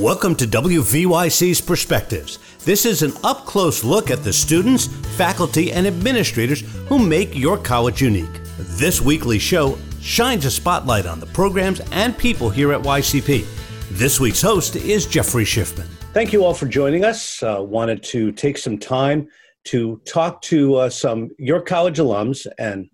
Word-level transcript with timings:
Welcome 0.00 0.34
to 0.36 0.46
WVYC's 0.46 1.60
Perspectives. 1.60 2.38
This 2.64 2.86
is 2.86 3.02
an 3.02 3.12
up 3.22 3.44
close 3.44 3.84
look 3.84 4.10
at 4.10 4.24
the 4.24 4.32
students, 4.32 4.86
faculty, 5.18 5.72
and 5.72 5.86
administrators 5.86 6.62
who 6.88 6.98
make 6.98 7.36
your 7.36 7.58
college 7.58 8.00
unique. 8.00 8.40
This 8.56 9.02
weekly 9.02 9.38
show 9.38 9.76
shines 10.00 10.46
a 10.46 10.50
spotlight 10.50 11.04
on 11.04 11.20
the 11.20 11.26
programs 11.26 11.80
and 11.92 12.16
people 12.16 12.48
here 12.48 12.72
at 12.72 12.80
YCP. 12.80 13.44
This 13.90 14.18
week's 14.18 14.40
host 14.40 14.74
is 14.74 15.04
Jeffrey 15.04 15.44
Schiffman. 15.44 15.84
Thank 16.14 16.32
you 16.32 16.46
all 16.46 16.54
for 16.54 16.64
joining 16.64 17.04
us. 17.04 17.42
Uh, 17.42 17.58
wanted 17.60 18.02
to 18.04 18.32
take 18.32 18.56
some 18.56 18.78
time 18.78 19.28
to 19.64 20.00
talk 20.06 20.40
to 20.44 20.76
uh, 20.76 20.88
some 20.88 21.28
your 21.38 21.60
college 21.60 21.98
alums 21.98 22.46
and 22.58 22.88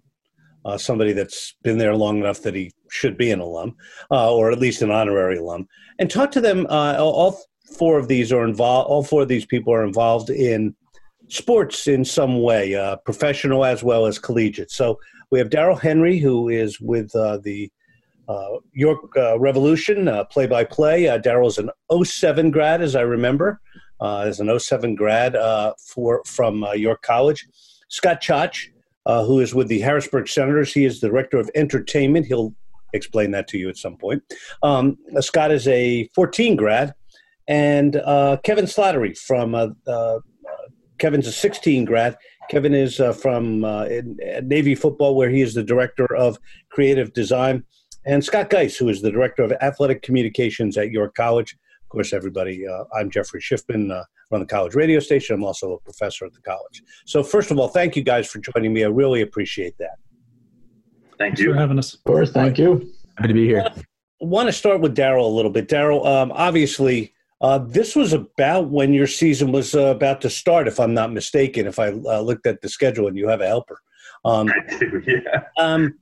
uh, 0.65 0.77
somebody 0.77 1.13
that's 1.13 1.55
been 1.63 1.79
there 1.79 1.95
long 1.95 2.19
enough 2.19 2.43
that 2.43 2.57
he 2.57 2.73
should 2.91 3.17
be 3.17 3.31
an 3.31 3.41
alum, 3.41 3.77
uh, 4.11 4.33
or 4.35 4.51
at 4.51 4.59
least 4.59 4.83
an 4.83 4.91
honorary 4.91 5.39
alum, 5.39 5.69
and 5.99 6.11
talk 6.11 6.31
to 6.33 6.41
them. 6.41 6.67
Uh, 6.69 6.97
all 6.99 7.41
four 7.79 7.99
of 7.99 8.09
these 8.09 8.33
are 8.33 8.45
involved. 8.45 8.89
All 8.89 9.03
four 9.03 9.23
of 9.23 9.29
these 9.29 9.47
people 9.47 9.73
are 9.73 9.85
involved 9.85 10.31
in 10.31 10.75
sports 11.29 11.87
in 11.87 12.05
some 12.05 12.43
way, 12.43 12.75
uh, 12.75 12.97
professional 12.97 13.65
as 13.65 13.83
well 13.83 14.07
as 14.07 14.19
collegiate. 14.19 14.71
So 14.71 14.99
we 15.31 15.39
have 15.39 15.51
Darrell 15.51 15.77
Henry, 15.77 16.19
who 16.19 16.49
is 16.49 16.81
with 16.81 17.15
uh, 17.17 17.39
the 17.39 17.71
uh, 18.29 18.59
York 18.73 19.15
Revolution, 19.39 20.11
play 20.31 20.47
by 20.47 20.65
play. 20.65 21.19
Darrell 21.19 21.49
is 21.49 21.59
an 21.59 21.71
07 22.05 22.51
grad, 22.51 22.83
as 22.83 22.97
I 22.97 23.03
remember, 23.03 23.61
as 24.01 24.41
an 24.41 24.57
07 24.59 24.95
grad 24.95 25.37
for 25.79 26.23
from 26.27 26.65
York 26.75 27.03
College. 27.03 27.47
Scott 27.89 28.21
Ciaccia 28.21 28.69
uh, 29.07 29.25
who 29.25 29.41
is 29.41 29.55
with 29.55 29.69
the 29.69 29.81
Harrisburg 29.81 30.29
Senators. 30.29 30.75
He 30.75 30.85
is 30.85 31.01
the 31.01 31.09
director 31.09 31.39
of 31.39 31.49
entertainment. 31.55 32.27
He'll 32.27 32.55
explain 32.97 33.31
that 33.33 33.49
to 33.49 33.59
you 33.59 33.69
at 33.69 33.77
some 33.77 33.97
point. 33.97 34.23
Um, 34.63 34.97
Scott 35.21 35.51
is 35.51 35.69
a 35.69 36.09
14 36.15 36.57
grad, 36.57 36.95
and 37.49 37.97
uh, 37.97 38.39
Kevin 38.45 38.65
Slattery 38.65 39.17
from 39.17 39.55
uh, 39.55 39.69
uh 39.87 40.19
Kevin's 40.99 41.27
a 41.27 41.33
16 41.33 41.85
grad. 41.85 42.17
Kevin 42.49 42.75
is 42.75 43.01
uh, 43.01 43.13
from 43.13 43.65
uh, 43.65 43.87
Navy 44.43 44.75
football, 44.75 45.15
where 45.15 45.29
he 45.29 45.43
is 45.43 45.53
the 45.53 45.63
director 45.63 46.07
of 46.17 46.39
creative 46.71 47.13
design, 47.13 47.65
and 48.07 48.25
Scott 48.25 48.51
Guise, 48.51 48.77
who 48.77 48.89
is 48.89 49.03
the 49.03 49.11
director 49.11 49.43
of 49.43 49.53
athletic 49.61 50.03
communications 50.03 50.79
at 50.79 50.91
York 50.91 51.15
College. 51.15 51.57
Of 51.83 51.89
course, 51.91 52.13
everybody. 52.13 52.65
I'm 52.99 53.11
Jeffrey 53.11 53.41
Schiffman 53.41 53.93
run 54.31 54.41
the 54.41 54.47
college 54.47 54.75
radio 54.75 55.01
station. 55.01 55.35
I'm 55.35 55.45
also 55.45 55.73
a 55.73 55.81
professor 55.81 56.25
at 56.25 56.33
the 56.33 56.41
college. 56.41 56.83
So, 57.05 57.23
first 57.23 57.51
of 57.51 57.59
all, 57.59 57.69
thank 57.69 57.97
you 57.97 58.03
guys 58.03 58.27
for 58.27 58.41
joining 58.41 58.73
me. 58.73 58.85
I 58.85 58.89
really 58.89 59.23
appreciate 59.23 59.77
that. 59.79 59.99
Thank 61.19 61.39
you 61.39 61.53
for 61.53 61.59
having 61.59 61.79
us. 61.79 61.95
Of 61.95 62.05
course, 62.05 62.31
thank 62.33 62.59
you. 62.59 62.93
Happy 63.17 63.29
to 63.29 63.35
be 63.35 63.47
here. 63.47 63.65
I 63.67 64.25
want 64.25 64.49
to 64.49 64.53
start 64.53 64.81
with 64.81 64.95
Darrell 64.95 65.27
a 65.27 65.35
little 65.35 65.51
bit. 65.51 65.69
Darrell, 65.69 66.07
um, 66.07 66.33
obviously, 66.33 67.15
uh, 67.41 67.59
this 67.59 67.95
was 67.95 68.13
about 68.13 68.69
when 68.69 68.93
your 68.93 69.07
season 69.07 69.53
was 69.53 69.75
uh, 69.75 69.87
about 69.87 70.21
to 70.23 70.31
start, 70.31 70.69
if 70.69 70.81
I'm 70.81 70.95
not 70.95 71.13
mistaken. 71.13 71.67
If 71.67 71.79
I 71.79 71.89
uh, 71.89 72.21
looked 72.21 72.47
at 72.47 72.63
the 72.63 72.69
schedule 72.69 73.09
and 73.09 73.17
you 73.17 73.29
have 73.29 73.41
a 73.41 73.47
helper, 73.47 73.81
um, 74.25 74.49
I 74.49 74.77
do, 74.79 75.03
yeah. 75.07 75.43
Um, 75.59 75.99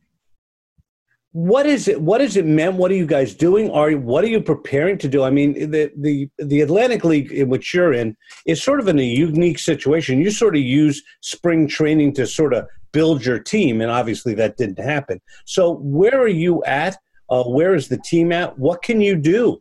what 1.35 1.67
is 1.67 1.89
it 1.89 2.01
what 2.01 2.21
is 2.21 2.37
it 2.37 2.47
meant 2.47 2.77
what 2.77 2.93
are 2.93 2.95
you 2.95 3.07
guys 3.07 3.35
doing? 3.35 3.69
Are 3.73 3.91
what 3.91 4.23
are 4.23 4.29
you 4.29 4.41
preparing 4.41 4.99
to 4.99 5.09
do? 5.09 5.25
I 5.25 5.31
mean 5.31 5.69
the 5.69 5.91
the 5.97 6.31
the 6.39 6.61
atlantic 6.61 7.03
league 7.03 7.33
in 7.33 7.49
which 7.49 7.75
you're 7.75 7.93
in 7.93 8.17
is 8.47 8.63
sort 8.63 8.79
of 8.79 8.87
in 8.87 9.01
a 9.01 9.03
unique 9.03 9.59
situation. 9.59 10.21
You 10.21 10.31
sort 10.31 10.55
of 10.55 10.63
use 10.63 11.03
spring 11.23 11.67
training 11.67 12.15
to 12.15 12.27
sort 12.29 12.55
of 12.55 12.69
build 12.93 13.27
your 13.27 13.41
team 13.41 13.81
and 13.81 13.91
obviously 13.91 14.33
that 14.35 14.57
didn't 14.57 14.79
happen. 14.79 15.21
So 15.45 15.79
where 15.79 16.17
are 16.21 16.29
you 16.29 16.63
at? 16.67 16.99
Uh, 17.29 17.43
where 17.43 17.75
is 17.75 17.89
the 17.89 17.99
team 17.99 18.31
at? 18.31 18.57
What 18.57 18.83
can 18.83 19.01
you 19.01 19.17
do 19.17 19.61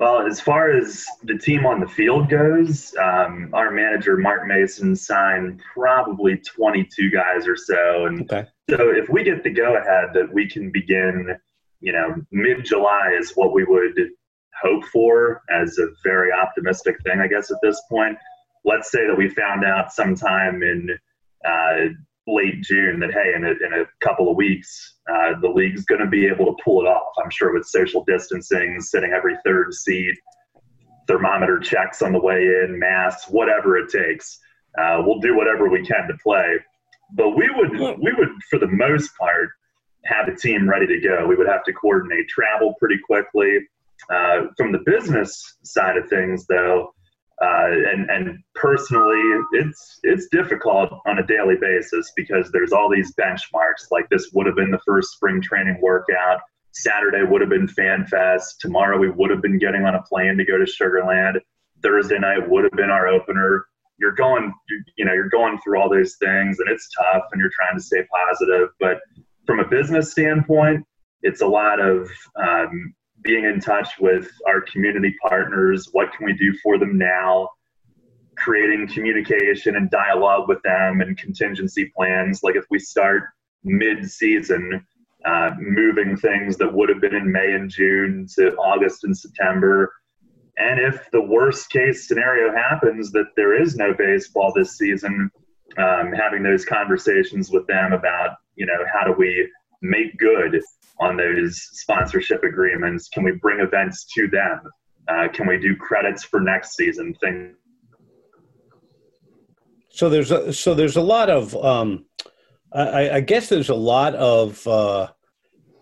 well, 0.00 0.26
as 0.26 0.40
far 0.40 0.70
as 0.74 1.04
the 1.24 1.36
team 1.36 1.66
on 1.66 1.78
the 1.78 1.86
field 1.86 2.30
goes, 2.30 2.96
um, 2.96 3.50
our 3.52 3.70
manager 3.70 4.16
Mark 4.16 4.46
Mason 4.46 4.96
signed 4.96 5.60
probably 5.74 6.38
22 6.38 7.10
guys 7.10 7.46
or 7.46 7.54
so, 7.54 8.06
and 8.06 8.22
okay. 8.22 8.48
so 8.70 8.90
if 8.90 9.10
we 9.10 9.22
get 9.22 9.44
the 9.44 9.50
go 9.50 9.76
ahead 9.76 10.08
that 10.14 10.32
we 10.32 10.48
can 10.48 10.70
begin, 10.70 11.36
you 11.80 11.92
know, 11.92 12.14
mid 12.32 12.64
July 12.64 13.14
is 13.20 13.32
what 13.32 13.52
we 13.52 13.64
would 13.64 13.92
hope 14.62 14.86
for 14.86 15.42
as 15.50 15.76
a 15.76 15.88
very 16.02 16.32
optimistic 16.32 16.96
thing, 17.04 17.20
I 17.20 17.26
guess 17.26 17.50
at 17.50 17.58
this 17.62 17.78
point. 17.90 18.16
Let's 18.64 18.90
say 18.90 19.06
that 19.06 19.16
we 19.16 19.28
found 19.28 19.66
out 19.66 19.92
sometime 19.92 20.62
in 20.62 20.98
uh, 21.44 21.92
late 22.34 22.62
June 22.62 23.00
that 23.00 23.12
hey, 23.12 23.34
in 23.34 23.44
a, 23.44 23.50
in 23.50 23.80
a 23.80 24.04
couple 24.04 24.30
of 24.30 24.36
weeks, 24.36 24.98
uh, 25.12 25.38
the 25.40 25.48
league's 25.48 25.84
going 25.84 26.00
to 26.00 26.06
be 26.06 26.26
able 26.26 26.46
to 26.46 26.56
pull 26.64 26.80
it 26.80 26.88
off. 26.88 27.12
I'm 27.22 27.30
sure 27.30 27.52
with 27.52 27.66
social 27.66 28.04
distancing, 28.04 28.80
sitting 28.80 29.12
every 29.12 29.36
third 29.44 29.74
seat, 29.74 30.16
thermometer 31.06 31.58
checks 31.58 32.02
on 32.02 32.12
the 32.12 32.20
way 32.20 32.38
in, 32.64 32.78
masks, 32.78 33.28
whatever 33.28 33.76
it 33.76 33.90
takes. 33.90 34.38
Uh, 34.78 35.02
we'll 35.04 35.18
do 35.18 35.36
whatever 35.36 35.68
we 35.68 35.84
can 35.84 36.06
to 36.06 36.16
play. 36.22 36.56
But 37.12 37.30
we 37.30 37.50
would 37.50 37.98
we 38.00 38.12
would 38.12 38.28
for 38.48 38.58
the 38.58 38.68
most 38.68 39.10
part 39.18 39.50
have 40.04 40.28
a 40.28 40.36
team 40.36 40.68
ready 40.68 40.86
to 40.86 41.00
go. 41.00 41.26
We 41.26 41.36
would 41.36 41.48
have 41.48 41.64
to 41.64 41.72
coordinate 41.72 42.28
travel 42.28 42.74
pretty 42.78 42.98
quickly. 43.04 43.58
Uh, 44.08 44.46
from 44.56 44.72
the 44.72 44.78
business 44.86 45.58
side 45.62 45.96
of 45.96 46.08
things, 46.08 46.46
though, 46.46 46.94
and 47.40 48.10
and 48.10 48.38
personally, 48.54 49.20
it's 49.52 50.00
it's 50.02 50.28
difficult 50.28 50.90
on 51.06 51.18
a 51.18 51.26
daily 51.26 51.56
basis 51.60 52.12
because 52.16 52.50
there's 52.52 52.72
all 52.72 52.90
these 52.90 53.14
benchmarks. 53.14 53.90
Like 53.90 54.08
this 54.10 54.30
would 54.32 54.46
have 54.46 54.56
been 54.56 54.70
the 54.70 54.80
first 54.86 55.12
spring 55.12 55.40
training 55.40 55.78
workout. 55.80 56.40
Saturday 56.72 57.24
would 57.24 57.40
have 57.40 57.50
been 57.50 57.66
Fan 57.68 58.06
Fest. 58.06 58.60
Tomorrow 58.60 58.98
we 58.98 59.10
would 59.10 59.30
have 59.30 59.42
been 59.42 59.58
getting 59.58 59.84
on 59.84 59.94
a 59.94 60.02
plane 60.02 60.36
to 60.36 60.44
go 60.44 60.58
to 60.58 60.66
Sugar 60.66 61.02
Land. 61.06 61.40
Thursday 61.82 62.18
night 62.18 62.48
would 62.48 62.64
have 62.64 62.72
been 62.72 62.90
our 62.90 63.08
opener. 63.08 63.66
You're 63.98 64.12
going, 64.12 64.52
you 64.96 65.04
know, 65.04 65.12
you're 65.12 65.28
going 65.28 65.58
through 65.62 65.80
all 65.80 65.90
those 65.90 66.16
things, 66.16 66.58
and 66.58 66.68
it's 66.70 66.88
tough, 66.96 67.24
and 67.32 67.40
you're 67.40 67.50
trying 67.54 67.76
to 67.76 67.82
stay 67.82 68.02
positive. 68.12 68.68
But 68.78 68.98
from 69.46 69.60
a 69.60 69.66
business 69.66 70.10
standpoint, 70.10 70.86
it's 71.22 71.42
a 71.42 71.46
lot 71.46 71.80
of 71.80 72.10
um, 72.36 72.94
being 73.22 73.44
in 73.44 73.60
touch 73.60 73.88
with 74.00 74.30
our 74.46 74.60
community 74.60 75.14
partners. 75.26 75.88
What 75.92 76.12
can 76.12 76.26
we 76.26 76.32
do 76.34 76.52
for 76.62 76.78
them 76.78 76.96
now? 76.96 77.48
Creating 78.36 78.88
communication 78.88 79.76
and 79.76 79.90
dialogue 79.90 80.48
with 80.48 80.62
them 80.62 81.00
and 81.00 81.16
contingency 81.16 81.92
plans. 81.96 82.42
Like 82.42 82.56
if 82.56 82.64
we 82.70 82.78
start 82.78 83.24
mid 83.64 84.10
season, 84.10 84.86
uh, 85.24 85.50
moving 85.58 86.16
things 86.16 86.56
that 86.56 86.72
would 86.72 86.88
have 86.88 87.00
been 87.00 87.14
in 87.14 87.30
May 87.30 87.52
and 87.52 87.68
June 87.68 88.26
to 88.36 88.54
August 88.56 89.04
and 89.04 89.16
September. 89.16 89.92
And 90.56 90.80
if 90.80 91.10
the 91.10 91.20
worst 91.20 91.70
case 91.70 92.08
scenario 92.08 92.54
happens 92.54 93.12
that 93.12 93.26
there 93.36 93.60
is 93.60 93.76
no 93.76 93.92
baseball 93.92 94.52
this 94.54 94.78
season, 94.78 95.30
um, 95.78 96.12
having 96.12 96.42
those 96.42 96.64
conversations 96.64 97.50
with 97.50 97.66
them 97.66 97.92
about, 97.92 98.36
you 98.56 98.66
know, 98.66 98.84
how 98.92 99.04
do 99.04 99.12
we 99.12 99.50
make 99.82 100.18
good 100.18 100.60
on 101.00 101.16
those 101.16 101.60
sponsorship 101.72 102.44
agreements? 102.44 103.08
Can 103.08 103.24
we 103.24 103.32
bring 103.32 103.60
events 103.60 104.06
to 104.14 104.28
them? 104.28 104.60
Uh, 105.08 105.28
can 105.32 105.46
we 105.46 105.58
do 105.58 105.74
credits 105.76 106.22
for 106.22 106.40
next 106.40 106.76
season? 106.76 107.14
Things. 107.14 107.54
So 109.88 110.08
there's 110.08 110.30
a, 110.30 110.52
so 110.52 110.74
there's 110.74 110.96
a 110.96 111.00
lot 111.00 111.28
of 111.28 111.56
um, 111.64 112.06
I, 112.72 113.10
I, 113.10 113.20
guess 113.20 113.48
there's 113.48 113.68
a 113.68 113.74
lot 113.74 114.14
of 114.14 114.64
uh, 114.66 115.08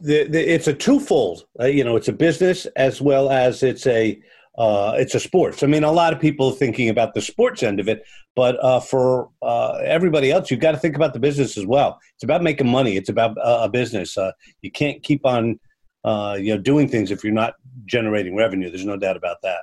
the, 0.01 0.25
the, 0.25 0.55
it's 0.55 0.69
a 0.69 0.73
twofold. 0.73 1.45
Uh, 1.61 1.67
you 1.67 1.85
know, 1.85 1.97
it's 1.97 2.09
a 2.09 2.13
business 2.13 2.67
as 2.77 3.01
well 3.01 3.31
as 3.31 3.63
it's 3.63 3.87
a 3.87 4.21
uh, 4.59 4.95
it's 4.97 5.15
a 5.15 5.21
sports. 5.21 5.63
I 5.63 5.69
mean, 5.69 5.85
a 5.85 5.93
lot 5.93 6.13
of 6.13 6.19
people 6.19 6.51
thinking 6.51 6.89
about 6.89 7.15
the 7.15 7.21
sports 7.21 7.63
end 7.63 7.79
of 7.79 7.89
it, 7.89 8.05
but 8.35 8.63
uh, 8.63 8.81
for 8.81 9.31
uh, 9.41 9.79
everybody 9.85 10.33
else, 10.33 10.51
you've 10.51 10.59
got 10.59 10.73
to 10.73 10.79
think 10.79 10.97
about 10.97 11.15
the 11.15 11.21
business 11.21 11.57
as 11.57 11.65
well. 11.65 12.01
It's 12.15 12.25
about 12.25 12.43
making 12.43 12.69
money. 12.69 12.97
It's 12.97 13.09
about 13.09 13.37
a 13.41 13.69
business. 13.69 14.19
Uh, 14.19 14.33
you 14.61 14.73
can't 14.73 15.01
keep 15.05 15.25
on, 15.25 15.61
uh, 16.03 16.37
you 16.41 16.57
know, 16.57 16.61
doing 16.61 16.89
things 16.89 17.13
if 17.13 17.23
you're 17.23 17.33
not 17.33 17.55
generating 17.87 18.35
revenue. 18.35 18.69
There's 18.69 18.85
no 18.85 18.97
doubt 18.97 19.17
about 19.17 19.37
that. 19.45 19.61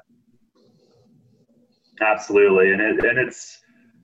Absolutely, 1.99 2.71
and 2.71 2.81
it, 2.81 3.03
and 3.03 3.17
it's 3.19 3.59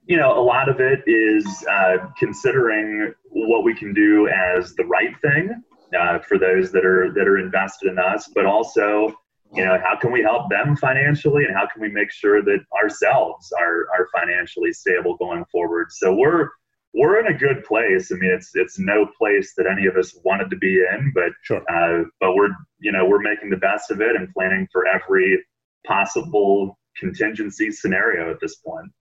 you 0.07 0.17
know 0.17 0.37
a 0.37 0.43
lot 0.43 0.67
of 0.67 0.81
it 0.81 1.03
is 1.07 1.45
uh, 1.71 1.97
considering 2.19 3.13
what 3.29 3.63
we 3.63 3.73
can 3.73 3.93
do 3.93 4.27
as 4.27 4.75
the 4.75 4.83
right 4.85 5.15
thing 5.21 5.63
for 6.27 6.37
those 6.37 6.71
that 6.73 6.85
are 6.85 7.13
that 7.13 7.27
are 7.29 7.37
invested 7.37 7.91
in 7.91 7.99
us, 7.99 8.29
but 8.33 8.45
also 8.45 9.13
you 9.53 9.65
know 9.65 9.77
how 9.83 9.97
can 9.97 10.11
we 10.11 10.21
help 10.21 10.49
them 10.49 10.75
financially 10.75 11.45
and 11.45 11.55
how 11.55 11.67
can 11.67 11.81
we 11.81 11.89
make 11.89 12.11
sure 12.11 12.41
that 12.41 12.59
ourselves 12.81 13.51
are 13.59 13.87
are 13.93 14.07
financially 14.15 14.71
stable 14.71 15.17
going 15.17 15.43
forward? 15.51 15.87
So 15.91 16.13
we're 16.13 16.49
we're 16.93 17.19
in 17.19 17.33
a 17.33 17.37
good 17.37 17.63
place. 17.63 18.11
I 18.11 18.15
mean 18.15 18.31
it's 18.31 18.51
it's 18.53 18.79
no 18.79 19.07
place 19.17 19.53
that 19.57 19.67
any 19.67 19.87
of 19.87 19.97
us 19.97 20.17
wanted 20.23 20.49
to 20.51 20.57
be 20.57 20.79
in 20.79 21.11
but 21.13 21.31
sure. 21.43 21.63
uh, 21.69 22.05
but 22.19 22.35
we're 22.35 22.49
you 22.79 22.91
know 22.91 23.05
we're 23.05 23.21
making 23.21 23.49
the 23.49 23.57
best 23.57 23.91
of 23.91 24.01
it 24.01 24.15
and 24.15 24.31
planning 24.33 24.67
for 24.71 24.87
every 24.87 25.43
possible 25.85 26.77
contingency 26.97 27.71
scenario 27.71 28.29
at 28.31 28.39
this 28.39 28.55
point. 28.57 28.91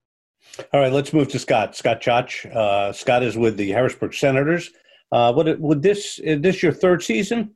All 0.72 0.80
right 0.80 0.92
let's 0.92 1.12
move 1.12 1.28
to 1.28 1.38
scott. 1.38 1.76
Scott 1.76 2.00
Ciaccia 2.00 2.54
uh, 2.54 2.92
scott 2.92 3.22
is 3.22 3.36
with 3.36 3.56
the 3.56 3.70
harrisburg 3.70 4.14
senators. 4.14 4.70
Uh, 5.12 5.32
would, 5.36 5.48
it, 5.48 5.60
would 5.60 5.82
this 5.82 6.18
is 6.20 6.40
this 6.40 6.62
your 6.62 6.72
third 6.72 7.02
season 7.02 7.54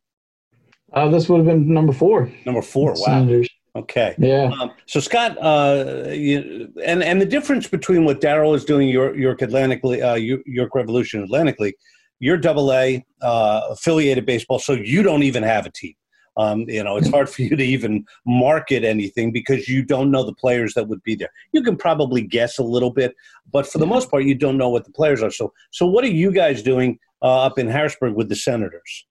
uh, 0.95 1.09
this 1.09 1.29
would 1.29 1.39
have 1.39 1.47
been 1.47 1.73
number 1.73 1.93
four. 1.93 2.31
Number 2.47 2.63
four. 2.63 2.91
Wow. 2.91 3.05
Senators. 3.05 3.49
Okay. 3.77 4.15
Yeah. 4.19 4.53
Um, 4.61 4.71
so 4.87 5.01
Scott, 5.01 5.37
uh, 5.41 6.11
you, 6.11 6.73
and 6.85 7.03
and 7.03 7.21
the 7.21 7.27
difference 7.27 7.67
between 7.67 8.05
what 8.05 8.21
Darrell 8.21 8.55
is 8.55 8.65
doing, 8.65 8.89
York, 8.89 9.17
York 9.17 9.43
Atlantic, 9.43 9.81
uh, 9.85 10.15
York 10.15 10.75
Revolution 10.75 11.25
Atlantic 11.25 11.59
League, 11.59 11.75
you're 12.21 12.37
Double 12.37 12.73
A 12.73 13.05
uh, 13.21 13.63
affiliated 13.71 14.27
baseball, 14.27 14.61
so 14.61 14.75
you 14.75 15.03
don't 15.03 15.25
even 15.25 15.43
have 15.43 15.67
a 15.67 15.71
team. 15.71 15.95
Um, 16.37 16.61
you 16.69 16.83
know, 16.83 16.97
it's 16.97 17.09
hard 17.09 17.29
for 17.29 17.43
you 17.43 17.57
to 17.57 17.65
even 17.65 18.05
market 18.27 18.85
anything 18.85 19.33
because 19.33 19.69
you 19.69 19.85
don't 19.85 20.11
know 20.11 20.25
the 20.25 20.35
players 20.35 20.75
that 20.75 20.89
would 20.89 21.03
be 21.03 21.15
there. 21.15 21.31
You 21.53 21.63
can 21.63 21.77
probably 21.77 22.23
guess 22.23 22.59
a 22.59 22.63
little 22.63 22.91
bit, 22.91 23.15
but 23.53 23.67
for 23.67 23.79
the 23.79 23.87
most 23.87 24.11
part, 24.11 24.25
you 24.25 24.35
don't 24.35 24.59
know 24.59 24.69
what 24.69 24.85
the 24.85 24.91
players 24.91 25.23
are. 25.23 25.31
So, 25.31 25.53
so 25.71 25.87
what 25.87 26.05
are 26.05 26.09
you 26.09 26.33
guys 26.33 26.63
doing 26.63 26.99
uh, 27.23 27.43
up 27.45 27.59
in 27.59 27.69
Harrisburg 27.69 28.15
with 28.15 28.29
the 28.29 28.37
Senators? 28.37 29.07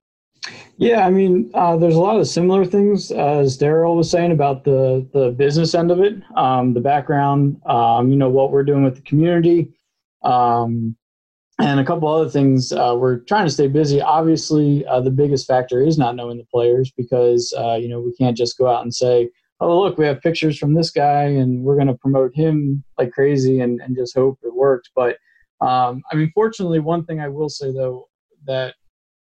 Yeah, 0.76 1.06
I 1.06 1.10
mean, 1.10 1.50
uh, 1.54 1.76
there's 1.76 1.94
a 1.94 2.00
lot 2.00 2.18
of 2.18 2.26
similar 2.26 2.64
things 2.64 3.10
as 3.10 3.56
Darrell 3.56 3.96
was 3.96 4.10
saying 4.10 4.32
about 4.32 4.64
the 4.64 5.06
the 5.12 5.30
business 5.30 5.74
end 5.74 5.90
of 5.90 6.00
it, 6.00 6.16
um, 6.36 6.74
the 6.74 6.80
background, 6.80 7.60
um, 7.66 8.10
you 8.10 8.16
know, 8.16 8.28
what 8.28 8.50
we're 8.50 8.64
doing 8.64 8.82
with 8.82 8.96
the 8.96 9.02
community, 9.02 9.72
um, 10.22 10.96
and 11.60 11.80
a 11.80 11.84
couple 11.84 12.08
other 12.08 12.28
things. 12.28 12.72
Uh, 12.72 12.94
we're 12.98 13.18
trying 13.20 13.46
to 13.46 13.52
stay 13.52 13.68
busy. 13.68 14.00
Obviously, 14.00 14.84
uh, 14.86 15.00
the 15.00 15.10
biggest 15.10 15.46
factor 15.46 15.80
is 15.80 15.96
not 15.96 16.16
knowing 16.16 16.36
the 16.36 16.46
players 16.52 16.92
because 16.96 17.54
uh, 17.56 17.76
you 17.76 17.88
know 17.88 18.00
we 18.00 18.12
can't 18.14 18.36
just 18.36 18.58
go 18.58 18.66
out 18.66 18.82
and 18.82 18.92
say, 18.92 19.30
"Oh, 19.60 19.80
look, 19.80 19.96
we 19.96 20.06
have 20.06 20.20
pictures 20.20 20.58
from 20.58 20.74
this 20.74 20.90
guy, 20.90 21.22
and 21.22 21.62
we're 21.62 21.76
going 21.76 21.86
to 21.86 21.94
promote 21.94 22.34
him 22.34 22.82
like 22.98 23.12
crazy 23.12 23.60
and, 23.60 23.80
and 23.80 23.96
just 23.96 24.14
hope 24.14 24.38
it 24.42 24.54
works." 24.54 24.90
But 24.94 25.18
um, 25.60 26.02
I 26.10 26.16
mean, 26.16 26.32
fortunately, 26.34 26.80
one 26.80 27.04
thing 27.04 27.20
I 27.20 27.28
will 27.28 27.48
say 27.48 27.72
though 27.72 28.08
that 28.46 28.74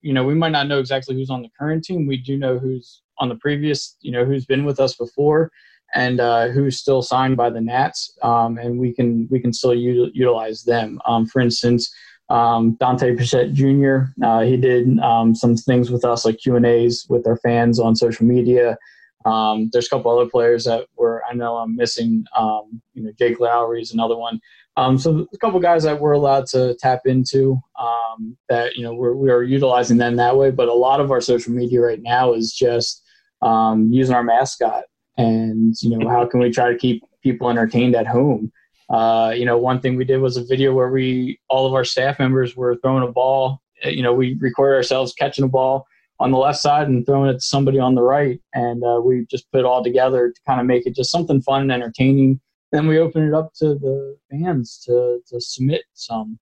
you 0.01 0.13
know 0.13 0.23
we 0.23 0.35
might 0.35 0.51
not 0.51 0.67
know 0.67 0.79
exactly 0.79 1.15
who's 1.15 1.29
on 1.29 1.41
the 1.41 1.49
current 1.57 1.83
team. 1.83 2.07
We 2.07 2.17
do 2.17 2.37
know 2.37 2.57
who's 2.57 3.01
on 3.19 3.29
the 3.29 3.35
previous, 3.35 3.97
you 4.01 4.11
know, 4.11 4.25
who's 4.25 4.45
been 4.45 4.65
with 4.65 4.79
us 4.79 4.95
before 4.95 5.51
and 5.95 6.19
uh, 6.19 6.49
who's 6.49 6.77
still 6.77 7.01
signed 7.01 7.37
by 7.37 7.49
the 7.49 7.61
Nats, 7.61 8.17
um, 8.21 8.57
and 8.57 8.79
we 8.79 8.93
can 8.93 9.27
we 9.31 9.39
can 9.39 9.53
still 9.53 9.73
u- 9.73 10.11
utilize 10.13 10.63
them. 10.63 10.99
Um, 11.05 11.25
for 11.25 11.39
instance, 11.39 11.93
um, 12.29 12.73
Dante 12.79 13.15
Bichette 13.15 13.53
Jr. 13.53 13.99
Uh, 14.21 14.41
he 14.41 14.57
did 14.57 14.99
um, 14.99 15.33
some 15.33 15.55
things 15.55 15.89
with 15.89 16.03
us, 16.03 16.25
like 16.25 16.39
Q 16.39 16.57
and 16.57 16.65
A's 16.65 17.05
with 17.09 17.25
our 17.25 17.37
fans 17.37 17.79
on 17.79 17.95
social 17.95 18.25
media. 18.25 18.77
Um, 19.25 19.69
there's 19.71 19.87
a 19.87 19.89
couple 19.89 20.11
other 20.11 20.29
players 20.29 20.65
that 20.65 20.87
were 20.97 21.23
I 21.29 21.33
know 21.33 21.57
I'm 21.57 21.75
missing. 21.75 22.25
Um, 22.35 22.81
you 22.93 23.03
know, 23.03 23.11
Jake 23.17 23.39
Lowry 23.39 23.81
is 23.81 23.93
another 23.93 24.17
one. 24.17 24.39
Um, 24.77 24.99
so 24.99 25.27
a 25.33 25.37
couple 25.39 25.59
guys 25.59 25.83
that 25.83 25.99
we're 25.99 26.11
allowed 26.11 26.45
to 26.47 26.75
tap 26.75 27.01
into 27.05 27.59
um, 27.79 28.37
that 28.47 28.75
you 28.75 28.83
know 28.83 28.93
we're 28.93 29.15
we 29.15 29.31
are 29.31 29.41
utilizing 29.41 29.97
them 29.97 30.15
that 30.17 30.37
way. 30.37 30.51
But 30.51 30.69
a 30.69 30.73
lot 30.73 31.01
of 31.01 31.11
our 31.11 31.19
social 31.19 31.51
media 31.51 31.81
right 31.81 32.01
now 32.01 32.33
is 32.33 32.53
just 32.53 33.03
using 33.43 34.15
our 34.15 34.23
mascot, 34.23 34.83
and 35.17 35.75
you 35.81 35.97
know 35.97 36.07
how 36.07 36.25
can 36.27 36.39
we 36.39 36.51
try 36.51 36.71
to 36.71 36.77
keep 36.77 37.03
people 37.23 37.49
entertained 37.49 37.95
at 37.95 38.05
home. 38.07 38.51
Uh, 38.89 39.33
you 39.35 39.45
know, 39.45 39.57
one 39.57 39.81
thing 39.81 39.95
we 39.95 40.05
did 40.05 40.19
was 40.19 40.37
a 40.37 40.45
video 40.45 40.73
where 40.73 40.89
we 40.89 41.39
all 41.49 41.65
of 41.65 41.73
our 41.73 41.83
staff 41.83 42.19
members 42.19 42.55
were 42.55 42.77
throwing 42.77 43.03
a 43.03 43.11
ball. 43.11 43.61
Uh, 43.83 43.89
you 43.89 44.03
know, 44.03 44.13
we 44.13 44.37
recorded 44.39 44.75
ourselves 44.75 45.13
catching 45.13 45.43
a 45.43 45.47
ball 45.47 45.85
on 46.19 46.31
the 46.31 46.37
left 46.37 46.59
side 46.59 46.87
and 46.87 47.05
throwing 47.05 47.29
it 47.29 47.33
to 47.33 47.41
somebody 47.41 47.79
on 47.79 47.95
the 47.95 48.01
right, 48.01 48.39
and 48.53 48.83
uh, 48.83 49.01
we 49.03 49.25
just 49.29 49.51
put 49.51 49.59
it 49.59 49.65
all 49.65 49.83
together 49.83 50.31
to 50.31 50.41
kind 50.47 50.61
of 50.61 50.67
make 50.67 50.85
it 50.85 50.95
just 50.95 51.11
something 51.11 51.41
fun 51.41 51.63
and 51.63 51.71
entertaining. 51.71 52.39
Then 52.77 52.85
we 52.85 52.99
opened 52.99 53.27
it 53.27 53.33
up 53.33 53.55
to 53.55 53.73
the 53.73 54.15
fans 54.29 54.77
to 54.85 55.19
to 55.29 55.41
submit 55.41 55.85
some, 55.95 56.37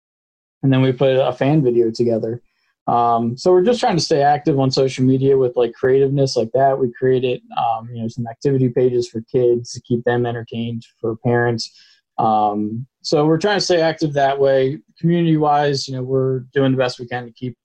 and 0.63 0.72
then 0.72 0.81
we 0.81 0.94
put 0.94 1.18
a 1.18 1.33
fan 1.33 1.62
video 1.62 1.92
together. 1.92 2.42
Um, 2.88 3.36
so 3.36 3.51
we're 3.51 3.66
just 3.66 3.81
trying 3.81 3.98
to 3.98 4.01
stay 4.01 4.22
active 4.22 4.57
on 4.57 4.72
social 4.72 5.04
media 5.04 5.38
with 5.38 5.57
like 5.57 5.74
creativeness 5.74 6.38
like 6.38 6.50
that. 6.54 6.80
We 6.80 6.89
created, 6.94 7.42
um, 7.57 7.89
you 7.92 8.01
know, 8.01 8.07
some 8.07 8.28
activity 8.28 8.69
pages 8.69 9.10
for 9.10 9.19
kids 9.30 9.74
to 9.74 9.81
keep 9.81 10.06
them 10.06 10.25
entertained 10.25 10.86
for 11.01 11.18
parents. 11.18 11.69
Um, 12.18 12.88
so 13.01 13.25
we're 13.25 13.38
trying 13.38 13.57
to 13.57 13.66
stay 13.66 13.81
active 13.81 14.13
that 14.13 14.39
way. 14.39 14.80
Community 14.98 15.36
wise, 15.36 15.86
you 15.86 15.95
know, 15.95 16.04
we're 16.04 16.45
doing 16.54 16.72
the 16.72 16.78
best 16.78 16.98
we 16.98 17.10
can 17.10 17.25
to 17.25 17.33
keep 17.33 17.57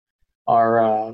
our 0.48 0.80
uh, 0.84 1.12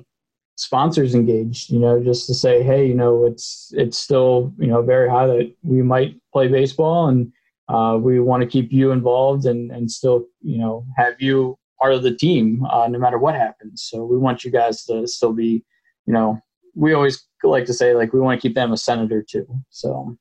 sponsors 0.56 1.14
engaged. 1.14 1.68
You 1.68 1.80
know, 1.80 2.02
just 2.02 2.26
to 2.28 2.34
say, 2.34 2.62
hey, 2.62 2.86
you 2.86 2.94
know, 2.94 3.26
it's 3.26 3.74
it's 3.76 3.98
still 3.98 4.54
you 4.58 4.68
know 4.68 4.80
very 4.80 5.10
high 5.10 5.26
that 5.26 5.54
we 5.62 5.82
might 5.82 6.18
play 6.32 6.48
baseball, 6.48 7.08
and 7.08 7.30
uh, 7.72 7.96
we 7.96 8.20
want 8.20 8.42
to 8.42 8.46
keep 8.46 8.72
you 8.72 8.90
involved 8.90 9.46
and 9.46 9.70
and 9.70 9.90
still 9.90 10.26
you 10.42 10.58
know 10.58 10.84
have 10.96 11.14
you 11.20 11.56
part 11.80 11.94
of 11.94 12.02
the 12.02 12.14
team 12.14 12.64
uh, 12.70 12.86
no 12.88 12.98
matter 12.98 13.18
what 13.18 13.34
happens. 13.34 13.88
So 13.90 14.04
we 14.04 14.16
want 14.16 14.44
you 14.44 14.52
guys 14.52 14.84
to 14.84 15.06
still 15.08 15.32
be, 15.32 15.64
you 16.06 16.12
know, 16.12 16.38
we 16.76 16.92
always 16.92 17.26
like 17.42 17.64
to 17.66 17.74
say 17.74 17.94
like 17.94 18.12
we 18.12 18.20
want 18.20 18.40
to 18.40 18.48
keep 18.48 18.54
them 18.54 18.72
a 18.72 18.76
senator 18.76 19.24
too. 19.28 19.46
So 19.70 20.16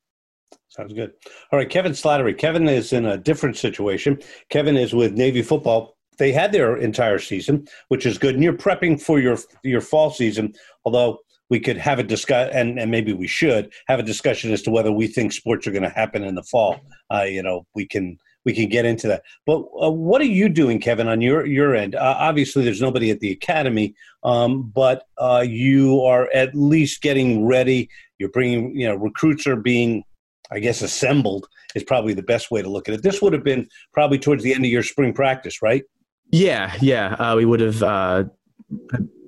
Sounds 0.69 0.94
good. 0.94 1.12
All 1.51 1.59
right, 1.59 1.69
Kevin 1.69 1.92
Slattery. 1.92 2.38
Kevin 2.38 2.68
is 2.68 2.94
in 2.94 3.06
a 3.06 3.18
different 3.18 3.57
situation. 3.57 4.19
Kevin 4.50 4.77
is 4.77 4.94
with 4.94 5.13
Navy 5.13 5.42
football. 5.42 5.97
They 6.18 6.31
had 6.31 6.54
their 6.54 6.77
entire 6.77 7.19
season, 7.19 7.68
which 7.89 8.06
is 8.06 8.18
good, 8.18 8.36
and 8.36 8.44
you're 8.44 8.54
prepping 8.54 9.01
for 9.01 9.19
your 9.19 9.38
your 9.63 9.81
fall 9.81 10.12
season. 10.12 10.54
Although 10.86 11.19
we 11.51 11.59
could 11.59 11.77
have 11.77 12.00
a 12.00 12.03
discuss, 12.03 12.50
and, 12.53 12.80
and 12.80 12.89
maybe 12.89 13.12
we 13.12 13.27
should 13.27 13.71
have 13.88 14.00
a 14.00 14.03
discussion 14.03 14.53
as 14.53 14.62
to 14.63 14.71
whether 14.71 14.92
we 14.92 15.06
think 15.06 15.33
sports 15.33 15.68
are 15.68 15.71
going 15.71 15.83
to 15.83 15.89
happen 15.89 16.24
in 16.24 16.33
the 16.33 16.44
fall. 16.44 16.80
Uh, 17.13 17.24
you 17.24 17.44
know, 17.44 17.68
we 17.75 17.86
can 17.86 18.18
we 18.45 18.53
can 18.53 18.69
get 18.69 18.86
into 18.86 19.07
that. 19.07 19.21
But 19.45 19.59
uh, 19.80 19.92
what 19.92 20.21
are 20.21 20.33
you 20.39 20.48
doing, 20.48 20.80
Kevin, 20.80 21.09
on 21.09 21.19
your 21.19 21.45
your 21.45 21.75
end? 21.75 21.94
Uh, 21.94 22.15
obviously, 22.18 22.63
there's 22.63 22.81
nobody 22.81 23.12
at 23.12 23.19
the 23.19 23.31
academy, 23.31 23.94
um, 24.24 24.71
but 24.74 25.03
uh, 25.18 25.44
you 25.45 26.01
are 26.01 26.30
at 26.33 26.56
least 26.56 27.01
getting 27.01 27.45
ready. 27.45 27.89
You're 28.18 28.30
bringing, 28.30 28.74
you 28.80 28.88
know, 28.88 28.95
recruits 28.95 29.45
are 29.45 29.57
being 29.57 30.06
I 30.54 30.59
guess, 30.59 30.81
assembled 30.81 31.47
is 31.75 31.83
probably 31.83 32.13
the 32.13 32.24
best 32.24 32.51
way 32.51 32.62
to 32.62 32.69
look 32.69 32.89
at 32.89 32.95
it. 32.95 33.04
This 33.04 33.21
would 33.21 33.31
have 33.31 33.44
been 33.44 33.69
probably 33.94 34.19
towards 34.19 34.44
the 34.44 34.54
end 34.54 34.65
of 34.65 34.71
your 34.71 34.83
spring 34.83 35.13
practice, 35.13 35.62
right? 35.62 35.83
Yeah, 36.30 36.75
yeah. 36.81 37.13
Uh, 37.13 37.38
we 37.38 37.45
would 37.45 37.62
have 37.62 37.81
uh, 37.81 38.24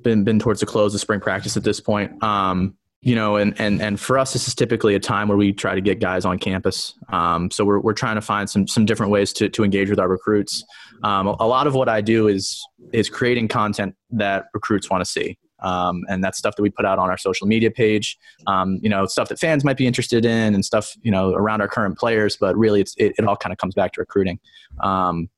been 0.03 0.23
been 0.23 0.39
towards 0.39 0.59
the 0.59 0.65
close 0.65 0.93
of 0.93 1.01
spring 1.01 1.19
practice 1.19 1.57
at 1.57 1.63
this 1.63 1.79
point. 1.79 2.21
Um, 2.23 2.77
you 3.03 3.15
know, 3.15 3.35
and 3.35 3.59
and 3.59 3.81
and 3.81 3.99
for 3.99 4.17
us, 4.17 4.31
this 4.31 4.47
is 4.47 4.55
typically 4.55 4.95
a 4.95 4.99
time 4.99 5.27
where 5.27 5.37
we 5.37 5.51
try 5.51 5.75
to 5.75 5.81
get 5.81 5.99
guys 5.99 6.23
on 6.23 6.39
campus. 6.39 6.93
Um, 7.09 7.51
so 7.51 7.65
we're 7.65 7.79
we're 7.79 7.93
trying 7.93 8.15
to 8.15 8.21
find 8.21 8.49
some 8.49 8.65
some 8.65 8.85
different 8.85 9.11
ways 9.11 9.33
to 9.33 9.49
to 9.49 9.63
engage 9.63 9.89
with 9.89 9.99
our 9.99 10.07
recruits. 10.07 10.63
Um, 11.03 11.27
a, 11.27 11.45
lot 11.45 11.67
of 11.67 11.75
what 11.75 11.89
I 11.89 11.99
do 11.99 12.29
is 12.29 12.63
is 12.93 13.09
creating 13.09 13.49
content 13.49 13.95
that 14.11 14.45
recruits 14.53 14.89
want 14.89 15.03
to 15.03 15.09
see. 15.09 15.37
Um, 15.59 16.03
and 16.09 16.23
that's 16.23 16.37
stuff 16.37 16.55
that 16.55 16.61
we 16.61 16.69
put 16.69 16.85
out 16.85 16.97
on 16.99 17.09
our 17.09 17.17
social 17.17 17.47
media 17.47 17.71
page. 17.71 18.17
Um, 18.47 18.79
you 18.81 18.89
know, 18.89 19.05
stuff 19.05 19.27
that 19.29 19.39
fans 19.39 19.65
might 19.65 19.77
be 19.77 19.85
interested 19.85 20.23
in, 20.23 20.53
and 20.53 20.63
stuff 20.63 20.93
you 21.01 21.11
know 21.11 21.33
around 21.33 21.59
our 21.59 21.67
current 21.67 21.97
players. 21.97 22.37
But 22.37 22.55
really, 22.55 22.79
it's 22.79 22.95
it, 22.97 23.15
it 23.17 23.25
all 23.25 23.35
kind 23.35 23.51
of 23.51 23.57
comes 23.57 23.73
back 23.73 23.91
to 23.93 24.01
recruiting. 24.01 24.39
Um, 24.79 25.29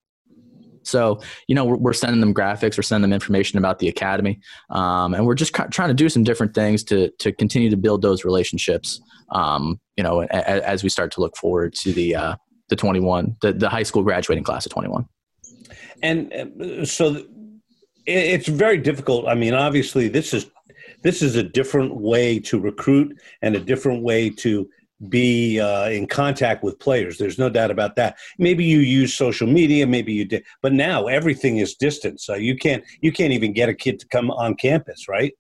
so, 0.86 1.22
you 1.48 1.56
know, 1.56 1.66
we're, 1.66 1.78
we're, 1.78 1.94
sending 1.94 2.20
them 2.20 2.34
graphics, 2.34 2.78
we're 2.78 2.84
sending 2.84 3.10
them 3.10 3.14
information 3.14 3.58
about 3.58 3.80
the 3.80 3.88
academy, 3.88 4.40
um, 4.70 5.14
and 5.14 5.26
we're 5.26 5.36
just 5.36 5.54
trying 5.54 5.90
to 5.90 5.94
do 5.94 6.10
some 6.10 6.24
different 6.24 6.54
things 6.54 6.84
to 6.86 7.10
to 7.20 7.32
continue 7.32 7.70
to 7.70 7.78
build 7.78 8.02
those 8.02 8.24
relationships. 8.24 9.02
Um, 9.32 9.80
you 9.98 10.04
know, 10.04 10.22
a, 10.22 10.68
as 10.68 10.84
we 10.84 10.90
start 10.90 11.12
to 11.14 11.22
look 11.22 11.36
forward 11.36 11.74
to 11.76 11.94
the 11.94 12.16
uh, 12.16 12.36
the 12.70 12.76
21, 12.76 13.38
the, 13.42 13.54
the 13.54 13.70
high 13.70 13.84
school 13.84 14.04
graduating 14.04 14.44
class 14.44 14.66
of 14.66 14.72
21. 14.72 15.08
And 16.02 16.34
uh, 16.34 16.86
so 16.86 17.26
it's 18.06 18.48
very 18.48 18.78
difficult. 18.78 19.28
I 19.28 19.36
mean, 19.36 19.54
obviously, 19.54 20.08
this 20.08 20.34
is 20.34 20.48
this 21.02 21.22
is 21.22 21.36
a 21.36 21.44
different 21.44 21.96
way 21.96 22.40
to 22.40 22.60
recruit 22.60 23.20
and 23.42 23.56
a 23.56 23.60
different 23.60 24.04
way 24.04 24.30
to 24.30 24.70
be 25.10 25.60
uh, 25.60 25.90
in 25.90 26.08
contact 26.08 26.64
with 26.64 26.80
players. 26.80 27.18
There's 27.18 27.38
no 27.38 27.50
doubt 27.50 27.72
about 27.72 27.96
that. 27.98 28.18
Maybe 28.38 28.64
you 28.64 28.80
use 28.80 29.14
social 29.14 29.48
media, 29.48 29.86
maybe 29.86 30.14
you 30.14 30.26
did, 30.26 30.44
but 30.62 30.74
now 30.74 31.08
everything 31.08 31.58
is 31.58 31.76
distance. 31.76 32.26
So 32.26 32.36
you 32.36 32.56
can't 32.58 32.84
you 33.02 33.12
can't 33.12 33.34
even 33.34 33.54
get 33.54 33.70
a 33.70 33.74
kid 33.74 34.00
to 34.00 34.08
come 34.08 34.32
on 34.32 34.56
campus, 34.56 35.08
right? 35.08 35.34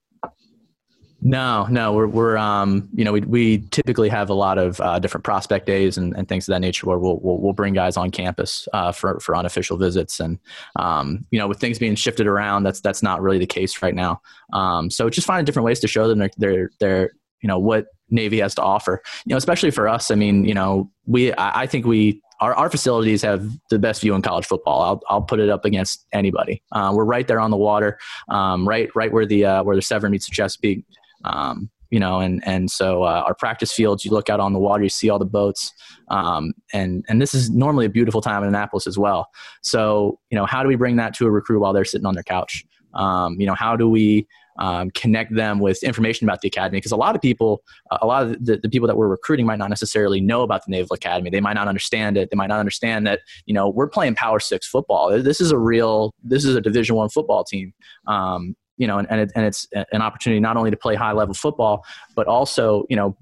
No, 1.21 1.65
no, 1.71 1.91
we're 1.91 2.05
we're 2.05 2.37
um 2.37 2.87
you 2.93 3.03
know 3.03 3.11
we 3.11 3.21
we 3.21 3.57
typically 3.71 4.09
have 4.09 4.29
a 4.29 4.33
lot 4.35 4.59
of 4.59 4.79
uh, 4.79 4.99
different 4.99 5.23
prospect 5.23 5.65
days 5.65 5.97
and, 5.97 6.15
and 6.15 6.27
things 6.27 6.47
of 6.47 6.53
that 6.53 6.59
nature 6.59 6.85
where 6.85 6.99
we'll 6.99 7.17
we'll, 7.19 7.39
we'll 7.39 7.53
bring 7.53 7.73
guys 7.73 7.97
on 7.97 8.11
campus 8.11 8.67
uh, 8.73 8.91
for 8.91 9.19
for 9.19 9.35
unofficial 9.35 9.75
visits 9.75 10.19
and 10.19 10.37
um 10.75 11.25
you 11.31 11.39
know 11.39 11.47
with 11.47 11.59
things 11.59 11.79
being 11.79 11.95
shifted 11.95 12.27
around 12.27 12.61
that's 12.61 12.79
that's 12.79 13.01
not 13.01 13.23
really 13.23 13.39
the 13.39 13.47
case 13.47 13.81
right 13.81 13.95
now 13.95 14.21
um 14.53 14.91
so 14.91 15.09
just 15.09 15.25
finding 15.25 15.45
different 15.45 15.65
ways 15.65 15.79
to 15.79 15.87
show 15.87 16.07
them 16.07 16.19
their 16.19 16.29
their, 16.37 16.69
their 16.79 17.11
you 17.41 17.47
know 17.47 17.57
what 17.57 17.87
Navy 18.09 18.39
has 18.39 18.55
to 18.55 18.61
offer 18.61 19.01
you 19.25 19.31
know 19.31 19.37
especially 19.37 19.71
for 19.71 19.87
us 19.87 20.11
I 20.11 20.15
mean 20.15 20.45
you 20.45 20.53
know 20.53 20.91
we 21.05 21.33
I, 21.33 21.61
I 21.63 21.67
think 21.67 21.85
we 21.85 22.21
our, 22.41 22.53
our 22.53 22.69
facilities 22.69 23.21
have 23.21 23.49
the 23.69 23.79
best 23.79 24.01
view 24.01 24.13
in 24.13 24.21
college 24.21 24.45
football. 24.45 24.81
I'll, 24.81 25.01
I'll 25.09 25.21
put 25.21 25.39
it 25.39 25.49
up 25.49 25.65
against 25.65 26.05
anybody. 26.11 26.61
Uh, 26.71 26.91
we're 26.93 27.05
right 27.05 27.27
there 27.27 27.39
on 27.39 27.51
the 27.51 27.57
water, 27.57 27.97
um, 28.29 28.67
right 28.67 28.89
right 28.95 29.11
where 29.11 29.25
the 29.25 29.45
uh, 29.45 29.63
where 29.63 29.75
the 29.75 29.81
Severn 29.81 30.11
meets 30.11 30.27
the 30.27 30.35
Chesapeake. 30.35 30.83
Um, 31.23 31.69
you 31.91 31.99
know, 31.99 32.19
and 32.19 32.45
and 32.45 32.69
so 32.69 33.03
uh, 33.03 33.23
our 33.25 33.35
practice 33.35 33.71
fields, 33.71 34.03
you 34.03 34.11
look 34.11 34.29
out 34.29 34.39
on 34.39 34.53
the 34.53 34.59
water, 34.59 34.83
you 34.83 34.89
see 34.89 35.09
all 35.09 35.19
the 35.19 35.25
boats, 35.25 35.71
um, 36.09 36.53
and 36.73 37.05
and 37.07 37.21
this 37.21 37.33
is 37.33 37.49
normally 37.49 37.85
a 37.85 37.89
beautiful 37.89 38.21
time 38.21 38.43
in 38.43 38.49
Annapolis 38.49 38.85
as 38.85 38.97
well. 38.97 39.29
So 39.61 40.19
you 40.29 40.35
know, 40.35 40.45
how 40.45 40.61
do 40.61 40.67
we 40.67 40.75
bring 40.75 40.97
that 40.97 41.13
to 41.15 41.25
a 41.25 41.31
recruit 41.31 41.59
while 41.59 41.73
they're 41.73 41.85
sitting 41.85 42.05
on 42.05 42.15
their 42.15 42.23
couch? 42.23 42.65
Um, 42.95 43.39
you 43.39 43.45
know, 43.45 43.55
how 43.55 43.75
do 43.75 43.89
we 43.89 44.27
um, 44.57 44.91
connect 44.91 45.33
them 45.33 45.59
with 45.59 45.83
information 45.83 46.27
about 46.27 46.41
the 46.41 46.47
academy 46.47 46.77
because 46.77 46.91
a 46.91 46.97
lot 46.97 47.15
of 47.15 47.21
people, 47.21 47.63
a 47.91 48.05
lot 48.05 48.23
of 48.23 48.45
the, 48.45 48.57
the 48.57 48.69
people 48.69 48.87
that 48.87 48.95
we're 48.95 49.07
recruiting 49.07 49.45
might 49.45 49.59
not 49.59 49.69
necessarily 49.69 50.21
know 50.21 50.43
about 50.43 50.65
the 50.65 50.71
Naval 50.71 50.93
Academy. 50.93 51.29
They 51.29 51.41
might 51.41 51.53
not 51.53 51.67
understand 51.67 52.17
it. 52.17 52.29
They 52.29 52.35
might 52.35 52.47
not 52.47 52.59
understand 52.59 53.05
that 53.07 53.21
you 53.45 53.53
know 53.53 53.69
we're 53.69 53.87
playing 53.87 54.15
Power 54.15 54.39
Six 54.39 54.67
football. 54.67 55.21
This 55.21 55.41
is 55.41 55.51
a 55.51 55.57
real, 55.57 56.13
this 56.23 56.45
is 56.45 56.55
a 56.55 56.61
Division 56.61 56.95
One 56.95 57.09
football 57.09 57.43
team. 57.43 57.73
Um, 58.07 58.55
you 58.77 58.87
know, 58.87 58.97
and, 58.97 59.09
and, 59.09 59.21
it, 59.21 59.31
and 59.35 59.45
it's 59.45 59.67
an 59.73 60.01
opportunity 60.01 60.39
not 60.41 60.57
only 60.57 60.69
to 60.69 60.77
play 60.77 60.95
high 60.95 61.13
level 61.13 61.33
football, 61.33 61.85
but 62.13 62.27
also, 62.27 62.85
you 62.89 62.95
know, 62.97 63.15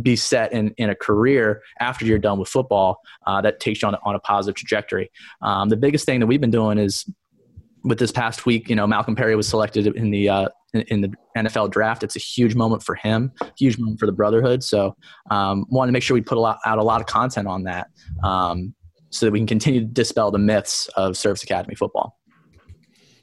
be 0.00 0.16
set 0.16 0.52
in, 0.52 0.70
in 0.76 0.90
a 0.90 0.94
career 0.94 1.62
after 1.78 2.04
you're 2.04 2.18
done 2.18 2.38
with 2.38 2.48
football 2.48 3.00
uh, 3.26 3.40
that 3.40 3.60
takes 3.60 3.82
you 3.82 3.88
on, 3.88 3.96
on 4.02 4.14
a 4.14 4.18
positive 4.18 4.56
trajectory. 4.56 5.10
Um, 5.42 5.68
the 5.68 5.76
biggest 5.76 6.06
thing 6.06 6.20
that 6.20 6.26
we've 6.26 6.40
been 6.40 6.50
doing 6.50 6.78
is 6.78 7.04
with 7.84 7.98
this 7.98 8.10
past 8.10 8.46
week, 8.46 8.68
you 8.68 8.76
know, 8.76 8.86
Malcolm 8.86 9.14
Perry 9.14 9.36
was 9.36 9.46
selected 9.46 9.86
in 9.86 10.10
the 10.10 10.28
uh, 10.28 10.48
in, 10.72 11.02
the 11.02 11.12
NFL 11.36 11.70
draft. 11.70 12.02
It's 12.02 12.16
a 12.16 12.20
huge 12.20 12.54
moment 12.54 12.82
for 12.82 12.94
him, 12.94 13.32
huge 13.56 13.78
moment 13.78 14.00
for 14.00 14.06
the 14.06 14.12
brotherhood. 14.12 14.64
So, 14.64 14.96
um, 15.30 15.66
want 15.68 15.88
to 15.88 15.92
make 15.92 16.02
sure 16.02 16.14
we 16.14 16.22
put 16.22 16.38
a 16.38 16.40
lot, 16.40 16.58
out 16.64 16.78
a 16.78 16.82
lot 16.82 17.00
of 17.00 17.06
content 17.06 17.46
on 17.46 17.64
that, 17.64 17.88
um, 18.24 18.74
so 19.10 19.26
that 19.26 19.32
we 19.32 19.38
can 19.38 19.46
continue 19.46 19.80
to 19.80 19.86
dispel 19.86 20.30
the 20.30 20.38
myths 20.38 20.88
of 20.96 21.16
Service 21.16 21.42
Academy 21.42 21.74
football. 21.74 22.18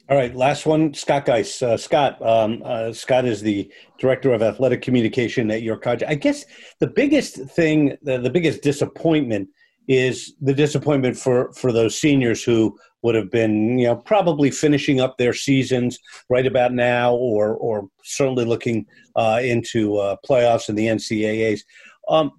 All 0.10 0.18
right, 0.18 0.36
last 0.36 0.66
one, 0.66 0.94
Scott 0.94 1.26
Guise. 1.26 1.62
Uh, 1.62 1.78
Scott, 1.78 2.22
um, 2.22 2.62
uh, 2.66 2.92
Scott 2.92 3.24
is 3.24 3.42
the 3.42 3.72
director 3.98 4.34
of 4.34 4.42
athletic 4.42 4.82
communication 4.82 5.50
at 5.50 5.62
York 5.62 5.82
College. 5.82 6.04
I 6.06 6.16
guess 6.16 6.44
the 6.80 6.88
biggest 6.88 7.36
thing, 7.36 7.98
the, 8.02 8.18
the 8.18 8.30
biggest 8.30 8.62
disappointment 8.62 9.48
is 9.88 10.34
the 10.42 10.54
disappointment 10.54 11.18
for 11.18 11.52
for 11.54 11.72
those 11.72 12.00
seniors 12.00 12.44
who 12.44 12.78
would 13.02 13.16
have 13.16 13.32
been, 13.32 13.80
you 13.80 13.88
know, 13.88 13.96
probably 13.96 14.52
finishing 14.52 15.02
up 15.02 15.18
their 15.18 15.34
seasons 15.34 15.98
right 16.30 16.46
about 16.46 16.74
now, 16.74 17.14
or 17.14 17.56
or 17.56 17.88
certainly 18.04 18.46
looking 18.46 18.86
uh, 19.16 19.40
into 19.44 19.98
uh, 19.98 20.16
playoffs 20.28 20.70
in 20.70 20.76
the 20.76 20.88
NCAA's. 20.88 21.64
Um, 22.08 22.32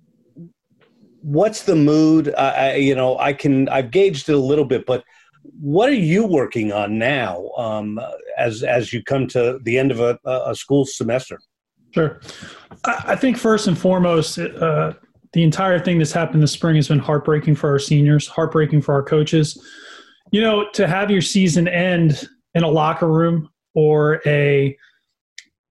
what's 1.20 1.62
the 1.62 1.76
mood? 1.76 2.34
I, 2.36 2.76
you 2.76 2.94
know, 2.94 3.18
I 3.18 3.32
can 3.32 3.68
I've 3.68 3.90
gauged 3.90 4.28
it 4.28 4.34
a 4.34 4.38
little 4.38 4.64
bit, 4.64 4.86
but 4.86 5.04
what 5.60 5.88
are 5.88 5.94
you 5.94 6.24
working 6.24 6.72
on 6.72 6.98
now 6.98 7.48
um, 7.56 8.00
as 8.38 8.62
as 8.62 8.92
you 8.92 9.02
come 9.02 9.26
to 9.28 9.58
the 9.62 9.78
end 9.78 9.90
of 9.90 10.00
a, 10.00 10.18
a 10.24 10.54
school 10.54 10.84
semester? 10.84 11.40
Sure. 11.92 12.20
I 12.84 13.16
think 13.16 13.36
first 13.36 13.66
and 13.66 13.76
foremost, 13.76 14.38
uh, 14.38 14.94
the 15.32 15.42
entire 15.42 15.78
thing 15.78 15.98
that's 15.98 16.12
happened 16.12 16.42
this 16.42 16.52
spring 16.52 16.76
has 16.76 16.88
been 16.88 16.98
heartbreaking 16.98 17.54
for 17.54 17.70
our 17.70 17.78
seniors, 17.78 18.26
heartbreaking 18.26 18.82
for 18.82 18.94
our 18.94 19.02
coaches. 19.02 19.62
You 20.30 20.40
know, 20.40 20.68
to 20.74 20.86
have 20.86 21.10
your 21.10 21.22
season 21.22 21.68
end 21.68 22.28
in 22.54 22.62
a 22.62 22.68
locker 22.68 23.08
room 23.08 23.50
or 23.74 24.20
a 24.26 24.76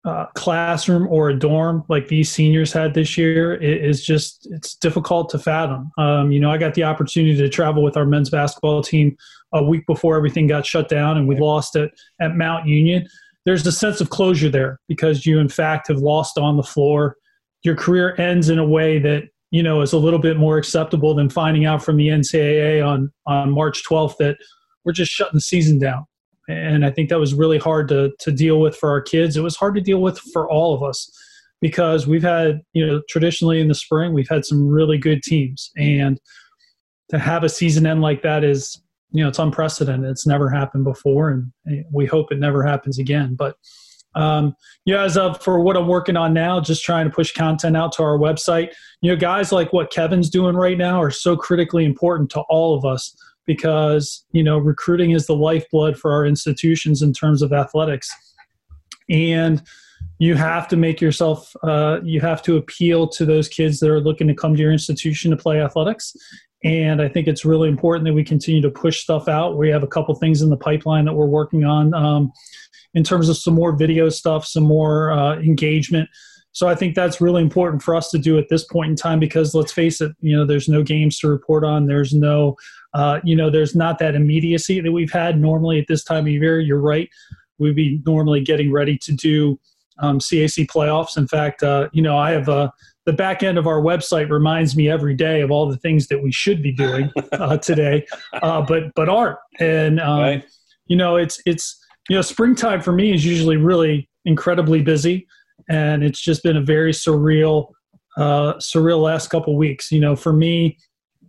uh, 0.05 0.25
classroom 0.35 1.07
or 1.09 1.29
a 1.29 1.38
dorm 1.38 1.85
like 1.88 2.09
these 2.09 2.31
seniors 2.31 2.73
had 2.73 2.95
this 2.95 3.19
year 3.19 3.55
is 3.55 4.05
just 4.05 4.49
it's 4.50 4.75
difficult 4.76 5.29
to 5.29 5.38
fathom. 5.38 5.90
Um, 5.99 6.33
you 6.33 6.40
know, 6.40 6.50
I 6.50 6.57
got 6.57 6.73
the 6.73 6.85
opportunity 6.85 7.37
to 7.37 7.50
travel 7.50 7.83
with 7.83 7.99
our 7.99 8.07
men's 8.07 8.31
basketball 8.31 8.83
team 8.83 9.14
a 9.52 9.62
week 9.62 9.87
before 9.87 10.17
everything 10.17 10.47
got 10.47 10.64
shut 10.64 10.88
down 10.88 11.19
and 11.19 11.29
we 11.29 11.38
lost 11.38 11.76
it 11.76 11.90
at 12.21 12.35
Mount 12.35 12.67
Union. 12.67 13.07
There's 13.45 13.67
a 13.67 13.73
sense 13.73 14.00
of 14.00 14.09
closure 14.09 14.49
there 14.49 14.81
because 14.88 15.26
you, 15.26 15.38
in 15.38 15.49
fact, 15.49 15.88
have 15.88 15.99
lost 15.99 16.38
on 16.38 16.57
the 16.57 16.62
floor. 16.62 17.17
Your 17.62 17.75
career 17.75 18.19
ends 18.19 18.49
in 18.49 18.59
a 18.59 18.67
way 18.67 18.99
that 19.00 19.25
you 19.50 19.62
know 19.62 19.80
is 19.80 19.92
a 19.92 19.99
little 19.99 20.19
bit 20.19 20.37
more 20.37 20.59
acceptable 20.59 21.14
than 21.14 21.28
finding 21.28 21.64
out 21.64 21.83
from 21.83 21.97
the 21.97 22.09
NCAA 22.09 22.87
on 22.87 23.12
on 23.26 23.52
March 23.52 23.83
12th 23.88 24.16
that 24.19 24.37
we're 24.85 24.92
just 24.92 25.12
shutting 25.12 25.37
the 25.37 25.40
season 25.40 25.78
down 25.78 26.07
and 26.50 26.85
I 26.85 26.90
think 26.90 27.09
that 27.09 27.19
was 27.21 27.35
really 27.35 27.59
hard 27.59 27.88
to 27.88 28.12
to 28.19 28.33
deal 28.33 28.61
with 28.61 28.76
for 28.76 28.90
our 28.90 29.00
kids. 29.00 29.37
It 29.37 29.42
was 29.42 29.57
hard 29.57 29.75
to 29.76 29.80
deal 29.80 30.00
with 30.00 30.19
for 30.19 30.50
all 30.50 30.75
of 30.75 30.83
us 30.83 31.11
because 31.61 32.07
we've 32.07 32.23
had 32.23 32.61
you 32.73 32.87
know 32.87 33.02
traditionally 33.09 33.61
in 33.61 33.69
the 33.69 33.75
spring 33.75 34.12
we've 34.12 34.28
had 34.28 34.45
some 34.45 34.66
really 34.66 34.99
good 34.99 35.23
teams, 35.23 35.71
and 35.76 36.21
to 37.11 37.19
have 37.19 37.45
a 37.45 37.49
season 37.49 37.87
end 37.87 38.00
like 38.00 38.23
that 38.23 38.45
is 38.45 38.83
you 39.12 39.23
know 39.23 39.28
it's 39.28 39.38
unprecedented. 39.38 40.11
It's 40.11 40.26
never 40.26 40.49
happened 40.49 40.85
before, 40.85 41.30
and 41.30 41.85
we 41.92 42.07
hope 42.07 42.33
it 42.33 42.38
never 42.38 42.64
happens 42.64 42.99
again. 42.99 43.35
But 43.35 43.57
um, 44.14 44.57
yeah, 44.85 45.05
as 45.05 45.17
of 45.17 45.40
for 45.43 45.61
what 45.61 45.76
I'm 45.76 45.87
working 45.87 46.17
on 46.17 46.35
now, 46.35 46.61
just 46.61 46.85
trying 46.85 47.09
to 47.09 47.14
push 47.14 47.33
content 47.33 47.76
out 47.76 47.93
to 47.93 48.02
our 48.02 48.19
website. 48.19 48.73
You 49.02 49.11
know, 49.11 49.17
guys 49.17 49.52
like 49.52 49.73
what 49.73 49.93
Kevin's 49.93 50.31
doing 50.31 50.57
right 50.57 50.76
now 50.76 51.00
are 51.00 51.11
so 51.11 51.37
critically 51.37 51.85
important 51.85 52.31
to 52.31 52.40
all 52.49 52.76
of 52.76 52.85
us 52.85 53.17
because 53.47 54.25
you 54.33 54.43
know 54.43 54.59
recruiting 54.59 55.12
is 55.12 55.26
the 55.26 55.35
lifeblood 55.35 55.97
for 55.97 56.12
our 56.12 56.26
institutions 56.26 57.02
in 57.02 57.12
terms 57.12 57.43
of 57.43 57.52
athletics. 57.52 58.11
And 59.09 59.62
you 60.19 60.35
have 60.35 60.69
to 60.69 60.76
make 60.76 61.00
yourself 61.00 61.55
uh, 61.62 62.00
you 62.02 62.21
have 62.21 62.43
to 62.43 62.57
appeal 62.57 63.09
to 63.09 63.25
those 63.25 63.49
kids 63.49 63.81
that 63.81 63.90
are 63.90 64.00
looking 64.00 64.29
to 64.29 64.35
come 64.35 64.55
to 64.55 64.61
your 64.61 64.73
institution 64.73 65.31
to 65.31 65.37
play 65.37 65.61
athletics. 65.61 66.14
And 66.62 67.00
i 67.00 67.09
think 67.09 67.26
it's 67.26 67.47
really 67.47 67.71
important 67.71 68.05
that 68.05 68.12
we 68.12 68.23
continue 68.23 68.61
to 68.61 68.71
push 68.71 69.00
stuff 69.00 69.29
out. 69.29 69.57
We 69.57 69.71
have 69.71 69.83
a 69.83 69.87
couple 69.87 70.14
things 70.14 70.43
in 70.43 70.50
the 70.50 70.59
pipeline 70.59 71.07
that 71.07 71.14
we're 71.14 71.26
working 71.26 71.64
on. 71.64 71.95
Um, 71.95 72.33
in 72.94 73.04
terms 73.04 73.28
of 73.28 73.37
some 73.37 73.54
more 73.54 73.73
video 73.73 74.09
stuff 74.09 74.47
some 74.47 74.64
more 74.64 75.11
uh, 75.11 75.37
engagement 75.37 76.09
so 76.52 76.68
I 76.68 76.75
think 76.75 76.94
that's 76.94 77.20
really 77.20 77.42
important 77.42 77.82
for 77.82 77.94
us 77.94 78.11
to 78.11 78.18
do 78.18 78.38
at 78.38 78.49
this 78.49 78.64
point 78.64 78.90
in 78.90 78.97
time 78.97 79.20
because 79.20 79.54
let's 79.54 79.73
face 79.73 80.00
it, 80.00 80.12
you 80.20 80.37
know, 80.37 80.44
there's 80.44 80.68
no 80.68 80.82
games 80.82 81.18
to 81.20 81.28
report 81.28 81.64
on. 81.64 81.87
There's 81.87 82.12
no, 82.12 82.56
uh, 82.92 83.20
you 83.23 83.37
know, 83.37 83.50
there's 83.50 83.76
not 83.76 83.99
that 84.00 84.14
immediacy 84.16 84.80
that 84.80 84.90
we've 84.90 85.12
had 85.12 85.40
normally 85.40 85.78
at 85.78 85.87
this 85.87 86.02
time 86.02 86.26
of 86.26 86.32
year. 86.32 86.59
You're 86.59 86.80
right. 86.80 87.09
We'd 87.59 87.76
be 87.76 88.02
normally 88.04 88.40
getting 88.40 88.73
ready 88.73 88.99
to 88.99 89.12
do 89.12 89.61
um, 90.00 90.18
CAC 90.18 90.66
playoffs. 90.66 91.16
In 91.16 91.28
fact, 91.28 91.62
uh, 91.62 91.88
you 91.92 92.02
know, 92.02 92.18
I 92.18 92.32
have 92.32 92.49
uh, 92.49 92.70
the 93.06 93.12
back 93.12 93.42
end 93.42 93.59
of 93.59 93.66
our 93.66 93.80
website 93.80 94.30
reminds 94.30 94.75
me 94.75 94.90
every 94.90 95.14
day 95.14 95.42
of 95.42 95.50
all 95.50 95.68
the 95.68 95.76
things 95.76 96.09
that 96.09 96.20
we 96.20 96.32
should 96.32 96.62
be 96.62 96.73
doing 96.73 97.12
uh, 97.32 97.59
today, 97.59 98.06
uh, 98.42 98.62
but 98.62 98.92
but 98.97 99.09
aren't. 99.09 99.38
And 99.61 100.00
um, 100.00 100.20
right. 100.20 100.44
you 100.87 100.97
know, 100.97 101.16
it's 101.16 101.40
it's 101.47 101.78
you 102.11 102.17
know, 102.17 102.23
springtime 102.23 102.81
for 102.81 102.90
me 102.93 103.14
is 103.14 103.25
usually 103.25 103.57
really 103.57 104.11
incredibly 104.25 104.83
busy 104.83 105.29
and 105.69 106.02
it's 106.02 106.21
just 106.21 106.43
been 106.43 106.57
a 106.57 106.61
very 106.61 106.93
surreal, 106.93 107.69
uh, 108.17 108.55
surreal 108.55 109.00
last 109.00 109.31
couple 109.31 109.57
weeks. 109.57 109.93
You 109.93 110.00
know, 110.00 110.17
for 110.17 110.33
me, 110.33 110.76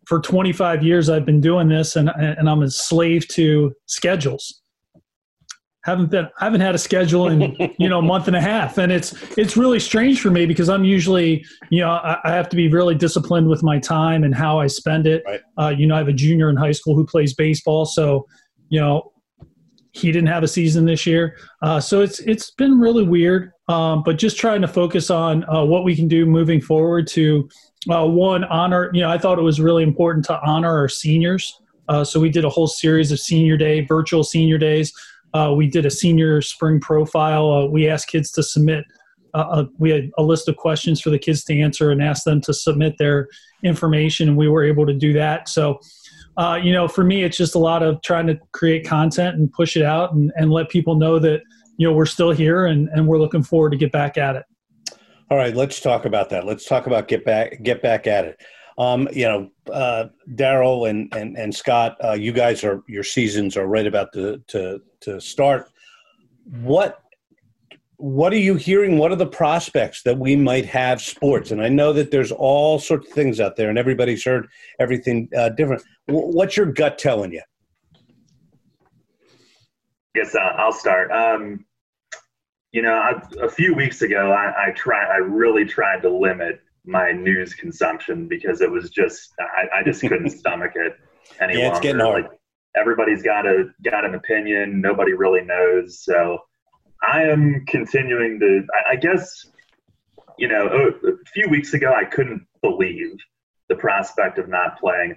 for 0.07 0.19
25 0.19 0.83
years 0.83 1.07
I've 1.07 1.25
been 1.25 1.39
doing 1.39 1.69
this, 1.69 1.95
and 1.95 2.09
and 2.09 2.49
I'm 2.49 2.63
a 2.63 2.71
slave 2.71 3.27
to 3.29 3.71
schedules. 3.85 4.61
Haven't 5.85 6.11
been, 6.11 6.27
I 6.39 6.45
haven't 6.45 6.61
had 6.61 6.73
a 6.73 6.79
schedule 6.79 7.27
in 7.27 7.55
you 7.77 7.87
know 7.87 7.99
a 7.99 8.01
month 8.01 8.27
and 8.27 8.35
a 8.35 8.41
half, 8.41 8.79
and 8.79 8.91
it's 8.91 9.13
it's 9.37 9.55
really 9.55 9.79
strange 9.79 10.19
for 10.19 10.31
me 10.31 10.47
because 10.47 10.69
I'm 10.69 10.83
usually 10.83 11.45
you 11.69 11.81
know 11.81 11.91
I, 11.91 12.17
I 12.23 12.31
have 12.31 12.49
to 12.49 12.55
be 12.55 12.67
really 12.67 12.95
disciplined 12.95 13.47
with 13.47 13.61
my 13.61 13.77
time 13.77 14.23
and 14.23 14.33
how 14.33 14.59
I 14.59 14.65
spend 14.65 15.05
it. 15.05 15.21
Right. 15.27 15.41
Uh, 15.59 15.69
you 15.69 15.85
know, 15.85 15.93
I 15.93 15.99
have 15.99 16.07
a 16.07 16.13
junior 16.13 16.49
in 16.49 16.57
high 16.57 16.71
school 16.71 16.95
who 16.95 17.05
plays 17.05 17.35
baseball, 17.35 17.85
so 17.85 18.25
you 18.69 18.79
know 18.79 19.10
he 19.93 20.11
didn't 20.11 20.27
have 20.27 20.43
a 20.43 20.47
season 20.47 20.85
this 20.85 21.05
year, 21.05 21.37
uh, 21.61 21.79
so 21.79 22.01
it's 22.01 22.19
it's 22.19 22.51
been 22.51 22.79
really 22.79 23.03
weird. 23.03 23.51
Um, 23.67 24.03
but 24.03 24.17
just 24.17 24.37
trying 24.37 24.61
to 24.61 24.67
focus 24.67 25.09
on 25.09 25.45
uh, 25.49 25.63
what 25.63 25.83
we 25.83 25.95
can 25.95 26.07
do 26.07 26.25
moving 26.25 26.59
forward 26.59 27.07
to 27.07 27.49
uh, 27.89 28.05
one 28.05 28.43
honor. 28.45 28.89
You 28.93 29.01
know, 29.01 29.09
I 29.09 29.17
thought 29.17 29.39
it 29.39 29.43
was 29.43 29.61
really 29.61 29.83
important 29.83 30.25
to 30.25 30.39
honor 30.41 30.69
our 30.69 30.89
seniors. 30.89 31.57
Uh, 31.87 32.03
so 32.03 32.19
we 32.19 32.29
did 32.29 32.45
a 32.45 32.49
whole 32.49 32.67
series 32.67 33.11
of 33.11 33.19
senior 33.19 33.57
day, 33.57 33.85
virtual 33.85 34.23
senior 34.23 34.57
days. 34.57 34.93
Uh, 35.33 35.53
we 35.55 35.67
did 35.67 35.85
a 35.85 35.91
senior 35.91 36.41
spring 36.41 36.79
profile. 36.79 37.49
Uh, 37.49 37.65
we 37.65 37.87
asked 37.87 38.09
kids 38.09 38.31
to 38.31 38.43
submit. 38.43 38.83
we 39.77 39.89
had 39.89 40.09
a 40.17 40.23
list 40.23 40.49
of 40.49 40.57
questions 40.57 40.99
for 40.99 41.09
the 41.09 41.19
kids 41.19 41.43
to 41.45 41.57
answer 41.57 41.91
and 41.91 42.03
asked 42.03 42.25
them 42.25 42.41
to 42.41 42.53
submit 42.53 42.97
their 42.97 43.27
information, 43.63 44.27
and 44.29 44.37
we 44.37 44.49
were 44.49 44.63
able 44.63 44.85
to 44.85 44.93
do 44.93 45.13
that. 45.13 45.47
So 45.47 45.79
uh, 46.37 46.59
you 46.61 46.71
know, 46.71 46.87
for 46.87 47.03
me, 47.03 47.23
it's 47.23 47.37
just 47.37 47.55
a 47.55 47.59
lot 47.59 47.83
of 47.83 48.01
trying 48.01 48.27
to 48.27 48.39
create 48.51 48.85
content 48.85 49.35
and 49.35 49.51
push 49.51 49.75
it 49.75 49.83
out 49.83 50.13
and, 50.13 50.31
and 50.35 50.51
let 50.51 50.69
people 50.69 50.95
know 50.95 51.19
that, 51.19 51.41
you 51.77 51.87
know, 51.87 51.93
we're 51.93 52.05
still 52.05 52.31
here 52.31 52.65
and, 52.65 52.89
and 52.89 53.07
we're 53.07 53.19
looking 53.19 53.43
forward 53.43 53.71
to 53.71 53.77
get 53.77 53.91
back 53.91 54.17
at 54.17 54.35
it. 54.35 54.43
All 55.29 55.37
right, 55.37 55.55
let's 55.55 55.79
talk 55.79 56.05
about 56.05 56.29
that. 56.29 56.45
Let's 56.45 56.65
talk 56.65 56.87
about 56.87 57.07
get 57.07 57.25
back, 57.25 57.61
get 57.63 57.81
back 57.81 58.07
at 58.07 58.25
it. 58.25 58.41
Um, 58.77 59.07
you 59.11 59.25
know, 59.25 59.49
uh, 59.71 60.05
Darrell 60.35 60.85
and, 60.85 61.13
and, 61.13 61.37
and 61.37 61.53
Scott, 61.53 61.97
uh, 62.03 62.13
you 62.13 62.31
guys 62.31 62.63
are, 62.63 62.81
your 62.87 63.03
seasons 63.03 63.57
are 63.57 63.67
right 63.67 63.85
about 63.85 64.13
to, 64.13 64.41
to, 64.47 64.81
to 65.01 65.19
start. 65.19 65.69
What 66.61 67.00
what 68.01 68.33
are 68.33 68.37
you 68.37 68.55
hearing? 68.55 68.97
What 68.97 69.11
are 69.11 69.15
the 69.15 69.27
prospects 69.27 70.01
that 70.03 70.17
we 70.17 70.35
might 70.35 70.65
have 70.65 70.99
sports? 71.01 71.51
And 71.51 71.61
I 71.61 71.69
know 71.69 71.93
that 71.93 72.09
there's 72.09 72.31
all 72.31 72.79
sorts 72.79 73.07
of 73.07 73.13
things 73.13 73.39
out 73.39 73.57
there, 73.57 73.69
and 73.69 73.77
everybody's 73.77 74.25
heard 74.25 74.47
everything 74.79 75.29
uh, 75.37 75.49
different. 75.49 75.83
W- 76.07 76.35
what's 76.35 76.57
your 76.57 76.65
gut 76.65 76.97
telling 76.97 77.31
you? 77.31 77.43
Yes, 80.15 80.33
uh, 80.33 80.39
I'll 80.39 80.73
start. 80.73 81.11
Um, 81.11 81.63
you 82.71 82.81
know, 82.81 82.93
I, 82.93 83.21
a 83.39 83.49
few 83.49 83.75
weeks 83.75 84.01
ago, 84.01 84.31
I, 84.31 84.69
I 84.69 84.71
tried. 84.71 85.05
I 85.05 85.17
really 85.17 85.65
tried 85.65 86.01
to 86.01 86.09
limit 86.09 86.59
my 86.83 87.11
news 87.11 87.53
consumption 87.53 88.27
because 88.27 88.61
it 88.61 88.71
was 88.71 88.89
just 88.89 89.31
I, 89.39 89.79
I 89.79 89.83
just 89.83 90.01
couldn't 90.01 90.29
stomach 90.39 90.71
it 90.73 90.93
any 91.39 91.53
yeah, 91.53 91.65
longer. 91.65 91.75
It's 91.75 91.83
getting 91.83 92.01
hard. 92.01 92.23
Like, 92.23 92.31
everybody's 92.75 93.21
got 93.21 93.45
a 93.45 93.65
got 93.83 94.05
an 94.05 94.15
opinion. 94.15 94.81
Nobody 94.81 95.13
really 95.13 95.43
knows. 95.43 96.03
So 96.03 96.39
I 97.01 97.23
am 97.23 97.65
continuing 97.67 98.39
to. 98.39 98.65
I, 98.73 98.93
I 98.93 98.95
guess 98.95 99.47
you 100.41 100.47
know, 100.47 100.67
a 100.67 101.25
few 101.33 101.47
weeks 101.49 101.75
ago, 101.75 101.93
I 101.93 102.03
couldn't 102.03 102.45
believe 102.63 103.15
the 103.69 103.75
prospect 103.75 104.39
of 104.39 104.49
not 104.49 104.79
playing. 104.79 105.15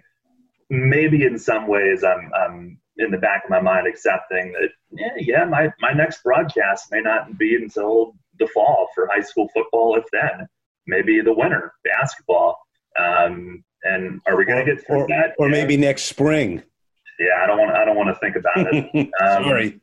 Maybe 0.68 1.24
in 1.24 1.38
some 1.38 1.66
ways, 1.66 2.04
I'm, 2.04 2.30
I'm 2.34 2.78
in 2.98 3.10
the 3.10 3.16
back 3.16 3.44
of 3.44 3.50
my 3.50 3.60
mind 3.60 3.86
accepting 3.86 4.52
that, 4.52 4.68
yeah, 4.92 5.08
yeah, 5.16 5.44
my, 5.46 5.72
my 5.80 5.92
next 5.92 6.22
broadcast 6.22 6.88
may 6.90 7.00
not 7.00 7.38
be 7.38 7.56
until 7.56 8.14
the 8.38 8.46
fall 8.48 8.88
for 8.94 9.08
high 9.10 9.22
school 9.22 9.48
football, 9.54 9.96
if 9.96 10.04
then. 10.12 10.46
Maybe 10.86 11.22
the 11.22 11.32
winter, 11.32 11.72
basketball. 11.82 12.58
Um, 12.98 13.64
and 13.84 14.20
are 14.26 14.36
we 14.36 14.44
going 14.44 14.64
to 14.64 14.74
get 14.74 14.86
through 14.86 15.04
or, 15.04 15.08
that? 15.08 15.34
Or 15.38 15.48
yeah. 15.48 15.52
maybe 15.52 15.78
next 15.78 16.02
spring. 16.02 16.62
Yeah, 17.18 17.42
I 17.42 17.46
don't 17.46 17.58
want. 17.58 17.70
I 17.74 17.86
don't 17.86 17.96
want 17.96 18.08
to 18.08 18.16
think 18.16 18.36
about 18.36 18.74
it. 18.74 19.10
Um, 19.22 19.44
Sorry. 19.44 19.80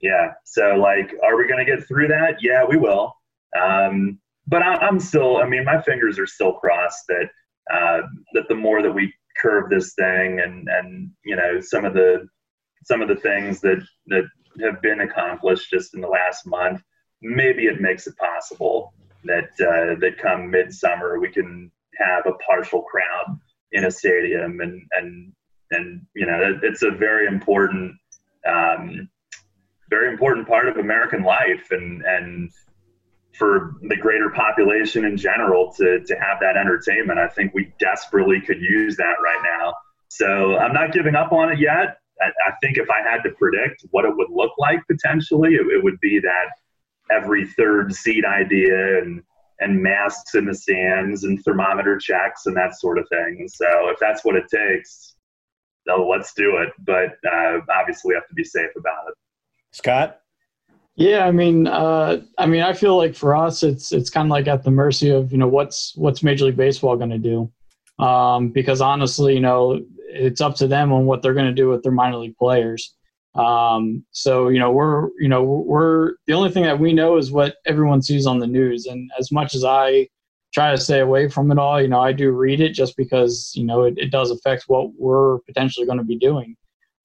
Yeah. 0.00 0.32
So, 0.44 0.74
like, 0.74 1.14
are 1.24 1.36
we 1.36 1.46
going 1.46 1.64
to 1.64 1.70
get 1.70 1.86
through 1.86 2.08
that? 2.08 2.36
Yeah, 2.40 2.64
we 2.68 2.76
will. 2.76 3.14
Um, 3.60 4.18
but 4.46 4.62
I, 4.62 4.86
am 4.86 5.00
still. 5.00 5.38
I 5.38 5.48
mean, 5.48 5.64
my 5.64 5.80
fingers 5.82 6.18
are 6.18 6.26
still 6.26 6.54
crossed 6.54 7.06
that 7.08 7.28
uh, 7.72 8.02
that 8.34 8.48
the 8.48 8.54
more 8.54 8.82
that 8.82 8.92
we 8.92 9.12
curve 9.40 9.70
this 9.70 9.94
thing, 9.94 10.40
and 10.40 10.68
and 10.68 11.10
you 11.24 11.36
know, 11.36 11.60
some 11.60 11.84
of 11.84 11.94
the 11.94 12.28
some 12.84 13.02
of 13.02 13.08
the 13.08 13.16
things 13.16 13.60
that 13.62 13.82
that 14.06 14.24
have 14.62 14.80
been 14.82 15.00
accomplished 15.00 15.70
just 15.70 15.94
in 15.94 16.00
the 16.00 16.08
last 16.08 16.46
month, 16.46 16.82
maybe 17.22 17.64
it 17.64 17.80
makes 17.80 18.06
it 18.06 18.16
possible 18.16 18.94
that 19.24 19.50
uh, 19.60 19.98
that 20.00 20.18
come 20.18 20.50
midsummer 20.50 21.18
we 21.18 21.28
can 21.30 21.70
have 21.98 22.26
a 22.26 22.32
partial 22.46 22.82
crowd 22.82 23.38
in 23.72 23.86
a 23.86 23.90
stadium, 23.90 24.60
and 24.60 24.82
and 24.92 25.32
and 25.72 26.02
you 26.14 26.26
know, 26.26 26.58
it's 26.62 26.82
a 26.82 26.90
very 26.90 27.26
important. 27.26 27.94
Um, 28.46 29.08
very 29.90 30.10
important 30.10 30.46
part 30.46 30.68
of 30.68 30.76
American 30.76 31.22
life, 31.22 31.68
and 31.70 32.02
and 32.02 32.50
for 33.36 33.74
the 33.82 33.96
greater 33.96 34.30
population 34.30 35.04
in 35.04 35.16
general 35.16 35.72
to, 35.74 36.02
to 36.06 36.14
have 36.14 36.40
that 36.40 36.56
entertainment. 36.56 37.18
I 37.18 37.28
think 37.28 37.52
we 37.52 37.72
desperately 37.78 38.40
could 38.40 38.60
use 38.60 38.96
that 38.96 39.16
right 39.22 39.40
now. 39.42 39.74
So 40.08 40.56
I'm 40.56 40.72
not 40.72 40.92
giving 40.92 41.14
up 41.14 41.32
on 41.32 41.52
it 41.52 41.58
yet. 41.58 41.98
I, 42.20 42.28
I 42.48 42.52
think 42.62 42.78
if 42.78 42.88
I 42.88 43.02
had 43.02 43.22
to 43.24 43.30
predict 43.32 43.84
what 43.90 44.04
it 44.04 44.16
would 44.16 44.30
look 44.30 44.52
like 44.58 44.80
potentially, 44.90 45.54
it, 45.54 45.66
it 45.66 45.84
would 45.84 46.00
be 46.00 46.18
that 46.20 46.48
every 47.10 47.46
third 47.46 47.94
seat 47.94 48.24
idea 48.24 49.02
and 49.02 49.22
and 49.60 49.82
masks 49.82 50.34
in 50.34 50.44
the 50.44 50.54
stands 50.54 51.24
and 51.24 51.42
thermometer 51.42 51.96
checks 51.96 52.44
and 52.44 52.54
that 52.54 52.78
sort 52.78 52.98
of 52.98 53.08
thing. 53.08 53.48
So 53.48 53.88
if 53.88 53.98
that's 53.98 54.22
what 54.22 54.36
it 54.36 54.44
takes, 54.50 55.16
let's 55.86 56.34
do 56.34 56.58
it. 56.58 56.70
But 56.80 57.16
uh, 57.26 57.60
obviously, 57.70 58.10
we 58.10 58.14
have 58.16 58.28
to 58.28 58.34
be 58.34 58.44
safe 58.44 58.70
about 58.76 59.08
it. 59.08 59.14
Scott. 59.76 60.20
Yeah, 60.96 61.26
I 61.26 61.30
mean, 61.30 61.66
uh, 61.66 62.22
I 62.38 62.46
mean, 62.46 62.62
I 62.62 62.72
feel 62.72 62.96
like 62.96 63.14
for 63.14 63.36
us, 63.36 63.62
it's 63.62 63.92
it's 63.92 64.08
kind 64.08 64.26
of 64.26 64.30
like 64.30 64.48
at 64.48 64.64
the 64.64 64.70
mercy 64.70 65.10
of 65.10 65.30
you 65.30 65.36
know 65.36 65.46
what's 65.46 65.94
what's 65.96 66.22
Major 66.22 66.46
League 66.46 66.56
Baseball 66.56 66.96
going 66.96 67.10
to 67.10 67.18
do, 67.18 67.52
um, 68.02 68.48
because 68.48 68.80
honestly, 68.80 69.34
you 69.34 69.40
know, 69.40 69.84
it's 70.08 70.40
up 70.40 70.56
to 70.56 70.66
them 70.66 70.92
on 70.92 71.04
what 71.04 71.20
they're 71.20 71.34
going 71.34 71.46
to 71.46 71.52
do 71.52 71.68
with 71.68 71.82
their 71.82 71.92
minor 71.92 72.16
league 72.16 72.38
players. 72.38 72.94
Um, 73.34 74.02
so 74.12 74.48
you 74.48 74.58
know, 74.58 74.72
we're 74.72 75.10
you 75.18 75.28
know 75.28 75.44
we're 75.44 76.14
the 76.26 76.32
only 76.32 76.50
thing 76.50 76.62
that 76.62 76.80
we 76.80 76.94
know 76.94 77.18
is 77.18 77.30
what 77.30 77.56
everyone 77.66 78.00
sees 78.00 78.26
on 78.26 78.38
the 78.38 78.46
news, 78.46 78.86
and 78.86 79.10
as 79.18 79.30
much 79.30 79.54
as 79.54 79.62
I 79.62 80.08
try 80.54 80.70
to 80.70 80.78
stay 80.78 81.00
away 81.00 81.28
from 81.28 81.52
it 81.52 81.58
all, 81.58 81.82
you 81.82 81.88
know, 81.88 82.00
I 82.00 82.12
do 82.12 82.30
read 82.30 82.62
it 82.62 82.70
just 82.70 82.96
because 82.96 83.52
you 83.54 83.66
know 83.66 83.82
it, 83.82 83.98
it 83.98 84.10
does 84.10 84.30
affect 84.30 84.64
what 84.68 84.94
we're 84.98 85.40
potentially 85.40 85.84
going 85.84 85.98
to 85.98 86.04
be 86.04 86.16
doing. 86.16 86.56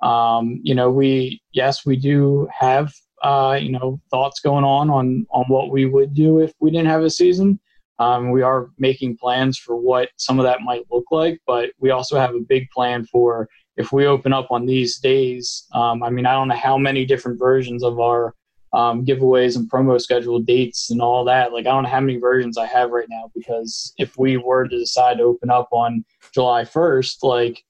Um, 0.01 0.60
you 0.63 0.75
know, 0.75 0.89
we 0.89 1.41
yes, 1.53 1.86
we 1.86 1.96
do 1.96 2.48
have 2.58 2.93
uh, 3.24 3.58
you 3.62 3.72
know 3.72 4.01
thoughts 4.10 4.39
going 4.39 4.63
on 4.63 4.89
on 4.89 5.25
on 5.31 5.46
what 5.48 5.72
we 5.72 5.86
would 5.86 6.13
do 6.13 6.39
if 6.39 6.53
we 6.60 6.72
didn't 6.72 6.88
have 6.88 7.03
a 7.03 7.10
season. 7.10 7.60
Um, 8.00 8.31
we 8.31 8.41
are 8.41 8.72
making 8.79 9.17
plans 9.17 9.60
for 9.60 9.75
what 9.75 10.10
some 10.17 10.39
of 10.39 10.43
that 10.46 10.62
might 10.62 10.86
look 10.89 11.05
like, 11.12 11.39
but 11.46 11.70
we 11.77 11.91
also 11.91 12.20
have 12.20 12.33
a 12.33 12.40
big 12.40 12.68
plan 12.72 13.05
for 13.05 13.48
if 13.77 13.92
we 13.92 14.07
open 14.07 14.33
up 14.33 14.48
on 14.50 14.66
these 14.66 14.98
days. 14.98 15.68
Um, 15.74 16.01
I 16.01 16.09
mean, 16.09 16.25
I 16.25 16.33
don't 16.33 16.48
know 16.48 16.55
how 16.55 16.79
many 16.79 17.05
different 17.05 17.37
versions 17.37 17.83
of 17.83 18.00
our 18.00 18.33
um, 18.74 19.05
giveaways 19.05 19.55
and 19.55 19.70
promo 19.70 20.01
schedule 20.01 20.40
dates 20.40 20.90
and 20.90 21.01
all 21.01 21.24
that. 21.25 21.53
Like, 21.53 21.68
I 21.68 21.72
don't 21.72 21.83
know 21.83 21.90
how 21.90 22.00
many 22.00 22.18
versions 22.18 22.57
I 22.57 22.66
have 22.66 22.90
right 22.92 23.07
now 23.09 23.29
because 23.35 23.94
if 23.98 24.18
we 24.18 24.37
were 24.37 24.68
to 24.68 24.79
decide 24.79 25.18
to 25.18 25.24
open 25.24 25.50
up 25.50 25.68
on 25.72 26.03
July 26.33 26.64
1st, 26.64 27.18
like 27.24 27.64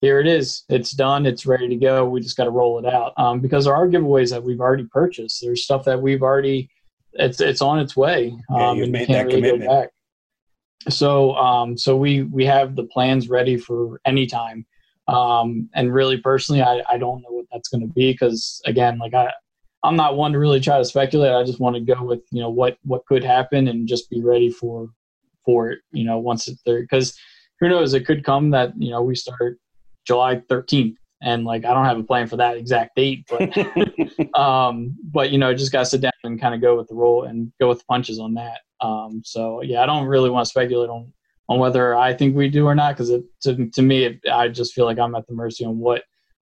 here 0.00 0.20
it 0.20 0.26
is. 0.26 0.64
It's 0.68 0.92
done. 0.92 1.26
It's 1.26 1.46
ready 1.46 1.68
to 1.68 1.76
go. 1.76 2.08
We 2.08 2.20
just 2.20 2.36
got 2.36 2.44
to 2.44 2.50
roll 2.50 2.78
it 2.78 2.86
out. 2.86 3.12
Um, 3.16 3.40
because 3.40 3.64
there 3.64 3.74
are 3.74 3.88
giveaways 3.88 4.30
that 4.30 4.42
we've 4.42 4.60
already 4.60 4.84
purchased. 4.84 5.40
There's 5.42 5.64
stuff 5.64 5.84
that 5.84 6.00
we've 6.00 6.22
already. 6.22 6.70
It's 7.14 7.40
it's 7.40 7.62
on 7.62 7.78
its 7.78 7.96
way. 7.96 8.36
Um, 8.50 8.60
yeah, 8.60 8.72
you've 8.72 8.90
made 8.90 9.08
that 9.08 9.26
really 9.26 9.42
commitment. 9.42 9.90
So 10.88 11.34
um, 11.36 11.76
so 11.76 11.96
we 11.96 12.22
we 12.22 12.44
have 12.44 12.76
the 12.76 12.84
plans 12.84 13.28
ready 13.28 13.56
for 13.56 14.00
any 14.04 14.26
time. 14.26 14.66
Um, 15.08 15.70
and 15.74 15.94
really 15.94 16.18
personally, 16.18 16.62
I, 16.62 16.82
I 16.90 16.98
don't 16.98 17.22
know 17.22 17.30
what 17.30 17.46
that's 17.52 17.68
going 17.68 17.80
to 17.80 17.92
be 17.92 18.12
because 18.12 18.60
again, 18.66 18.98
like 18.98 19.14
I 19.14 19.32
I'm 19.82 19.96
not 19.96 20.16
one 20.16 20.32
to 20.32 20.38
really 20.38 20.60
try 20.60 20.78
to 20.78 20.84
speculate. 20.84 21.32
I 21.32 21.44
just 21.44 21.60
want 21.60 21.76
to 21.76 21.80
go 21.80 22.02
with 22.02 22.22
you 22.30 22.42
know 22.42 22.50
what 22.50 22.76
what 22.82 23.06
could 23.06 23.24
happen 23.24 23.68
and 23.68 23.88
just 23.88 24.10
be 24.10 24.22
ready 24.22 24.50
for 24.50 24.88
for 25.44 25.70
it. 25.70 25.78
You 25.92 26.04
know 26.04 26.18
once 26.18 26.48
it's 26.48 26.62
there 26.66 26.82
because 26.82 27.16
who 27.60 27.68
knows 27.68 27.94
it 27.94 28.04
could 28.04 28.24
come 28.24 28.50
that 28.50 28.72
you 28.76 28.90
know 28.90 29.02
we 29.02 29.14
start 29.14 29.58
July 30.06 30.36
13th. 30.48 30.96
And 31.22 31.44
like, 31.44 31.64
I 31.64 31.72
don't 31.72 31.86
have 31.86 31.98
a 31.98 32.04
plan 32.04 32.26
for 32.26 32.36
that 32.36 32.56
exact 32.56 32.94
date, 32.94 33.26
but, 33.28 34.34
um, 34.38 34.96
but 35.02 35.30
you 35.30 35.38
know, 35.38 35.54
just 35.54 35.72
got 35.72 35.80
to 35.80 35.86
sit 35.86 36.02
down 36.02 36.12
and 36.24 36.40
kind 36.40 36.54
of 36.54 36.60
go 36.60 36.76
with 36.76 36.88
the 36.88 36.94
role 36.94 37.24
and 37.24 37.52
go 37.58 37.68
with 37.68 37.78
the 37.78 37.84
punches 37.88 38.18
on 38.18 38.34
that. 38.34 38.60
Um, 38.80 39.22
so 39.24 39.62
yeah, 39.62 39.82
I 39.82 39.86
don't 39.86 40.06
really 40.06 40.28
want 40.28 40.44
to 40.44 40.50
speculate 40.50 40.90
on, 40.90 41.12
on 41.48 41.58
whether 41.58 41.94
I 41.94 42.12
think 42.12 42.36
we 42.36 42.48
do 42.48 42.66
or 42.66 42.74
not. 42.74 42.96
Cause 42.96 43.08
it, 43.08 43.24
to, 43.42 43.68
to 43.70 43.82
me, 43.82 44.04
it, 44.04 44.20
I 44.30 44.48
just 44.48 44.74
feel 44.74 44.84
like 44.84 44.98
I'm 44.98 45.14
at 45.14 45.26
the 45.26 45.34
mercy 45.34 45.64
on 45.64 45.78
what, 45.78 46.02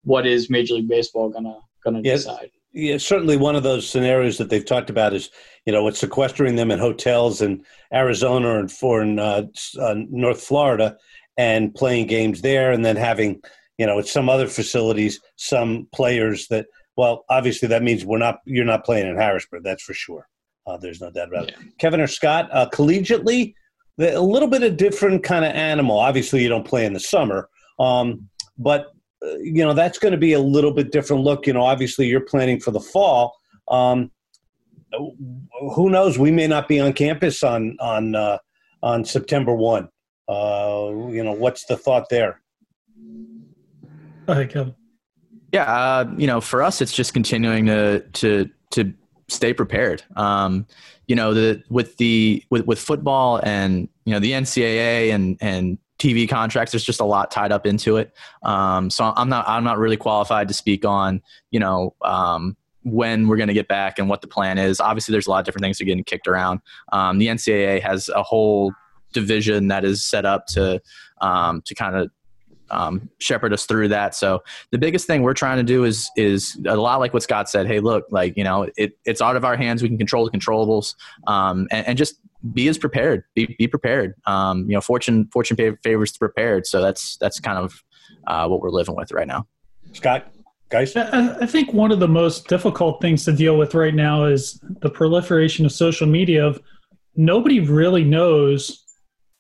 what 0.05 0.27
is 0.27 0.51
major 0.51 0.75
league 0.75 0.89
baseball 0.89 1.31
gonna, 1.31 1.57
gonna 1.83 2.03
yes. 2.05 2.25
decide 2.25 2.51
yeah, 2.73 2.99
certainly 2.99 3.37
one 3.37 3.57
of 3.57 3.63
those 3.63 3.89
scenarios 3.89 4.39
that 4.39 4.51
they've 4.51 4.65
talked 4.65 4.91
about 4.91 5.15
is, 5.15 5.31
you 5.65 5.73
know, 5.73 5.89
it's 5.89 6.01
sequestering 6.01 6.57
them 6.57 6.71
in 6.71 6.79
hotels 6.79 7.41
in 7.41 7.65
Arizona 7.93 8.59
and 8.59 8.71
for 8.71 9.03
in 9.03 9.19
uh, 9.19 9.47
uh, 9.81 9.95
North 10.11 10.43
Florida, 10.43 10.97
and 11.39 11.73
playing 11.75 12.09
games 12.09 12.43
there 12.43 12.73
and 12.73 12.85
then 12.85 12.97
having 12.97 13.41
you 13.79 13.87
know 13.87 13.99
at 13.99 14.07
some 14.07 14.29
other 14.29 14.49
facilities 14.49 15.21
some 15.37 15.89
players 15.95 16.49
that 16.49 16.67
well 16.97 17.25
obviously 17.31 17.69
that 17.69 17.83
means 17.83 18.05
we're 18.05 18.19
not 18.19 18.41
you're 18.45 18.65
not 18.65 18.85
playing 18.85 19.07
in 19.07 19.17
harrisburg 19.17 19.63
that's 19.63 19.83
for 19.83 19.95
sure. 19.95 20.29
Uh, 20.67 20.77
there's 20.77 21.01
no 21.01 21.11
doubt 21.11 21.29
about 21.29 21.49
yeah. 21.51 21.57
it 21.61 21.79
kevin 21.79 22.01
or 22.01 22.07
scott 22.07 22.49
uh, 22.53 22.69
collegiately 22.71 23.55
a 24.01 24.21
little 24.21 24.49
bit 24.49 24.63
of 24.63 24.77
different 24.77 25.25
kind 25.25 25.45
of 25.45 25.51
animal. 25.53 25.99
Obviously 25.99 26.43
you 26.43 26.49
don't 26.49 26.67
play 26.67 26.85
in 26.85 26.93
the 26.93 27.01
summer 27.01 27.49
um, 27.79 28.29
but 28.59 28.89
uh, 29.25 29.37
you 29.39 29.65
know 29.65 29.73
that's 29.73 29.99
going 29.99 30.13
to 30.13 30.19
be 30.19 30.33
a 30.33 30.41
little 30.41 30.73
bit 30.73 30.93
different 30.93 31.23
look. 31.23 31.47
You 31.47 31.53
know 31.53 31.63
obviously 31.63 32.07
you're 32.07 32.21
planning 32.21 32.61
for 32.61 32.71
the 32.71 32.81
fall. 32.81 33.35
Um, 33.69 34.11
who 35.75 35.91
knows? 35.91 36.19
We 36.19 36.31
may 36.31 36.47
not 36.47 36.67
be 36.69 36.81
on 36.81 36.93
campus 36.93 37.43
on 37.43 37.77
on 37.81 38.15
uh, 38.15 38.39
on 38.83 39.05
september 39.05 39.55
1 39.55 39.89
uh, 40.29 40.91
you 41.09 41.23
know, 41.25 41.33
what's 41.33 41.65
the 41.65 41.77
thought 41.77 42.09
there? 42.09 42.41
Go 44.27 44.33
ahead, 44.35 44.51
Kevin. 44.51 44.75
Yeah, 45.53 45.63
uh, 45.63 46.13
you 46.17 46.27
know, 46.27 46.41
for 46.41 46.63
us, 46.63 46.83
it's 46.83 46.93
just 46.93 47.15
continuing 47.15 47.67
to 47.67 48.01
to 48.01 48.51
to 48.73 48.93
stay 49.29 49.55
prepared. 49.55 50.03
Um, 50.17 50.67
you 51.07 51.17
know, 51.17 51.33
the 51.33 51.63
with 51.71 51.97
the 51.97 52.45
with 52.51 52.67
with 52.67 52.79
football 52.79 53.41
and 53.43 53.89
you 54.05 54.13
know 54.13 54.21
the 54.21 54.33
NCAA 54.33 55.15
and 55.15 55.39
and 55.41 55.79
TV 55.99 56.29
contracts, 56.29 56.73
there's 56.73 56.85
just 56.85 57.01
a 57.01 57.05
lot 57.05 57.31
tied 57.31 57.51
up 57.51 57.67
into 57.67 57.97
it. 57.97 58.13
Um, 58.43 58.91
so 58.91 59.13
I'm 59.17 59.31
not 59.31 59.49
I'm 59.49 59.65
not 59.65 59.79
really 59.79 59.97
qualified 59.97 60.49
to 60.49 60.55
speak 60.55 60.85
on 60.85 61.23
you 61.51 61.61
know 61.61 61.95
um, 62.03 62.57
when 62.83 63.29
we're 63.29 63.39
going 63.39 63.49
to 63.49 63.55
get 63.55 63.69
back 63.69 63.99
and 63.99 64.11
what 64.11 64.21
the 64.21 64.29
plan 64.29 64.59
is. 64.59 64.81
Obviously, 64.81 65.13
there's 65.13 65.27
a 65.27 65.31
lot 65.31 65.39
of 65.39 65.47
different 65.47 65.63
things 65.63 65.79
that 65.79 65.85
are 65.85 65.87
getting 65.87 66.05
kicked 66.05 66.29
around. 66.29 66.61
Um, 66.93 67.19
the 67.19 67.29
NCAA 67.29 67.81
has 67.81 68.11
a 68.11 68.23
whole 68.23 68.75
division 69.13 69.69
that 69.69 69.85
is 69.85 70.05
set 70.05 70.25
up 70.25 70.47
to 70.47 70.81
um, 71.21 71.63
to 71.67 71.75
kind 71.75 71.97
of 71.97 72.11
um, 72.71 73.09
shepherd 73.19 73.53
us 73.53 73.67
through 73.67 73.89
that. 73.89 74.15
So 74.15 74.43
the 74.71 74.79
biggest 74.79 75.07
thing 75.07 75.23
we're 75.23 75.35
trying 75.35 75.59
to 75.59 75.63
do 75.63 75.85
is 75.85 76.11
is 76.17 76.59
a 76.67 76.77
lot 76.77 77.01
like 77.01 77.15
what 77.15 77.23
Scott 77.23 77.49
said. 77.49 77.67
Hey, 77.67 77.81
look, 77.81 78.07
like 78.11 78.37
you 78.37 78.45
know, 78.45 78.69
it, 78.77 78.99
it's 79.05 79.21
out 79.21 79.37
of 79.37 79.45
our 79.45 79.57
hands. 79.57 79.83
We 79.83 79.89
can 79.89 79.99
control 79.99 80.25
the 80.25 80.37
controllables, 80.37 80.95
um, 81.27 81.67
and, 81.71 81.87
and, 81.89 81.99
just 81.99 82.17
be 82.53 82.69
as 82.69 82.79
prepared. 82.79 83.25
Be, 83.35 83.55
be 83.59 83.67
prepared. 83.67 84.15
Um, 84.27 84.69
you 84.69 84.75
know, 84.75 84.81
fortune 84.81 85.29
fortune 85.33 85.57
favors 85.83 86.13
the 86.13 86.19
prepared. 86.19 86.67
So 86.67 86.81
that's 86.83 87.17
that's 87.19 87.41
kind 87.41 87.59
of 87.59 87.83
uh, 88.27 88.47
what 88.49 88.61
we're 88.61 88.71
living 88.71 88.95
with 88.95 89.13
right 89.13 89.27
now. 89.27 89.47
Scott. 89.93 90.33
Guise? 90.71 90.95
I 90.97 91.47
think 91.47 91.73
one 91.73 91.91
of 91.93 91.99
the 91.99 92.09
most 92.09 92.47
difficult 92.47 93.01
things 93.01 93.25
to 93.25 93.33
deal 93.33 93.57
with 93.57 93.73
right 93.73 93.95
now 93.95 94.25
is 94.25 94.61
the 94.83 94.91
proliferation 94.91 95.65
of 95.65 95.73
social 95.73 96.07
media. 96.07 96.47
Of 96.47 96.61
nobody 97.17 97.61
really 97.61 98.05
knows 98.05 98.85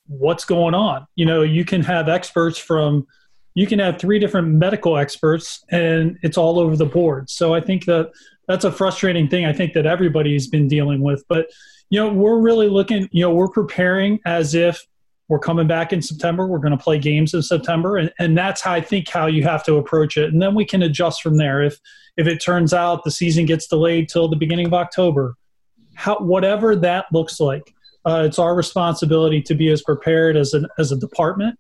what's 0.09 0.45
going 0.45 0.75
on. 0.75 1.07
You 1.15 1.27
know, 1.27 1.43
you 1.43 1.65
can 1.65 1.83
have 1.83 2.09
experts 2.09 2.59
from 2.59 3.07
you 3.55 3.67
can 3.67 3.79
have 3.79 3.99
three 3.99 4.19
different 4.19 4.49
medical 4.49 4.97
experts 4.97 5.65
and 5.71 6.19
it's 6.23 6.39
all 6.39 6.59
over 6.59 6.77
the 6.77 6.87
board. 6.87 7.29
So 7.29 7.55
I 7.55 7.61
think 7.61 7.87
that 7.87 8.13
that's 8.47 8.65
a 8.65 8.71
frustrating 8.71 9.29
thing. 9.29 9.47
I 9.47 9.53
think 9.53 9.73
that 9.73 9.85
everybody's 9.85 10.47
been 10.47 10.69
dealing 10.69 11.01
with, 11.01 11.25
but 11.29 11.49
you 11.91 11.99
know, 11.99 12.13
we're 12.13 12.39
really 12.39 12.69
looking, 12.69 13.09
you 13.13 13.23
know, 13.23 13.33
we're 13.33 13.49
preparing 13.49 14.21
as 14.27 14.55
if 14.55 14.87
we're 15.29 15.39
coming 15.39 15.67
back 15.67 15.93
in 15.93 16.01
September. 16.01 16.47
We're 16.47 16.59
going 16.59 16.77
to 16.77 16.83
play 16.83 16.99
games 16.99 17.35
in 17.35 17.43
September, 17.43 17.99
and, 17.99 18.11
and 18.19 18.37
that's 18.37 18.63
how 18.63 18.73
I 18.73 18.81
think 18.81 19.09
how 19.09 19.27
you 19.27 19.43
have 19.45 19.63
to 19.65 19.77
approach 19.77 20.17
it. 20.17 20.33
And 20.33 20.41
then 20.41 20.55
we 20.55 20.65
can 20.65 20.83
adjust 20.83 21.23
from 21.23 21.37
there. 21.37 21.63
If 21.63 21.79
if 22.17 22.27
it 22.27 22.39
turns 22.39 22.73
out 22.73 23.05
the 23.05 23.11
season 23.11 23.45
gets 23.45 23.69
delayed 23.69 24.09
till 24.09 24.29
the 24.29 24.37
beginning 24.37 24.67
of 24.67 24.75
October, 24.75 25.37
how 25.95 26.19
whatever 26.19 26.75
that 26.77 27.07
looks 27.13 27.41
like, 27.41 27.75
uh, 28.09 28.23
it's 28.25 28.39
our 28.39 28.55
responsibility 28.55 29.43
to 29.43 29.55
be 29.55 29.71
as 29.71 29.83
prepared 29.83 30.37
as 30.37 30.55
an 30.55 30.67
as 30.79 30.93
a 30.93 30.97
department, 30.97 31.59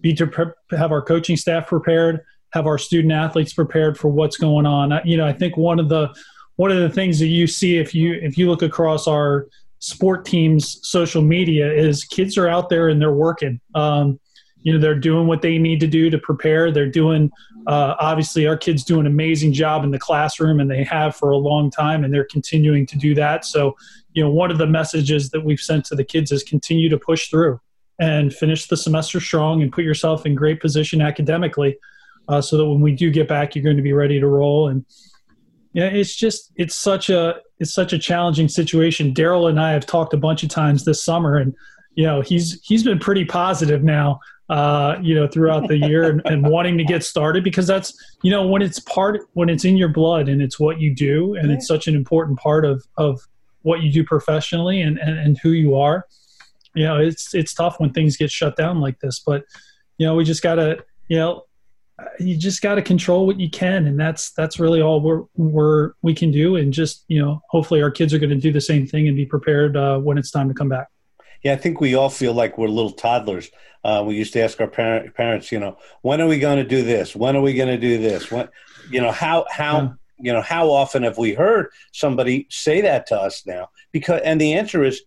be 0.00 0.14
to 0.14 0.26
pre- 0.26 0.46
have 0.70 0.92
our 0.92 1.02
coaching 1.02 1.36
staff 1.36 1.66
prepared, 1.66 2.20
have 2.52 2.66
our 2.66 2.78
student 2.78 3.12
athletes 3.12 3.52
prepared 3.52 3.98
for 3.98 4.08
what's 4.08 4.36
going 4.36 4.66
on. 4.66 5.00
You 5.04 5.16
know, 5.16 5.26
I 5.26 5.32
think 5.32 5.56
one 5.56 5.80
of 5.80 5.88
the 5.88 6.14
one 6.56 6.70
of 6.70 6.78
the 6.78 6.90
things 6.90 7.18
that 7.18 7.26
you 7.26 7.46
see 7.46 7.78
if 7.78 7.94
you 7.94 8.14
if 8.22 8.38
you 8.38 8.48
look 8.48 8.62
across 8.62 9.08
our 9.08 9.48
sport 9.80 10.24
teams' 10.24 10.78
social 10.82 11.22
media 11.22 11.72
is 11.72 12.04
kids 12.04 12.38
are 12.38 12.48
out 12.48 12.68
there 12.68 12.88
and 12.88 13.00
they're 13.00 13.12
working. 13.12 13.60
Um, 13.74 14.20
you 14.62 14.72
know, 14.72 14.78
they're 14.78 14.98
doing 14.98 15.26
what 15.26 15.42
they 15.42 15.58
need 15.58 15.80
to 15.80 15.86
do 15.86 16.10
to 16.10 16.18
prepare. 16.18 16.70
They're 16.70 16.90
doing, 16.90 17.30
uh, 17.66 17.94
obviously, 17.98 18.46
our 18.46 18.56
kids 18.56 18.84
do 18.84 19.00
an 19.00 19.06
amazing 19.06 19.54
job 19.54 19.84
in 19.84 19.90
the 19.90 19.98
classroom, 19.98 20.60
and 20.60 20.70
they 20.70 20.84
have 20.84 21.16
for 21.16 21.30
a 21.30 21.36
long 21.36 21.70
time, 21.70 22.04
and 22.04 22.12
they're 22.12 22.26
continuing 22.30 22.86
to 22.86 22.98
do 22.98 23.14
that. 23.14 23.44
So, 23.44 23.74
you 24.12 24.22
know, 24.22 24.30
one 24.30 24.50
of 24.50 24.58
the 24.58 24.66
messages 24.66 25.30
that 25.30 25.44
we've 25.44 25.60
sent 25.60 25.84
to 25.86 25.94
the 25.94 26.04
kids 26.04 26.32
is 26.32 26.42
continue 26.42 26.88
to 26.88 26.98
push 26.98 27.28
through 27.28 27.60
and 27.98 28.32
finish 28.32 28.66
the 28.66 28.76
semester 28.76 29.20
strong 29.20 29.62
and 29.62 29.72
put 29.72 29.84
yourself 29.84 30.24
in 30.24 30.34
great 30.34 30.60
position 30.60 31.00
academically, 31.00 31.78
uh, 32.28 32.40
so 32.40 32.56
that 32.56 32.66
when 32.66 32.80
we 32.80 32.92
do 32.92 33.10
get 33.10 33.28
back, 33.28 33.54
you're 33.54 33.64
going 33.64 33.76
to 33.76 33.82
be 33.82 33.92
ready 33.92 34.18
to 34.18 34.26
roll. 34.26 34.68
And 34.68 34.84
yeah, 35.72 35.86
it's 35.86 36.16
just 36.16 36.52
it's 36.56 36.74
such 36.74 37.10
a 37.10 37.36
it's 37.58 37.72
such 37.72 37.92
a 37.92 37.98
challenging 37.98 38.48
situation. 38.48 39.12
Darrell 39.12 39.46
and 39.46 39.60
I 39.60 39.72
have 39.72 39.86
talked 39.86 40.14
a 40.14 40.16
bunch 40.16 40.42
of 40.42 40.48
times 40.48 40.84
this 40.84 41.04
summer, 41.04 41.36
and 41.36 41.54
you 41.94 42.04
know 42.04 42.20
he's 42.22 42.60
he's 42.64 42.82
been 42.82 42.98
pretty 42.98 43.24
positive 43.24 43.84
now. 43.84 44.18
Uh, 44.48 44.98
you 45.00 45.14
know, 45.14 45.28
throughout 45.28 45.68
the 45.68 45.76
year 45.76 46.10
and, 46.10 46.22
and, 46.24 46.44
wanting 46.44 46.76
to 46.76 46.82
get 46.82 47.04
started 47.04 47.44
because 47.44 47.68
that's 47.68 47.96
you 48.24 48.32
know 48.32 48.44
when 48.44 48.62
it's 48.62 48.80
part 48.80 49.20
when 49.34 49.48
it's 49.48 49.64
in 49.64 49.76
your 49.76 49.88
blood 49.88 50.28
and 50.28 50.42
it's 50.42 50.58
what 50.58 50.80
you 50.80 50.92
do 50.92 51.36
and 51.36 51.52
it's 51.52 51.68
such 51.68 51.86
an 51.86 51.94
important 51.94 52.36
part 52.36 52.64
of 52.64 52.84
of 52.96 53.20
what 53.62 53.82
you 53.82 53.92
do 53.92 54.04
professionally 54.04 54.80
and, 54.80 54.98
and 54.98 55.18
and 55.18 55.38
who 55.38 55.50
you 55.50 55.76
are. 55.76 56.06
You 56.74 56.84
know, 56.84 56.98
it's 56.98 57.34
it's 57.34 57.52
tough 57.52 57.80
when 57.80 57.92
things 57.92 58.16
get 58.16 58.30
shut 58.30 58.56
down 58.56 58.80
like 58.80 59.00
this, 59.00 59.20
but 59.24 59.44
you 59.98 60.06
know 60.06 60.14
we 60.14 60.24
just 60.24 60.42
gotta 60.42 60.84
you 61.08 61.18
know 61.18 61.44
you 62.18 62.36
just 62.36 62.62
got 62.62 62.76
to 62.76 62.82
control 62.82 63.26
what 63.26 63.38
you 63.38 63.50
can 63.50 63.86
and 63.86 63.98
that's 63.98 64.30
that's 64.32 64.58
really 64.58 64.80
all 64.80 65.00
we're, 65.00 65.22
we're 65.36 65.92
we 66.00 66.14
can 66.14 66.30
do 66.30 66.56
and 66.56 66.72
just 66.72 67.04
you 67.08 67.20
know 67.20 67.42
hopefully 67.50 67.82
our 67.82 67.90
kids 67.90 68.14
are 68.14 68.18
going 68.18 68.30
to 68.30 68.36
do 68.36 68.52
the 68.52 68.60
same 68.60 68.86
thing 68.86 69.06
and 69.06 69.16
be 69.16 69.26
prepared 69.26 69.76
uh, 69.76 69.98
when 69.98 70.16
it's 70.16 70.30
time 70.30 70.48
to 70.48 70.54
come 70.54 70.68
back 70.68 70.88
yeah 71.42 71.52
i 71.52 71.56
think 71.56 71.80
we 71.80 71.94
all 71.94 72.08
feel 72.08 72.32
like 72.32 72.56
we're 72.56 72.68
little 72.68 72.92
toddlers 72.92 73.50
uh, 73.82 74.02
we 74.06 74.14
used 74.14 74.34
to 74.34 74.40
ask 74.40 74.60
our 74.60 74.66
parent, 74.66 75.14
parents 75.14 75.52
you 75.52 75.58
know 75.58 75.76
when 76.02 76.20
are 76.20 76.26
we 76.26 76.38
going 76.38 76.56
to 76.56 76.64
do 76.64 76.82
this 76.82 77.14
when 77.14 77.36
are 77.36 77.42
we 77.42 77.54
going 77.54 77.68
to 77.68 77.78
do 77.78 77.98
this 77.98 78.30
when 78.30 78.48
you 78.90 79.00
know 79.00 79.12
how 79.12 79.44
how. 79.50 79.94
You 80.22 80.32
know 80.32 80.42
how 80.42 80.70
often 80.70 81.02
have 81.02 81.18
we 81.18 81.32
heard 81.32 81.66
somebody 81.92 82.46
say 82.50 82.80
that 82.80 83.06
to 83.06 83.18
us 83.18 83.46
now 83.46 83.68
because 83.92 84.20
and 84.24 84.40
the 84.40 84.52
answer 84.52 84.84
is 84.84 85.02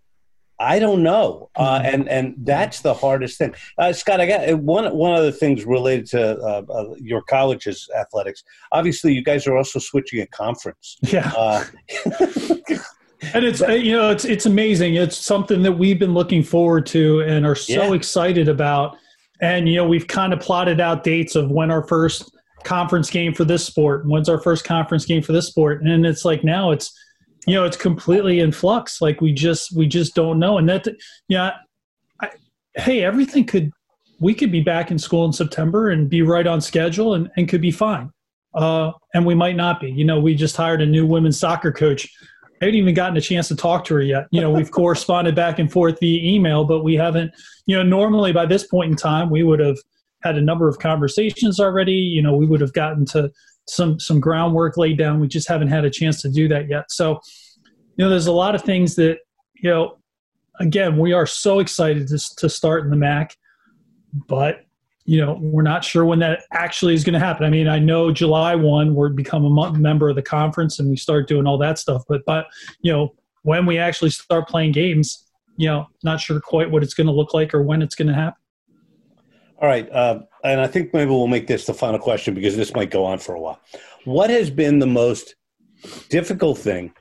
I 0.59 0.79
don't 0.79 1.01
know, 1.01 1.49
uh, 1.55 1.79
mm-hmm. 1.79 1.85
and 1.93 2.09
and 2.09 2.35
that's 2.37 2.81
the 2.81 2.93
hardest 2.93 3.37
thing. 3.37 3.55
Uh, 3.77 3.91
Scott, 3.91 4.21
I 4.21 4.27
got 4.27 4.49
uh, 4.49 4.55
one 4.55 4.95
one 4.95 5.15
of 5.15 5.23
the 5.23 5.31
things 5.31 5.65
related 5.65 6.05
to 6.07 6.37
uh, 6.37 6.61
uh, 6.69 6.95
your 6.99 7.21
college's 7.23 7.89
athletics. 7.97 8.43
Obviously, 8.71 9.13
you 9.13 9.23
guys 9.23 9.47
are 9.47 9.57
also 9.57 9.79
switching 9.79 10.21
a 10.21 10.27
conference. 10.27 10.97
Yeah. 11.01 11.31
Uh, 11.35 11.65
and 13.33 13.43
it's 13.43 13.61
you 13.61 13.93
know 13.93 14.11
it's 14.11 14.25
it's 14.25 14.45
amazing. 14.45 14.95
It's 14.95 15.17
something 15.17 15.63
that 15.63 15.73
we've 15.73 15.99
been 15.99 16.13
looking 16.13 16.43
forward 16.43 16.85
to 16.87 17.21
and 17.21 17.45
are 17.45 17.55
so 17.55 17.87
yeah. 17.87 17.93
excited 17.93 18.47
about. 18.47 18.97
And 19.41 19.67
you 19.67 19.75
know 19.75 19.87
we've 19.87 20.07
kind 20.07 20.33
of 20.33 20.39
plotted 20.39 20.79
out 20.79 21.03
dates 21.03 21.35
of 21.35 21.49
when 21.49 21.71
our 21.71 21.83
first 21.83 22.32
conference 22.63 23.09
game 23.09 23.33
for 23.33 23.43
this 23.45 23.65
sport, 23.65 24.05
when's 24.05 24.29
our 24.29 24.39
first 24.39 24.65
conference 24.65 25.05
game 25.05 25.21
for 25.21 25.31
this 25.31 25.47
sport, 25.47 25.83
and 25.83 26.05
it's 26.05 26.25
like 26.25 26.43
now 26.43 26.71
it's 26.71 26.91
you 27.47 27.55
know 27.55 27.65
it's 27.65 27.77
completely 27.77 28.39
in 28.39 28.51
flux 28.51 29.01
like 29.01 29.21
we 29.21 29.33
just 29.33 29.75
we 29.75 29.87
just 29.87 30.15
don't 30.15 30.39
know 30.39 30.57
and 30.57 30.69
that 30.69 30.87
yeah 31.27 31.51
I, 32.21 32.29
hey 32.75 33.03
everything 33.03 33.45
could 33.45 33.71
we 34.19 34.33
could 34.33 34.51
be 34.51 34.61
back 34.61 34.91
in 34.91 34.99
school 34.99 35.25
in 35.25 35.33
september 35.33 35.89
and 35.89 36.09
be 36.09 36.21
right 36.21 36.47
on 36.47 36.61
schedule 36.61 37.15
and, 37.15 37.29
and 37.35 37.47
could 37.49 37.61
be 37.61 37.71
fine 37.71 38.11
uh, 38.55 38.91
and 39.15 39.25
we 39.25 39.33
might 39.33 39.55
not 39.55 39.81
be 39.81 39.91
you 39.91 40.05
know 40.05 40.19
we 40.19 40.35
just 40.35 40.55
hired 40.55 40.81
a 40.81 40.85
new 40.85 41.05
women's 41.05 41.39
soccer 41.39 41.71
coach 41.71 42.07
I 42.61 42.67
haven't 42.67 42.79
even 42.79 42.93
gotten 42.93 43.17
a 43.17 43.21
chance 43.21 43.49
to 43.49 43.57
talk 43.57 43.83
to 43.85 43.95
her 43.95 44.01
yet. 44.01 44.27
You 44.31 44.39
know, 44.39 44.49
we've 44.49 44.71
corresponded 44.79 45.35
back 45.35 45.59
and 45.59 45.69
forth 45.69 45.99
via 45.99 46.23
email, 46.23 46.63
but 46.63 46.81
we 46.81 46.95
haven't, 46.95 47.33
you 47.65 47.75
know, 47.75 47.83
normally 47.83 48.31
by 48.31 48.45
this 48.45 48.65
point 48.65 48.89
in 48.89 48.95
time, 48.95 49.29
we 49.29 49.43
would 49.43 49.59
have 49.59 49.77
had 50.23 50.37
a 50.37 50.41
number 50.41 50.67
of 50.67 50.79
conversations 50.79 51.59
already. 51.59 51.93
You 51.93 52.21
know, 52.21 52.35
we 52.35 52.45
would 52.45 52.61
have 52.61 52.73
gotten 52.73 53.05
to 53.07 53.31
some 53.67 53.99
some 53.99 54.19
groundwork 54.19 54.77
laid 54.77 54.97
down. 54.97 55.19
We 55.19 55.27
just 55.27 55.47
haven't 55.47 55.69
had 55.69 55.85
a 55.85 55.89
chance 55.89 56.21
to 56.21 56.29
do 56.29 56.47
that 56.49 56.69
yet. 56.69 56.91
So, 56.91 57.19
you 57.95 58.05
know, 58.05 58.09
there's 58.09 58.27
a 58.27 58.31
lot 58.31 58.55
of 58.55 58.61
things 58.61 58.95
that 58.95 59.19
you 59.55 59.69
know. 59.69 59.97
Again, 60.59 60.99
we 60.99 61.13
are 61.13 61.25
so 61.25 61.57
excited 61.57 62.07
to, 62.09 62.19
to 62.37 62.47
start 62.47 62.83
in 62.83 62.91
the 62.91 62.95
MAC, 62.95 63.35
but 64.27 64.67
you 65.05 65.19
know 65.19 65.37
we're 65.41 65.63
not 65.63 65.83
sure 65.83 66.05
when 66.05 66.19
that 66.19 66.43
actually 66.53 66.93
is 66.93 67.03
going 67.03 67.13
to 67.13 67.19
happen. 67.19 67.43
I 67.43 67.49
mean, 67.49 67.67
I 67.67 67.79
know 67.79 68.11
July 68.11 68.55
one 68.55 68.93
we're 68.93 69.09
become 69.09 69.45
a 69.45 69.71
member 69.73 70.09
of 70.09 70.15
the 70.15 70.21
conference 70.21 70.79
and 70.79 70.89
we 70.89 70.95
start 70.95 71.27
doing 71.27 71.47
all 71.47 71.57
that 71.57 71.79
stuff, 71.79 72.03
but 72.07 72.21
but 72.25 72.45
you 72.81 72.91
know 72.91 73.15
when 73.43 73.65
we 73.65 73.77
actually 73.77 74.09
start 74.09 74.47
playing 74.47 74.71
games, 74.71 75.25
you 75.57 75.67
know, 75.67 75.87
not 76.03 76.19
sure 76.19 76.39
quite 76.39 76.71
what 76.71 76.83
it's 76.83 76.93
going 76.93 77.07
to 77.07 77.13
look 77.13 77.33
like 77.33 77.53
or 77.53 77.61
when 77.61 77.81
it's 77.81 77.95
going 77.95 78.07
to 78.07 78.13
happen. 78.13 78.41
All 79.63 79.69
right. 79.69 79.89
Uh, 79.93 80.19
and 80.43 80.59
I 80.59 80.67
think 80.67 80.93
maybe 80.93 81.09
we'll 81.09 81.27
make 81.27 81.47
this 81.47 81.65
the 81.65 81.73
final 81.73 81.97
question 81.97 82.33
because 82.33 82.57
this 82.57 82.73
might 82.73 82.91
go 82.91 83.05
on 83.05 83.17
for 83.17 83.33
a 83.33 83.39
while. 83.39 83.61
What 84.03 84.29
has 84.29 84.49
been 84.49 84.79
the 84.79 84.87
most 84.87 85.35
difficult 86.09 86.57
thing, 86.57 86.91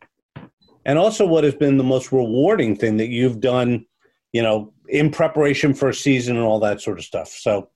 and 0.87 0.97
also 0.97 1.27
what 1.27 1.43
has 1.43 1.57
been 1.57 1.77
the 1.77 1.83
most 1.83 2.13
rewarding 2.13 2.77
thing 2.77 2.99
that 2.99 3.09
you've 3.09 3.41
done, 3.41 3.85
you 4.33 4.43
know, 4.43 4.73
in 4.89 5.11
preparation 5.11 5.75
for 5.75 5.89
a 5.89 5.95
season 5.95 6.37
and 6.37 6.45
all 6.45 6.61
that 6.61 6.81
sort 6.81 6.99
of 6.99 7.05
stuff? 7.05 7.31
So, 7.31 7.69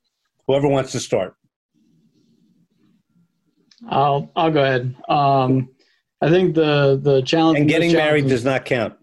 whoever 0.47 0.69
wants 0.69 0.93
to 0.93 1.01
start. 1.01 1.35
I'll 3.89 4.31
I'll 4.37 4.53
go 4.53 4.63
ahead. 4.63 4.95
Um, 5.09 5.69
I 6.23 6.31
think 6.31 6.55
the 6.55 7.01
the 7.03 7.23
challenge 7.23 7.59
and 7.59 7.69
getting 7.69 7.93
married 7.93 8.29
does 8.29 8.45
not 8.45 8.65
count. 8.65 8.95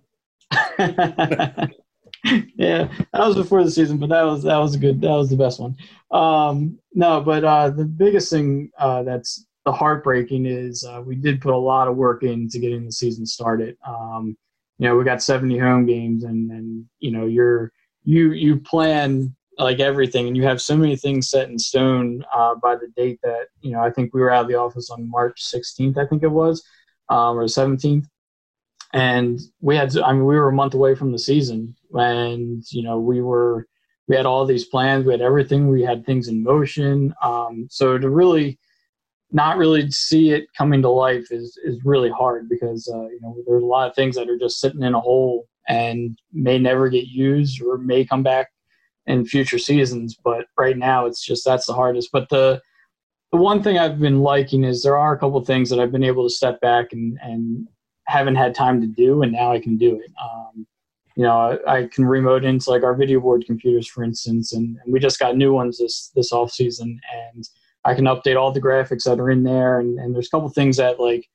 yeah, 2.56 2.90
that 3.12 3.28
was 3.28 3.36
before 3.36 3.64
the 3.64 3.72
season, 3.72 3.98
but 3.98 4.10
that 4.10 4.24
was 4.24 4.44
that 4.44 4.58
was 4.58 4.78
good. 4.78 5.02
That 5.02 5.12
was 5.12 5.30
the 5.30 5.36
best 5.36 5.60
one. 5.60 5.76
Um, 6.12 6.80
no, 6.94 7.20
but 7.22 7.44
uh, 7.44 7.70
the 7.70 7.86
biggest 7.86 8.30
thing 8.30 8.72
uh, 8.78 9.04
that's 9.04 9.46
the 9.66 9.72
heartbreaking 9.72 10.46
is 10.46 10.84
uh, 10.86 11.02
we 11.06 11.16
did 11.16 11.42
put 11.42 11.54
a 11.54 11.58
lot 11.58 11.88
of 11.88 11.98
work 11.98 12.24
into 12.24 12.60
getting 12.60 12.86
the 12.86 12.92
season 12.92 13.26
started. 13.26 13.78
Um, 13.86 14.38
you 14.78 14.88
know, 14.88 14.96
we 14.96 15.04
got 15.04 15.22
70 15.22 15.58
home 15.58 15.86
games, 15.86 16.24
and 16.24 16.50
and 16.52 16.86
you 17.00 17.12
know, 17.12 17.26
you're 17.26 17.72
you 18.04 18.32
you 18.32 18.60
plan 18.60 19.36
like 19.58 19.80
everything, 19.80 20.28
and 20.28 20.38
you 20.38 20.44
have 20.44 20.62
so 20.62 20.78
many 20.78 20.96
things 20.96 21.30
set 21.30 21.50
in 21.50 21.60
stone 21.60 22.24
uh, 22.34 22.56
by 22.56 22.76
the 22.76 22.88
date 22.96 23.20
that 23.24 23.48
you 23.60 23.72
know. 23.72 23.82
I 23.82 23.92
think 23.92 24.14
we 24.14 24.22
were 24.22 24.32
out 24.32 24.44
of 24.44 24.48
the 24.50 24.56
office 24.60 24.90
on 24.90 25.10
March 25.10 25.44
16th, 25.44 25.98
I 25.98 26.06
think 26.08 26.24
it 26.24 26.30
was, 26.30 26.64
um, 27.10 27.38
or 27.38 27.44
17th, 27.46 28.06
and 28.94 29.40
we 29.62 29.76
had. 29.76 29.98
I 29.98 30.14
mean, 30.14 30.26
we 30.26 30.36
were 30.36 30.50
a 30.50 30.54
month 30.54 30.76
away 30.76 30.96
from 30.96 31.12
the 31.12 31.20
season, 31.20 31.76
and 31.94 32.64
you 32.72 32.84
know 32.84 33.00
we 33.00 33.22
were 33.22 33.68
we 34.08 34.16
had 34.16 34.26
all 34.26 34.46
these 34.46 34.66
plans. 34.66 35.06
We 35.06 35.14
had 35.14 35.22
everything. 35.22 35.68
We 35.68 35.82
had 35.82 36.06
things 36.06 36.28
in 36.28 36.44
motion. 36.44 37.14
Um, 37.24 37.68
so 37.70 37.98
to 37.98 38.10
really 38.10 38.60
not 39.32 39.58
really 39.58 39.90
see 39.90 40.30
it 40.30 40.46
coming 40.56 40.82
to 40.84 40.90
life 40.90 41.32
is 41.32 41.58
is 41.64 41.84
really 41.84 42.12
hard 42.12 42.48
because 42.48 42.88
uh, 42.94 43.08
you 43.08 43.20
know 43.22 43.36
there's 43.48 43.64
a 43.64 43.68
lot 43.68 43.90
of 43.90 43.96
things 43.96 44.16
that 44.16 44.30
are 44.30 44.38
just 44.38 44.60
sitting 44.60 44.84
in 44.84 44.94
a 44.94 45.00
hole 45.00 45.48
and 45.68 46.18
may 46.32 46.60
never 46.60 46.90
get 46.90 47.08
used 47.08 47.62
or 47.62 47.78
may 47.78 48.06
come 48.06 48.22
back 48.22 48.50
in 49.08 49.26
future 49.26 49.58
seasons. 49.58 50.16
But 50.24 50.46
right 50.58 50.78
now 50.78 51.08
it's 51.08 51.26
just 51.26 51.44
that's 51.46 51.66
the 51.66 51.74
hardest. 51.74 52.10
But 52.14 52.30
the 52.30 52.62
the 53.32 53.40
one 53.40 53.64
thing 53.64 53.80
I've 53.80 54.00
been 54.00 54.22
liking 54.22 54.64
is 54.64 54.84
there 54.84 54.98
are 54.98 55.16
a 55.16 55.18
couple 55.18 55.44
things 55.44 55.72
that 55.72 55.80
I've 55.80 55.92
been 55.92 56.04
able 56.04 56.28
to 56.28 56.34
step 56.34 56.62
back 56.62 56.94
and 56.94 57.18
and 57.24 57.68
haven't 58.08 58.36
had 58.36 58.54
time 58.54 58.82
to 58.82 58.88
do 58.88 59.22
and 59.22 59.32
now 59.32 59.52
I 59.52 59.60
can 59.60 59.78
do 59.78 59.96
it 59.96 60.12
um, 60.22 60.68
you 61.16 61.24
know, 61.24 61.60
I, 61.68 61.78
I, 61.78 61.88
can 61.88 62.06
remote 62.06 62.44
into 62.44 62.70
like 62.70 62.84
our 62.84 62.96
video 62.96 63.20
board 63.20 63.46
computers, 63.46 63.88
for 63.88 64.04
instance, 64.04 64.54
and, 64.54 64.78
and, 64.84 64.92
we 64.92 65.00
just 65.00 65.20
got 65.20 65.38
new 65.38 65.54
ones 65.54 65.78
this 65.78 66.12
this 66.16 66.32
off 66.32 66.52
season, 66.52 67.00
and 67.14 67.48
I 67.86 67.94
can 67.94 68.06
update 68.06 68.40
all 68.40 68.52
the 68.52 68.62
graphics 68.62 69.04
that 69.04 69.20
are 69.20 69.30
in 69.30 69.44
there, 69.44 69.80
and, 69.80 70.00
and 70.00 70.14
there's 70.14 70.28
a 70.28 70.30
couple 70.30 70.50
things 70.50 70.78
that 70.78 71.00
like 71.00 71.28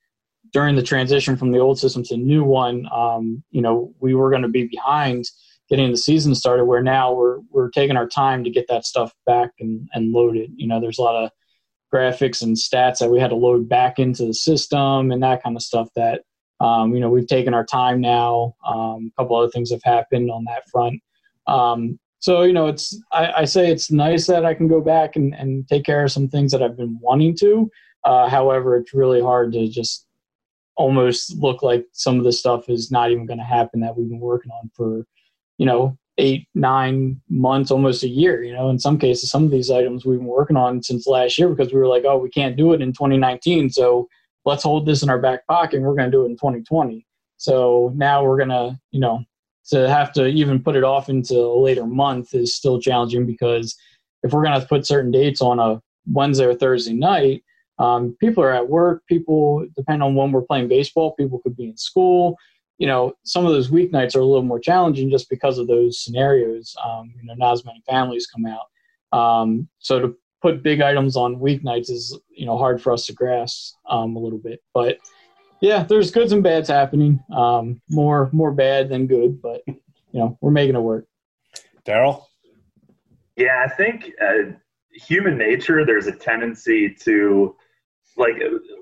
during 0.52 0.74
the 0.74 0.82
transition 0.82 1.36
from 1.36 1.52
the 1.52 1.58
old 1.58 1.78
system 1.78 2.02
to 2.04 2.16
the 2.16 2.22
new 2.22 2.42
one, 2.42 2.88
um, 2.92 3.42
you 3.50 3.60
know, 3.60 3.92
we 4.00 4.14
were 4.14 4.30
going 4.30 4.42
to 4.42 4.48
be 4.48 4.66
behind, 4.66 5.26
getting 5.68 5.90
the 5.90 5.96
season 5.96 6.34
started. 6.34 6.64
Where 6.64 6.82
now 6.82 7.12
we're 7.12 7.38
we're 7.50 7.70
taking 7.70 7.96
our 7.96 8.08
time 8.08 8.42
to 8.44 8.50
get 8.50 8.66
that 8.68 8.84
stuff 8.84 9.12
back 9.26 9.50
and 9.60 9.88
and 9.92 10.12
loaded. 10.12 10.50
You 10.56 10.66
know, 10.66 10.80
there's 10.80 10.98
a 10.98 11.02
lot 11.02 11.22
of 11.24 11.30
graphics 11.94 12.42
and 12.42 12.56
stats 12.56 12.98
that 12.98 13.10
we 13.10 13.20
had 13.20 13.30
to 13.30 13.36
load 13.36 13.68
back 13.68 13.98
into 13.98 14.26
the 14.26 14.34
system 14.34 15.10
and 15.12 15.22
that 15.22 15.42
kind 15.42 15.56
of 15.56 15.62
stuff 15.62 15.88
that 15.96 16.22
um, 16.60 16.94
you 16.94 17.00
know 17.00 17.10
we've 17.10 17.26
taken 17.26 17.54
our 17.54 17.64
time 17.64 18.00
now. 18.00 18.54
Um, 18.66 19.12
a 19.16 19.22
couple 19.22 19.36
other 19.36 19.50
things 19.50 19.70
have 19.70 19.82
happened 19.84 20.30
on 20.30 20.44
that 20.44 20.68
front. 20.70 21.00
Um, 21.46 21.98
so 22.20 22.42
you 22.42 22.52
know 22.52 22.66
it's 22.66 23.00
I, 23.12 23.32
I, 23.38 23.44
say 23.44 23.70
it's 23.70 23.90
nice 23.90 24.26
that 24.26 24.44
i 24.44 24.54
can 24.54 24.68
go 24.68 24.80
back 24.80 25.16
and, 25.16 25.34
and 25.34 25.66
take 25.68 25.84
care 25.84 26.04
of 26.04 26.12
some 26.12 26.28
things 26.28 26.52
that 26.52 26.62
i've 26.62 26.76
been 26.76 26.98
wanting 27.00 27.36
to. 27.38 27.70
Uh, 28.04 28.28
however 28.28 28.76
it's 28.76 28.94
really 28.94 29.20
hard 29.20 29.52
to 29.52 29.68
just 29.68 30.06
almost 30.76 31.36
look 31.36 31.62
like 31.62 31.84
some 31.92 32.18
of 32.18 32.24
the 32.24 32.32
stuff 32.32 32.68
is 32.68 32.90
not 32.90 33.10
even 33.10 33.26
going 33.26 33.38
to 33.38 33.44
happen 33.44 33.80
that 33.80 33.96
we've 33.96 34.08
been 34.08 34.20
working 34.20 34.52
on 34.52 34.70
for 34.74 35.04
you 35.58 35.66
know 35.66 35.96
eight 36.18 36.48
nine 36.54 37.20
months 37.28 37.70
almost 37.70 38.02
a 38.02 38.08
year 38.08 38.42
you 38.42 38.52
know? 38.52 38.68
In 38.68 38.78
some 38.78 38.98
cases 38.98 39.30
some 39.30 39.44
of 39.44 39.50
these 39.50 39.70
items 39.70 40.04
we've 40.04 40.18
been 40.18 40.26
working 40.26 40.56
on 40.56 40.82
since 40.82 41.06
last 41.06 41.38
year 41.38 41.48
because 41.48 41.72
we 41.72 41.78
were 41.78 41.88
like 41.88 42.04
oh 42.04 42.18
we 42.18 42.30
can't 42.30 42.56
do 42.56 42.72
it 42.72 42.82
in 42.82 42.92
2019 42.92 43.70
so 43.70 44.08
let's 44.48 44.62
hold 44.62 44.86
this 44.86 45.02
in 45.02 45.10
our 45.10 45.18
back 45.18 45.46
pocket 45.46 45.76
and 45.76 45.84
we're 45.84 45.94
going 45.94 46.10
to 46.10 46.16
do 46.16 46.22
it 46.22 46.30
in 46.30 46.36
2020 46.36 47.06
so 47.36 47.92
now 47.94 48.24
we're 48.24 48.36
going 48.36 48.48
to 48.48 48.78
you 48.90 49.00
know 49.00 49.22
to 49.68 49.88
have 49.88 50.12
to 50.12 50.26
even 50.26 50.62
put 50.62 50.76
it 50.76 50.84
off 50.84 51.08
into 51.08 51.36
a 51.36 51.60
later 51.60 51.86
month 51.86 52.34
is 52.34 52.54
still 52.54 52.80
challenging 52.80 53.26
because 53.26 53.76
if 54.22 54.32
we're 54.32 54.44
going 54.44 54.58
to 54.60 54.66
put 54.66 54.86
certain 54.86 55.10
dates 55.10 55.40
on 55.40 55.58
a 55.58 55.80
Wednesday 56.10 56.46
or 56.46 56.54
Thursday 56.54 56.94
night, 56.94 57.44
um, 57.78 58.16
people 58.18 58.42
are 58.42 58.52
at 58.52 58.68
work. 58.68 59.02
People, 59.06 59.66
depending 59.76 60.02
on 60.02 60.14
when 60.14 60.32
we're 60.32 60.42
playing 60.42 60.68
baseball, 60.68 61.14
people 61.14 61.38
could 61.40 61.56
be 61.56 61.68
in 61.68 61.76
school. 61.76 62.36
You 62.78 62.86
know, 62.86 63.12
some 63.24 63.44
of 63.44 63.52
those 63.52 63.70
weeknights 63.70 64.16
are 64.16 64.20
a 64.20 64.24
little 64.24 64.42
more 64.42 64.58
challenging 64.58 65.10
just 65.10 65.28
because 65.28 65.58
of 65.58 65.66
those 65.66 66.02
scenarios. 66.02 66.74
Um, 66.84 67.12
you 67.20 67.26
know, 67.26 67.34
not 67.34 67.52
as 67.52 67.64
many 67.64 67.82
families 67.88 68.26
come 68.26 68.46
out. 68.46 69.18
Um, 69.18 69.68
so 69.78 70.00
to 70.00 70.16
put 70.40 70.62
big 70.62 70.80
items 70.80 71.16
on 71.16 71.36
weeknights 71.36 71.90
is, 71.90 72.18
you 72.30 72.46
know, 72.46 72.56
hard 72.56 72.80
for 72.80 72.92
us 72.92 73.06
to 73.06 73.12
grasp 73.12 73.74
um, 73.88 74.16
a 74.16 74.18
little 74.18 74.38
bit. 74.38 74.62
But 74.72 74.98
yeah, 75.60 75.82
there's 75.82 76.10
goods 76.10 76.32
and 76.32 76.42
bads 76.42 76.68
happening. 76.68 77.22
Um, 77.34 77.80
more 77.88 78.30
more 78.32 78.52
bad 78.52 78.88
than 78.88 79.06
good, 79.06 79.42
but 79.42 79.62
you 79.66 79.74
know 80.12 80.38
we're 80.40 80.50
making 80.50 80.76
it 80.76 80.80
work. 80.80 81.06
Darrell. 81.84 82.28
Yeah, 83.36 83.64
I 83.64 83.68
think 83.68 84.12
uh, 84.20 84.52
human 84.92 85.36
nature. 85.36 85.84
There's 85.84 86.06
a 86.06 86.12
tendency 86.12 86.94
to 87.02 87.56
like 88.16 88.36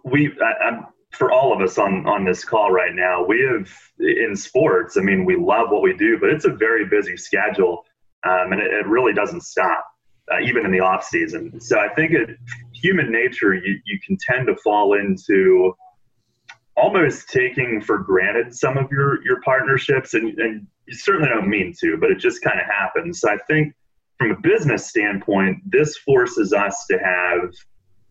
we. 0.05 0.33
I, 0.43 0.65
I'm 0.65 0.87
for 1.13 1.33
all 1.33 1.53
of 1.53 1.61
us 1.61 1.79
on 1.79 2.07
on 2.07 2.25
this 2.25 2.45
call 2.45 2.71
right 2.71 2.95
now. 2.95 3.25
We 3.25 3.43
have 3.43 3.73
in 3.99 4.37
sports. 4.37 4.97
I 4.97 5.01
mean, 5.01 5.25
we 5.25 5.37
love 5.37 5.71
what 5.71 5.83
we 5.83 5.97
do, 5.97 6.19
but 6.19 6.31
it's 6.31 6.45
a 6.45 6.53
very 6.53 6.87
busy 6.87 7.17
schedule, 7.17 7.85
um, 8.25 8.53
and 8.53 8.61
it, 8.61 8.73
it, 8.73 8.87
really 8.87 9.15
doesn't 9.15 9.43
stop. 9.43 9.87
Uh, 10.33 10.41
even 10.41 10.65
in 10.65 10.73
the 10.73 10.81
off 10.81 11.05
season. 11.05 11.61
So 11.61 11.79
I 11.79 11.89
think 11.95 12.11
it, 12.11 12.31
human 12.75 13.13
nature, 13.13 13.55
you, 13.55 13.81
you 13.85 14.01
can 14.05 14.19
tend 14.27 14.49
to 14.49 14.57
fall 14.57 14.95
into 14.95 15.73
almost 16.77 17.29
taking 17.29 17.81
for 17.81 17.99
granted 17.99 18.55
some 18.55 18.77
of 18.77 18.91
your 18.91 19.25
your 19.25 19.41
partnerships 19.41 20.15
and, 20.15 20.39
and 20.39 20.67
you 20.87 20.95
certainly 20.95 21.29
don't 21.29 21.49
mean 21.49 21.73
to 21.81 21.97
but 21.97 22.11
it 22.11 22.19
just 22.19 22.43
kind 22.43 22.61
of 22.61 22.67
happens 22.67 23.21
so 23.21 23.31
i 23.31 23.39
think 23.49 23.73
from 24.19 24.31
a 24.31 24.41
business 24.41 24.87
standpoint 24.87 25.59
this 25.65 25.97
forces 25.97 26.53
us 26.53 26.87
to 26.87 26.99
have 26.99 27.51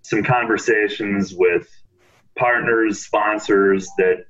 some 0.01 0.23
conversations 0.23 1.33
with 1.35 1.67
partners 2.37 3.05
sponsors 3.05 3.87
that 3.97 4.25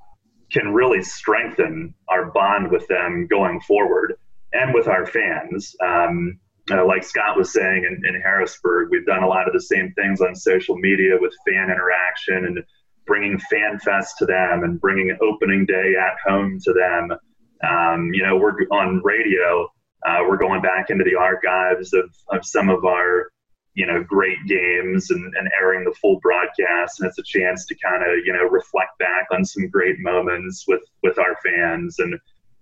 can 0.52 0.74
really 0.74 1.02
strengthen 1.02 1.94
our 2.10 2.32
bond 2.32 2.70
with 2.70 2.86
them 2.88 3.28
going 3.28 3.60
forward 3.62 4.16
and 4.54 4.74
with 4.74 4.88
our 4.88 5.06
fans 5.06 5.76
um, 5.84 6.38
uh, 6.72 6.86
like 6.86 7.04
scott 7.04 7.38
was 7.38 7.54
saying 7.54 7.86
in, 7.86 8.06
in 8.06 8.22
harrisburg 8.22 8.90
we've 8.92 9.06
done 9.06 9.24
a 9.24 9.28
lot 9.28 9.48
of 9.48 9.54
the 9.54 9.62
same 9.62 9.92
things 9.94 10.22
on 10.22 10.36
social 10.36 10.76
media 10.78 11.16
with 11.20 11.34
fan 11.46 11.70
interaction 11.70 12.46
and 12.46 12.64
bringing 13.06 13.40
Fan 13.40 13.80
Fest 13.80 14.18
to 14.20 14.26
them 14.26 14.64
and 14.64 14.80
bringing 14.80 15.16
opening 15.22 15.66
day 15.66 15.94
at 16.00 16.18
home 16.26 16.60
to 16.64 16.74
them. 16.74 17.12
Um, 17.68 18.14
you 18.14 18.24
know, 18.24 18.38
we're 18.38 18.56
on 18.72 19.02
radio. 19.04 19.70
Uh, 20.06 20.20
we're 20.28 20.38
going 20.38 20.62
back 20.62 20.90
into 20.90 21.04
the 21.04 21.16
archives 21.16 21.94
of, 21.94 22.14
of 22.30 22.46
some 22.46 22.70
of 22.70 22.86
our, 22.86 23.32
you 23.74 23.86
know, 23.86 24.04
great 24.04 24.38
games 24.48 25.10
and, 25.10 25.34
and 25.36 25.50
airing 25.60 25.84
the 25.84 25.96
full 26.00 26.20
broadcast. 26.20 27.00
And 27.00 27.10
it's 27.10 27.18
a 27.18 27.24
chance 27.24 27.66
to 27.68 27.76
kind 27.76 28.04
of, 28.04 28.26
you 28.26 28.34
know, 28.34 28.44
reflect 28.44 28.98
back 29.00 29.28
on 29.32 29.44
some 29.44 29.68
great 29.70 30.00
moments 30.00 30.66
with, 30.68 30.82
with 31.02 31.18
our 31.18 31.36
fans. 31.44 32.00
And 32.00 32.20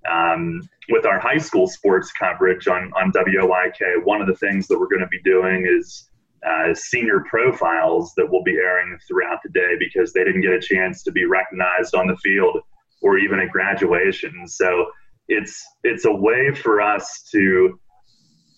um, 0.10 0.62
with 0.90 1.06
our 1.06 1.20
high 1.20 1.38
school 1.38 1.68
sports 1.68 2.12
coverage 2.12 2.68
on, 2.68 2.92
on 2.96 3.12
WOYK, 3.12 4.04
one 4.04 4.22
of 4.22 4.28
the 4.28 4.36
things 4.36 4.68
that 4.68 4.80
we're 4.80 4.88
going 4.88 5.02
to 5.02 5.08
be 5.08 5.22
doing 5.22 5.66
is 5.66 6.10
uh, 6.46 6.74
senior 6.74 7.24
profiles 7.30 8.14
that 8.18 8.30
will 8.30 8.44
be 8.44 8.58
airing 8.58 8.98
throughout 9.08 9.40
the 9.44 9.50
day 9.50 9.76
because 9.80 10.12
they 10.12 10.24
didn't 10.24 10.42
get 10.42 10.52
a 10.52 10.60
chance 10.60 11.04
to 11.04 11.12
be 11.12 11.26
recognized 11.26 11.96
on 11.96 12.08
the 12.08 12.18
field 12.18 12.60
or 13.02 13.18
even 13.18 13.40
at 13.40 13.50
graduation. 13.50 14.48
So 14.48 14.88
it's 15.28 15.66
it's 15.84 16.06
a 16.06 16.12
way 16.12 16.54
for 16.54 16.82
us 16.82 17.28
to, 17.32 17.80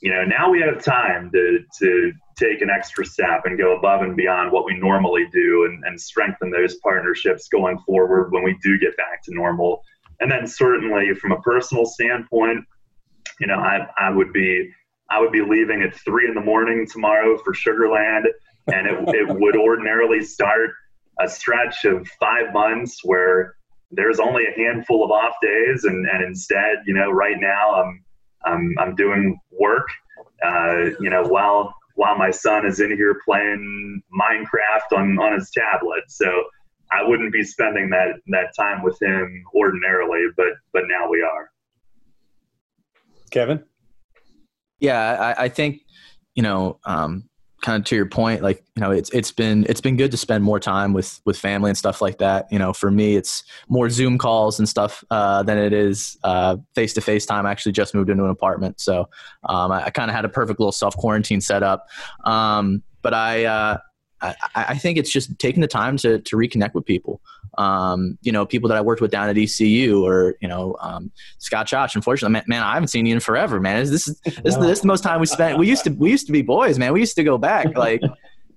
you 0.02 0.12
know, 0.12 0.24
now 0.24 0.50
we 0.50 0.62
have 0.62 0.84
time 0.84 1.32
to 1.32 1.60
to 1.80 2.12
take 2.36 2.62
an 2.62 2.70
extra 2.70 3.06
step 3.06 3.42
and 3.46 3.58
go 3.58 3.78
above 3.78 4.02
and 4.02 4.16
beyond 4.16 4.52
what 4.52 4.66
we 4.66 4.78
normally 4.78 5.26
do 5.32 5.66
and, 5.66 5.84
and 5.86 6.00
strengthen 6.00 6.52
those 6.52 6.76
partnerships 6.76 7.48
going 7.48 7.78
forward 7.86 8.32
when 8.32 8.44
we 8.44 8.58
do 8.62 8.78
get 8.78 8.96
back 8.98 9.24
to 9.24 9.34
normal. 9.34 9.82
And 10.20 10.32
then 10.32 10.48
certainly 10.48 11.14
from 11.14 11.32
a 11.32 11.42
personal 11.42 11.86
standpoint, 11.86 12.66
you 13.40 13.48
know, 13.48 13.60
I, 13.60 13.88
I 13.98 14.10
would 14.12 14.32
be 14.34 14.72
I 15.10 15.20
would 15.20 15.32
be 15.32 15.42
leaving 15.42 15.84
at 15.84 15.94
three 15.94 16.28
in 16.28 16.34
the 16.34 16.42
morning 16.42 16.88
tomorrow 16.92 17.38
for 17.38 17.54
Sugar 17.54 17.90
Land, 17.90 18.28
and 18.74 18.88
it, 18.88 19.16
it 19.16 19.28
would 19.30 19.56
ordinarily 19.56 20.24
start 20.24 20.72
a 21.20 21.30
stretch 21.30 21.86
of 21.86 22.08
five 22.20 22.52
months 22.54 23.02
where 23.04 23.56
there's 23.92 24.20
only 24.20 24.44
a 24.46 24.58
handful 24.58 25.06
of 25.06 25.12
off 25.12 25.36
days, 25.42 25.84
and, 25.84 26.08
and 26.08 26.24
instead, 26.24 26.78
you 26.86 26.94
know, 26.94 27.12
right 27.12 27.40
now 27.40 27.76
I'm 27.76 28.04
I'm, 28.46 28.76
I'm 28.80 28.96
doing 28.96 29.40
work, 29.52 29.88
uh, 30.44 30.92
you 31.00 31.10
know, 31.10 31.24
while 31.24 31.74
while 31.96 32.18
my 32.18 32.32
son 32.32 32.66
is 32.66 32.80
in 32.80 32.96
here 32.96 33.22
playing 33.26 34.02
Minecraft 34.20 34.98
on 34.98 35.20
on 35.20 35.34
his 35.34 35.52
tablet. 35.52 36.04
So 36.08 36.46
I 36.96 37.08
wouldn't 37.08 37.34
be 37.34 37.44
spending 37.44 37.90
that 37.90 38.16
that 38.28 38.56
time 38.58 38.84
with 38.84 39.02
him 39.02 39.44
ordinarily, 39.54 40.28
but 40.38 40.54
but 40.74 40.84
now 40.88 41.10
we 41.10 41.22
are. 41.22 41.50
Kevin. 43.32 43.64
Yeah, 44.80 45.34
I, 45.38 45.46
I 45.46 45.50
think 45.50 45.82
you 46.36 46.44
know, 46.44 46.80
um, 46.86 47.30
kind 47.62 47.82
of 47.82 47.86
to 47.86 47.96
your 47.96 48.06
point, 48.06 48.44
like 48.44 48.64
you 48.76 48.82
know, 48.82 48.92
it's 48.92 49.10
it's 49.10 49.32
been 49.32 49.66
it's 49.68 49.82
been 49.82 49.98
good 49.98 50.12
to 50.12 50.18
spend 50.18 50.44
more 50.44 50.60
time 50.60 50.94
with 50.94 51.20
with 51.26 51.38
family 51.38 51.70
and 51.70 51.78
stuff 51.78 52.02
like 52.02 52.20
that. 52.20 52.46
You 52.52 52.60
know, 52.60 52.74
for 52.74 52.92
me, 52.92 53.16
it's 53.16 53.44
more 53.68 53.90
Zoom 53.90 54.18
calls 54.18 54.60
and 54.60 54.70
stuff 54.70 55.04
uh, 55.10 55.44
than 55.44 55.58
it 55.58 55.74
is 55.74 56.18
face 56.76 56.94
to 56.94 57.02
face 57.02 57.26
time. 57.26 57.46
I 57.46 57.52
actually 57.52 57.72
just 57.72 57.96
moved 57.96 58.10
into 58.10 58.24
an 58.24 58.30
apartment, 58.30 58.80
so 58.80 59.10
um, 59.50 59.72
I, 59.72 59.86
I 59.86 59.90
kind 59.90 60.10
of 60.10 60.16
had 60.16 60.26
a 60.26 60.30
perfect 60.30 60.60
little 60.60 60.72
self 60.72 60.96
quarantine 60.96 61.42
set 61.42 61.64
up. 61.64 61.88
Um, 62.24 62.84
but 63.02 63.14
I, 63.14 63.46
uh, 63.46 63.78
I, 64.22 64.36
I 64.56 64.78
think 64.78 64.98
it's 64.98 65.12
just 65.12 65.38
taking 65.40 65.62
the 65.62 65.68
time 65.68 65.98
to 65.98 66.20
to 66.20 66.36
reconnect 66.36 66.74
with 66.74 66.86
people 66.86 67.22
um, 67.58 68.18
you 68.22 68.32
know, 68.32 68.46
people 68.46 68.68
that 68.70 68.78
I 68.78 68.82
worked 68.82 69.02
with 69.02 69.12
down 69.12 69.30
at 69.30 69.38
ECU 69.38 70.06
or, 70.06 70.36
you 70.42 70.48
know, 70.48 70.76
um, 70.82 71.12
Scott 71.38 71.68
Ciaccia. 71.68 71.96
Unfortunately, 71.96 72.34
man, 72.34 72.44
man, 72.48 72.64
I 72.64 72.74
haven't 72.74 72.90
seen 72.90 73.06
you 73.06 73.14
in 73.14 73.20
forever, 73.20 73.60
man. 73.60 73.80
This 73.86 74.08
is, 74.08 74.20
this, 74.22 74.38
is, 74.44 74.58
this 74.58 74.78
is 74.78 74.82
the 74.82 74.88
most 74.88 75.04
time 75.04 75.20
we 75.20 75.26
spent. 75.26 75.58
We 75.58 75.68
used 75.68 75.84
to, 75.86 75.92
we 75.92 76.12
used 76.12 76.26
to 76.28 76.34
be 76.34 76.42
boys, 76.42 76.78
man. 76.78 76.94
We 76.94 77.00
used 77.00 77.16
to 77.16 77.24
go 77.24 77.38
back 77.38 77.76
like, 77.78 78.02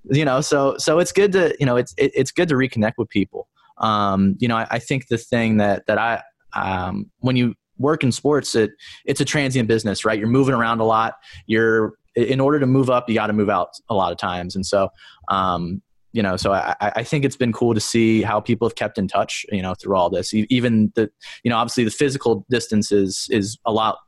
you 0.05 0.25
know, 0.25 0.41
so, 0.41 0.77
so 0.79 0.99
it's 0.99 1.13
good 1.13 1.33
to, 1.33 1.55
you 1.61 1.67
know, 1.67 1.77
it's, 1.77 1.95
it, 1.97 2.13
it's 2.15 2.31
good 2.31 2.49
to 2.49 2.55
reconnect 2.55 2.95
with 2.99 3.09
people. 3.09 3.49
Um, 3.79 4.37
you 4.41 4.49
know, 4.49 4.57
I, 4.57 4.67
I, 4.73 4.79
think 4.81 5.07
the 5.07 5.19
thing 5.19 5.59
that, 5.59 5.87
that 5.87 5.99
I, 5.99 6.21
um, 6.53 7.09
when 7.21 7.37
you 7.37 7.55
work 7.79 8.03
in 8.03 8.11
sports, 8.11 8.57
it, 8.57 8.73
it's 9.05 9.21
a 9.21 9.25
transient 9.25 9.69
business, 9.69 10.05
right? 10.05 10.19
You're 10.19 10.27
moving 10.27 10.55
around 10.55 10.81
a 10.81 10.85
lot. 10.85 11.15
You're, 11.47 11.95
in 12.19 12.41
order 12.41 12.59
to 12.61 12.67
move 12.67 12.91
up, 12.91 13.09
you 13.09 13.15
got 13.15 13.29
to 13.29 13.33
move 13.33 13.51
out 13.51 13.71
a 13.89 13.95
lot 13.95 14.13
of 14.13 14.19
times. 14.19 14.57
And 14.57 14.67
so, 14.67 14.89
um, 15.29 15.83
you 16.13 16.23
know, 16.23 16.37
so 16.37 16.53
I, 16.53 16.75
I 16.81 17.05
think 17.05 17.25
it's 17.25 17.37
been 17.37 17.53
cool 17.53 17.75
to 17.75 17.81
see 17.81 18.23
how 18.23 18.41
people 18.41 18.67
have 18.67 18.75
kept 18.75 18.99
in 18.99 19.09
touch, 19.09 19.45
you 19.53 19.63
know, 19.63 19.75
through 19.75 19.95
all 19.95 20.11
this. 20.11 20.33
Even 20.35 20.91
the, 20.95 21.11
you 21.45 21.51
know, 21.51 21.57
obviously 21.57 21.85
the 21.85 21.91
physical 21.91 22.47
distance 22.51 22.91
is 22.91 23.29
is 23.31 23.59
a 23.65 23.73
lot 23.73 23.99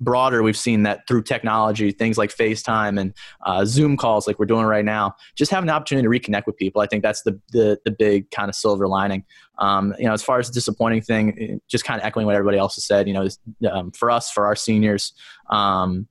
broader. 0.00 0.42
We've 0.42 0.56
seen 0.56 0.82
that 0.84 1.06
through 1.06 1.22
technology, 1.24 1.92
things 1.92 2.16
like 2.16 2.34
FaceTime 2.34 2.98
and 2.98 3.12
uh, 3.44 3.64
Zoom 3.66 3.96
calls, 3.98 4.26
like 4.26 4.38
we're 4.38 4.46
doing 4.46 4.64
right 4.64 4.84
now. 4.84 5.14
Just 5.36 5.50
having 5.50 5.66
the 5.66 5.74
opportunity 5.74 6.08
to 6.08 6.10
reconnect 6.10 6.46
with 6.46 6.56
people, 6.56 6.80
I 6.80 6.86
think 6.86 7.02
that's 7.02 7.22
the 7.22 7.38
the, 7.52 7.78
the 7.84 7.90
big 7.90 8.30
kind 8.30 8.48
of 8.48 8.54
silver 8.54 8.88
lining. 8.88 9.24
Um, 9.58 9.94
you 9.98 10.06
know, 10.06 10.14
as 10.14 10.22
far 10.22 10.38
as 10.38 10.48
the 10.48 10.54
disappointing 10.54 11.02
thing, 11.02 11.60
just 11.68 11.84
kind 11.84 12.00
of 12.00 12.06
echoing 12.06 12.26
what 12.26 12.34
everybody 12.34 12.56
else 12.56 12.76
has 12.76 12.86
said. 12.86 13.06
You 13.06 13.14
know, 13.14 13.28
um, 13.70 13.92
for 13.92 14.10
us, 14.10 14.30
for 14.30 14.46
our 14.46 14.56
seniors, 14.56 15.12
um, 15.50 16.08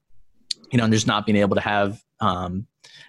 you 0.71 0.77
know, 0.77 0.84
and 0.84 0.93
just 0.93 1.08
not 1.08 1.25
being 1.25 1.38
able 1.38 1.55
to 1.55 1.62
have, 1.62 2.01
um, 2.19 2.67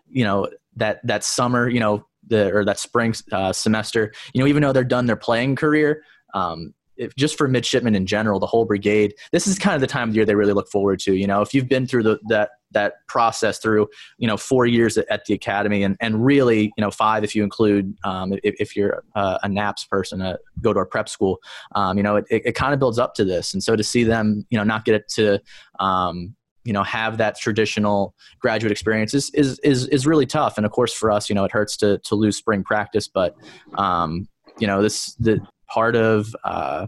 you 0.09 0.25
know, 0.25 0.49
that 0.77 1.05
that 1.07 1.25
summer, 1.25 1.68
you 1.68 1.81
know, 1.81 2.07
the 2.27 2.53
or 2.55 2.64
that 2.64 2.79
spring 2.79 3.14
uh, 3.33 3.53
semester. 3.53 4.12
You 4.33 4.40
know, 4.40 4.46
even 4.46 4.62
though 4.62 4.73
they're 4.73 4.85
done 4.85 5.07
their 5.07 5.16
playing 5.16 5.57
career, 5.57 6.03
um, 6.35 6.75
if, 6.96 7.14
just 7.16 7.38
for 7.38 7.49
midshipmen 7.49 7.94
in 7.94 8.07
general, 8.07 8.38
the 8.38 8.46
whole 8.46 8.66
brigade, 8.66 9.14
this 9.33 9.46
is 9.46 9.59
kind 9.59 9.75
of 9.75 9.81
the 9.81 9.87
time 9.87 10.11
of 10.11 10.16
year 10.16 10.27
they 10.27 10.35
really 10.35 10.53
look 10.53 10.70
forward 10.70 11.01
to. 11.01 11.14
You 11.14 11.27
know, 11.27 11.40
if 11.40 11.55
you've 11.55 11.68
been 11.68 11.87
through 11.87 12.03
the, 12.03 12.18
that 12.29 12.51
that 12.73 13.05
process 13.09 13.59
through 13.59 13.88
you 14.18 14.29
know 14.29 14.37
four 14.37 14.64
years 14.64 14.96
at, 14.96 15.09
at, 15.11 15.25
the 15.25 15.35
academy 15.35 15.83
and 15.83 15.96
and 16.01 16.25
really 16.25 16.73
you 16.77 16.81
know 16.81 16.90
five 16.90 17.25
if 17.25 17.35
you 17.35 17.42
include 17.42 17.96
um, 18.05 18.33
if, 18.44 18.55
if, 18.61 18.77
you're 18.77 19.03
a, 19.14 19.38
a 19.42 19.49
NAPS 19.49 19.87
person, 19.87 20.20
uh, 20.20 20.37
go 20.61 20.73
to 20.73 20.79
our 20.79 20.87
prep 20.87 21.09
school. 21.09 21.38
Um, 21.75 21.96
you 21.96 22.03
know, 22.03 22.16
it, 22.16 22.27
it, 22.31 22.42
it 22.44 22.53
kind 22.53 22.75
of 22.75 22.79
builds 22.79 22.99
up 22.99 23.14
to 23.14 23.25
this, 23.25 23.55
and 23.55 23.62
so 23.62 23.77
to 23.77 23.83
see 23.83 24.05
them 24.05 24.46
you 24.51 24.59
know 24.59 24.64
not 24.64 24.85
get 24.85 24.94
it 24.94 25.09
to 25.14 25.40
um, 25.81 26.37
you 26.70 26.72
know 26.72 26.85
have 26.85 27.18
that 27.18 27.37
traditional 27.37 28.14
graduate 28.38 28.70
experience 28.70 29.12
is, 29.12 29.28
is 29.30 29.59
is 29.64 29.88
is 29.88 30.06
really 30.06 30.24
tough 30.24 30.56
and 30.56 30.64
of 30.64 30.70
course 30.70 30.92
for 30.92 31.11
us 31.11 31.28
you 31.28 31.35
know 31.35 31.42
it 31.42 31.50
hurts 31.50 31.76
to 31.76 31.98
to 32.04 32.14
lose 32.14 32.37
spring 32.37 32.62
practice 32.62 33.09
but 33.09 33.35
um 33.74 34.28
you 34.61 34.68
know 34.68 34.80
this 34.80 35.16
the 35.16 35.40
part 35.66 35.96
of 35.96 36.33
uh 36.44 36.87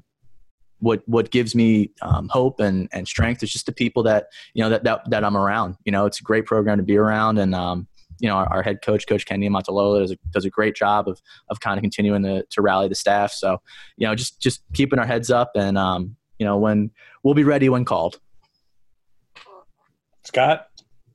what 0.79 1.03
what 1.07 1.33
gives 1.33 1.57
me 1.57 1.91
um, 2.01 2.29
hope 2.29 2.61
and 2.61 2.89
and 2.93 3.09
strength 3.09 3.43
is 3.43 3.53
just 3.53 3.67
the 3.67 3.73
people 3.73 4.05
that 4.05 4.27
you 4.55 4.63
know 4.63 4.71
that, 4.71 4.85
that 4.85 5.11
that 5.11 5.25
I'm 5.25 5.37
around. 5.37 5.77
You 5.85 5.93
know, 5.93 6.07
it's 6.07 6.19
a 6.19 6.25
great 6.25 6.45
program 6.45 6.79
to 6.79 6.83
be 6.83 6.97
around, 6.97 7.39
and 7.39 7.55
um, 7.55 7.87
you 8.19 8.29
know, 8.29 8.35
our, 8.35 8.53
our, 8.53 8.63
head 8.65 8.83
coach, 8.83 9.07
Coach 9.07 9.25
Ken 9.25 9.41
Niumatalolo, 9.41 10.01
does 10.01 10.11
a, 10.11 10.17
does 10.31 10.45
a 10.45 10.51
great 10.51 10.75
job 10.75 11.09
of 11.09 11.23
of 11.49 11.61
kind 11.61 11.79
of 11.79 11.83
continuing 11.83 12.25
to 12.25 12.45
to 12.51 12.63
rally 12.63 12.89
the 12.89 12.97
staff. 12.97 13.31
So, 13.31 13.63
you 13.97 14.09
know, 14.09 14.17
just 14.17 14.41
just 14.41 14.63
keeping 14.75 14.99
our 14.99 15.07
heads 15.07 15.31
up, 15.31 15.53
and 15.55 15.79
um, 15.79 16.17
you 16.41 16.45
know, 16.45 16.59
when 16.59 16.91
we'll 17.23 17.35
be 17.35 17.45
ready 17.45 17.69
when 17.69 17.85
called. 17.85 18.19
Scott. 20.25 20.69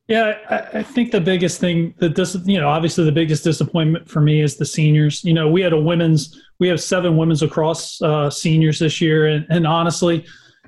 Yeah, 0.08 0.38
I, 0.48 0.78
I 0.78 0.82
think 0.82 1.10
the 1.10 1.20
biggest 1.20 1.60
thing 1.60 1.94
that 1.98 2.16
this, 2.16 2.34
you 2.46 2.58
know, 2.58 2.68
obviously 2.68 3.04
the 3.04 3.12
biggest 3.12 3.44
disappointment 3.44 4.08
for 4.08 4.22
me 4.22 4.40
is 4.40 4.56
the 4.56 4.64
seniors. 4.64 5.22
You 5.22 5.34
know, 5.34 5.50
we 5.50 5.60
had 5.60 5.74
a 5.74 5.80
women's, 5.80 6.42
we 6.58 6.68
have 6.68 6.80
seven 6.80 7.18
women's 7.18 7.42
lacrosse 7.42 8.00
uh, 8.00 8.30
seniors 8.30 8.78
this 8.78 9.02
year, 9.02 9.26
and, 9.26 9.46
and 9.50 9.66
honestly, 9.66 10.24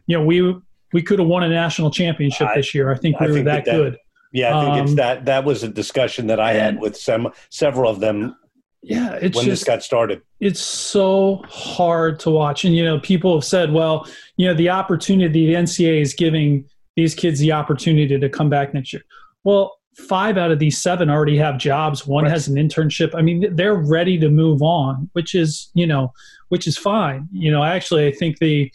you 0.07 0.19
know, 0.19 0.25
we 0.25 0.55
we 0.93 1.03
could 1.03 1.19
have 1.21 1.29
won 1.29 1.43
a 1.43 1.49
national 1.49 1.91
championship 1.91 2.49
I, 2.49 2.57
this 2.57 2.75
year. 2.75 2.93
I 2.93 2.99
think 2.99 3.19
we 3.19 3.27
I 3.27 3.29
were 3.29 3.35
think 3.35 3.47
that, 3.47 3.65
that, 3.65 3.73
good. 3.73 3.99
Yeah, 4.33 4.57
I 4.57 4.61
think 4.61 4.75
um, 4.75 4.85
it's 4.85 4.95
that. 4.97 5.25
That 5.25 5.45
was 5.45 5.63
a 5.63 5.69
discussion 5.69 6.27
that 6.27 6.39
I 6.39 6.53
had 6.53 6.79
with 6.79 6.97
some 6.97 7.33
several 7.49 7.91
of 7.91 8.01
them. 8.01 8.37
Yeah, 8.83 9.15
it's 9.15 9.37
when 9.37 9.47
just, 9.47 9.63
this 9.63 9.65
got 9.65 9.83
started. 9.83 10.23
It's 10.39 10.61
so 10.61 11.45
hard 11.49 12.21
to 12.21 12.31
watch, 12.31 12.65
and 12.65 12.75
you 12.75 12.85
know, 12.85 13.01
people 13.01 13.35
have 13.35 13.45
said, 13.45 13.73
well, 13.73 14.07
you 14.37 14.47
know, 14.47 14.55
the 14.55 14.71
opportunity 14.71 15.47
the 15.47 15.55
NCAA 15.55 16.03
is 16.03 16.15
giving 16.15 16.67
these 17.01 17.15
kids 17.15 17.41
the 17.41 17.53
opportunity 17.53 18.19
to 18.19 18.29
come 18.29 18.51
back 18.51 18.75
next 18.75 18.93
year. 18.93 19.03
Well, 19.43 19.79
five 19.97 20.37
out 20.37 20.51
of 20.51 20.59
these 20.59 20.79
seven 20.79 21.09
already 21.09 21.37
have 21.39 21.59
jobs. 21.59 22.07
One 22.07 22.25
right. 22.25 22.31
has 22.31 22.47
an 22.47 22.57
internship. 22.57 23.15
I 23.15 23.23
mean, 23.23 23.55
they're 23.57 23.75
ready 23.75 24.19
to 24.19 24.29
move 24.29 24.63
on, 24.63 25.09
which 25.15 25.35
is, 25.35 25.71
you 25.75 25.87
know, 25.87 26.13
which 26.49 26.67
is 26.67 26.77
fine. 26.77 27.29
You 27.33 27.51
know, 27.51 27.65
actually, 27.65 28.07
I 28.07 28.13
think 28.13 28.39
the 28.39 28.71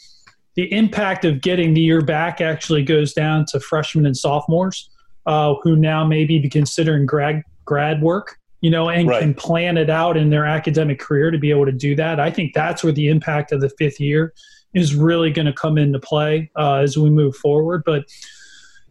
the 0.56 0.72
impact 0.72 1.26
of 1.26 1.42
getting 1.42 1.74
the 1.74 1.82
year 1.82 2.02
back 2.02 2.40
actually 2.42 2.82
goes 2.82 3.14
down 3.14 3.46
to 3.50 3.60
freshmen 3.60 4.06
and 4.06 4.16
sophomores 4.16 4.90
uh, 5.26 5.56
who 5.62 5.76
now 5.76 6.06
maybe 6.06 6.40
be 6.40 6.50
considering 6.50 7.06
grad 7.06 7.44
grad 7.66 8.02
work. 8.02 8.38
You 8.62 8.72
know, 8.72 8.90
and 8.90 9.08
right. 9.08 9.22
can 9.22 9.36
plan 9.36 9.78
it 9.78 9.92
out 9.92 10.18
in 10.18 10.32
their 10.32 10.46
academic 10.46 10.98
career 10.98 11.30
to 11.30 11.38
be 11.38 11.52
able 11.52 11.66
to 11.66 11.72
do 11.72 11.96
that. 11.98 12.20
I 12.20 12.32
think 12.32 12.56
that's 12.56 12.84
where 12.84 12.94
the 12.94 13.10
impact 13.10 13.52
of 13.52 13.62
the 13.62 13.70
fifth 13.78 14.00
year 14.00 14.34
is 14.76 14.94
really 14.94 15.32
going 15.32 15.48
to 15.48 15.54
come 15.54 15.78
into 15.78 16.00
play 16.00 16.52
uh, 16.56 16.76
as 16.76 16.98
we 16.98 17.10
move 17.10 17.36
forward. 17.38 17.84
But 17.86 18.06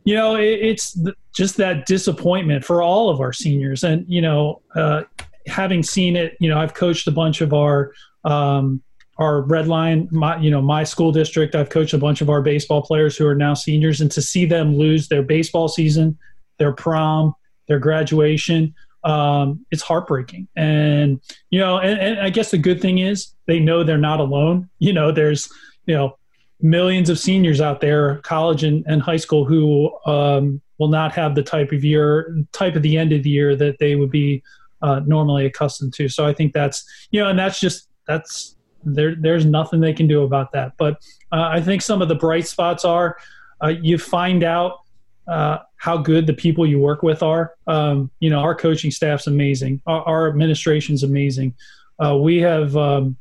you 0.04 0.14
know, 0.14 0.34
it, 0.34 0.58
it's 0.60 0.98
just 1.34 1.56
that 1.58 1.86
disappointment 1.86 2.64
for 2.64 2.82
all 2.82 3.08
of 3.08 3.20
our 3.20 3.32
seniors, 3.32 3.84
and 3.84 4.04
you 4.08 4.20
know, 4.20 4.60
uh, 4.74 5.02
having 5.46 5.82
seen 5.82 6.16
it, 6.16 6.36
you 6.40 6.48
know, 6.50 6.58
I've 6.58 6.74
coached 6.74 7.06
a 7.06 7.12
bunch 7.12 7.40
of 7.40 7.54
our 7.54 7.92
um, 8.24 8.82
our 9.18 9.42
Red 9.42 9.68
Lion, 9.68 10.08
my 10.10 10.36
you 10.38 10.50
know, 10.50 10.60
my 10.60 10.84
school 10.84 11.12
district. 11.12 11.54
I've 11.54 11.70
coached 11.70 11.94
a 11.94 11.98
bunch 11.98 12.20
of 12.20 12.28
our 12.28 12.42
baseball 12.42 12.82
players 12.82 13.16
who 13.16 13.26
are 13.26 13.34
now 13.36 13.54
seniors, 13.54 14.00
and 14.00 14.10
to 14.10 14.20
see 14.20 14.44
them 14.44 14.76
lose 14.76 15.08
their 15.08 15.22
baseball 15.22 15.68
season, 15.68 16.18
their 16.58 16.72
prom, 16.72 17.34
their 17.68 17.78
graduation. 17.78 18.74
Um, 19.04 19.66
it's 19.70 19.82
heartbreaking. 19.82 20.48
And, 20.56 21.20
you 21.50 21.58
know, 21.60 21.78
and, 21.78 22.00
and 22.00 22.20
I 22.20 22.30
guess 22.30 22.50
the 22.50 22.56
good 22.58 22.80
thing 22.80 22.98
is 22.98 23.34
they 23.46 23.60
know 23.60 23.84
they're 23.84 23.98
not 23.98 24.18
alone. 24.18 24.70
You 24.78 24.94
know, 24.94 25.12
there's, 25.12 25.52
you 25.86 25.94
know 25.94 26.16
millions 26.60 27.10
of 27.10 27.18
seniors 27.18 27.60
out 27.60 27.80
there, 27.80 28.16
college 28.18 28.64
and, 28.64 28.84
and 28.86 29.02
high 29.02 29.16
school, 29.16 29.44
who 29.44 29.92
um, 30.06 30.60
will 30.78 30.88
not 30.88 31.12
have 31.12 31.34
the 31.34 31.42
type 31.42 31.72
of 31.72 31.84
year, 31.84 32.34
type 32.52 32.74
of 32.74 32.82
the 32.82 32.96
end 32.96 33.12
of 33.12 33.22
the 33.22 33.30
year 33.30 33.54
that 33.54 33.78
they 33.78 33.96
would 33.96 34.10
be 34.10 34.42
uh, 34.82 35.00
normally 35.06 35.46
accustomed 35.46 35.92
to. 35.94 36.08
So 36.08 36.26
I 36.26 36.32
think 36.32 36.52
that's 36.52 36.84
you 37.10 37.20
know, 37.20 37.28
and 37.28 37.38
that's 37.38 37.60
just 37.60 37.88
that's 38.06 38.56
there. 38.84 39.14
There's 39.14 39.46
nothing 39.46 39.80
they 39.80 39.92
can 39.92 40.06
do 40.06 40.22
about 40.22 40.52
that. 40.52 40.72
But 40.78 40.94
uh, 41.32 41.48
I 41.50 41.60
think 41.60 41.82
some 41.82 42.02
of 42.02 42.08
the 42.08 42.14
bright 42.14 42.46
spots 42.46 42.84
are 42.84 43.16
uh, 43.62 43.68
you 43.68 43.98
find 43.98 44.44
out. 44.44 44.80
Uh, 45.26 45.56
how 45.84 45.98
good 45.98 46.26
the 46.26 46.32
people 46.32 46.66
you 46.66 46.78
work 46.78 47.02
with 47.02 47.22
are. 47.22 47.54
Um, 47.66 48.10
you 48.18 48.30
know, 48.30 48.40
our 48.40 48.54
coaching 48.54 48.90
staff's 48.90 49.26
amazing. 49.26 49.82
Our, 49.86 50.02
our 50.02 50.28
administration's 50.28 51.02
amazing. 51.02 51.54
Uh, 52.02 52.16
we 52.16 52.38
have 52.38 52.74
um, 52.74 53.16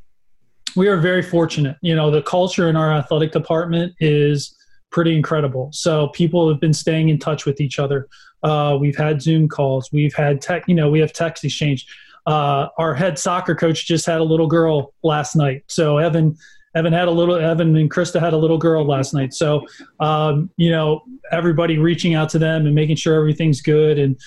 we 0.76 0.88
are 0.88 0.98
very 0.98 1.22
fortunate. 1.22 1.78
You 1.82 1.96
know, 1.96 2.12
the 2.12 2.22
culture 2.22 2.70
in 2.70 2.76
our 2.76 2.92
athletic 2.92 3.32
department 3.32 3.94
is 4.00 4.56
pretty 4.92 5.16
incredible. 5.16 5.70
So 5.74 6.10
people 6.10 6.48
have 6.50 6.60
been 6.60 6.74
staying 6.74 7.10
in 7.10 7.20
touch 7.20 7.46
with 7.46 7.60
each 7.60 7.80
other. 7.80 8.08
Uh, 8.44 8.78
we've 8.80 8.96
had 8.96 9.22
Zoom 9.22 9.48
calls. 9.48 9.90
We've 9.92 10.14
had 10.14 10.42
tech. 10.42 10.64
You 10.68 10.76
know, 10.76 10.90
we 10.90 11.00
have 11.00 11.14
text 11.14 11.44
exchange. 11.44 11.86
Uh, 12.26 12.68
our 12.78 12.94
head 12.94 13.20
soccer 13.20 13.56
coach 13.56 13.86
just 13.86 14.06
had 14.06 14.22
a 14.22 14.24
little 14.24 14.48
girl 14.48 14.94
last 15.04 15.36
night. 15.36 15.64
So 15.68 15.98
Evan, 15.98 16.38
Evan 16.76 16.94
had 16.94 17.08
a 17.08 17.12
little. 17.12 17.36
Evan 17.36 17.76
and 17.76 17.92
Krista 17.92 18.20
had 18.20 18.34
a 18.34 18.38
little 18.38 18.58
girl 18.58 18.86
last 18.86 19.14
night. 19.14 19.34
So 19.34 19.66
um, 20.00 20.50
you 20.58 20.72
know, 20.72 21.02
everybody 21.32 21.78
reaching 21.78 22.16
out 22.16 22.30
to 22.30 22.40
them 22.40 22.66
and 22.66 22.76
making 22.76 22.96
sure 22.96 23.16
everything's 23.16 23.62
good. 23.62 24.00
And 24.00 24.20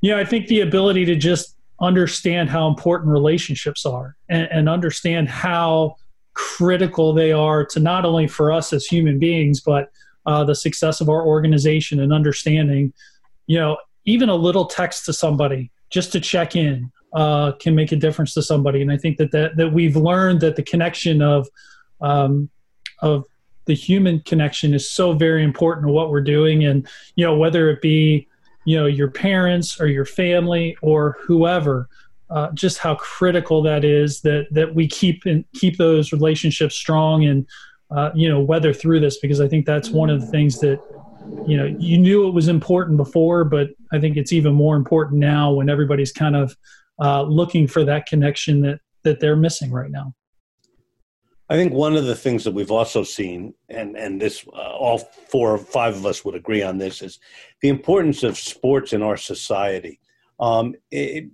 you 0.00 0.10
know, 0.10 0.18
I 0.18 0.24
think 0.24 0.46
the 0.46 0.60
ability 0.60 1.04
to 1.06 1.16
just 1.16 1.56
understand 1.80 2.50
how 2.50 2.68
important 2.68 3.10
relationships 3.10 3.86
are 3.86 4.16
and, 4.28 4.48
and, 4.50 4.68
understand 4.68 5.28
how 5.28 5.94
critical 6.34 7.12
they 7.12 7.30
are 7.30 7.64
to 7.64 7.78
not 7.78 8.04
only 8.04 8.26
for 8.26 8.52
us 8.52 8.72
as 8.72 8.84
human 8.84 9.18
beings 9.18 9.60
but 9.60 9.90
uh, 10.26 10.42
the 10.44 10.54
success 10.54 11.00
of 11.00 11.08
our 11.08 11.24
organization 11.24 12.00
and 12.00 12.12
understanding 12.12 12.92
you 13.46 13.58
know 13.58 13.76
even 14.04 14.28
a 14.28 14.34
little 14.34 14.64
text 14.64 15.04
to 15.04 15.12
somebody 15.12 15.70
just 15.90 16.12
to 16.12 16.20
check 16.20 16.56
in 16.56 16.90
uh, 17.14 17.52
can 17.52 17.74
make 17.74 17.92
a 17.92 17.96
difference 17.96 18.34
to 18.34 18.42
somebody. 18.42 18.82
And 18.82 18.92
i 18.92 18.96
think 18.96 19.16
that 19.18 19.32
that, 19.32 19.56
that 19.56 19.72
we've 19.72 19.96
learned 19.96 20.40
that 20.40 20.56
the 20.56 20.62
connection 20.62 21.22
of 21.22 21.48
um, 22.00 22.48
of 23.00 23.24
the 23.66 23.74
human 23.74 24.20
connection 24.20 24.72
is 24.72 24.88
so 24.88 25.12
very 25.12 25.44
important 25.44 25.86
to 25.86 25.92
what 25.92 26.10
we're 26.10 26.20
doing. 26.22 26.64
And 26.64 26.86
you 27.16 27.24
know 27.24 27.36
whether 27.36 27.70
it 27.70 27.80
be 27.82 28.27
you 28.68 28.76
know 28.76 28.86
your 28.86 29.10
parents 29.10 29.80
or 29.80 29.86
your 29.86 30.04
family 30.04 30.76
or 30.82 31.16
whoever 31.26 31.88
uh, 32.30 32.50
just 32.52 32.76
how 32.78 32.94
critical 32.96 33.62
that 33.62 33.84
is 33.84 34.20
that 34.20 34.46
that 34.50 34.74
we 34.74 34.86
keep 34.86 35.24
and 35.24 35.44
keep 35.54 35.78
those 35.78 36.12
relationships 36.12 36.74
strong 36.74 37.24
and 37.24 37.46
uh, 37.90 38.10
you 38.14 38.28
know 38.28 38.40
weather 38.40 38.74
through 38.74 39.00
this 39.00 39.18
because 39.18 39.40
I 39.40 39.48
think 39.48 39.64
that's 39.64 39.88
one 39.88 40.10
of 40.10 40.20
the 40.20 40.26
things 40.26 40.60
that 40.60 40.78
you 41.46 41.56
know 41.56 41.64
you 41.78 41.96
knew 41.96 42.28
it 42.28 42.34
was 42.34 42.48
important 42.48 42.98
before, 42.98 43.44
but 43.44 43.70
I 43.92 43.98
think 43.98 44.18
it's 44.18 44.32
even 44.32 44.52
more 44.52 44.76
important 44.76 45.18
now 45.18 45.52
when 45.52 45.70
everybody's 45.70 46.12
kind 46.12 46.36
of 46.36 46.54
uh, 47.00 47.22
looking 47.22 47.66
for 47.66 47.84
that 47.84 48.04
connection 48.04 48.60
that 48.62 48.80
that 49.04 49.20
they're 49.20 49.36
missing 49.36 49.70
right 49.70 49.90
now. 49.90 50.12
I 51.50 51.56
think 51.56 51.72
one 51.72 51.96
of 51.96 52.04
the 52.04 52.14
things 52.14 52.44
that 52.44 52.52
we've 52.52 52.70
also 52.70 53.02
seen, 53.02 53.54
and 53.70 53.96
and 53.96 54.20
this 54.20 54.44
uh, 54.48 54.76
all 54.76 54.98
four 54.98 55.54
or 55.54 55.58
five 55.58 55.96
of 55.96 56.04
us 56.04 56.24
would 56.24 56.34
agree 56.34 56.62
on 56.62 56.78
this, 56.78 57.00
is 57.00 57.18
the 57.62 57.68
importance 57.68 58.22
of 58.22 58.36
sports 58.36 58.92
in 58.92 59.02
our 59.02 59.16
society. 59.16 59.98
Um, 60.38 60.74
it, 60.90 61.30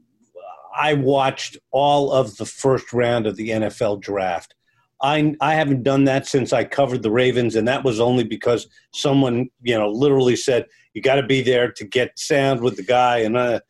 I 0.77 0.95
watched 0.95 1.57
all 1.73 2.13
of 2.13 2.37
the 2.37 2.47
first 2.47 2.93
round 2.93 3.27
of 3.27 3.37
the 3.37 3.51
NFL 3.51 4.01
draft. 4.01 4.55
I 5.03 5.35
I 5.41 5.55
haven't 5.55 5.83
done 5.83 6.05
that 6.05 6.27
since 6.27 6.53
I 6.53 6.63
covered 6.63 7.03
the 7.03 7.11
Ravens, 7.11 7.57
and 7.57 7.67
that 7.67 7.85
was 7.85 7.99
only 7.99 8.25
because 8.25 8.69
someone 8.93 9.49
you 9.63 9.77
know 9.77 9.91
literally 9.91 10.37
said 10.37 10.67
you 10.93 11.03
got 11.03 11.17
to 11.17 11.27
be 11.27 11.43
there 11.43 11.73
to 11.73 11.85
get 11.85 12.19
sound 12.19 12.61
with 12.61 12.77
the 12.77 12.85
guy, 12.85 13.19
and 13.19 13.37
uh, 13.37 13.61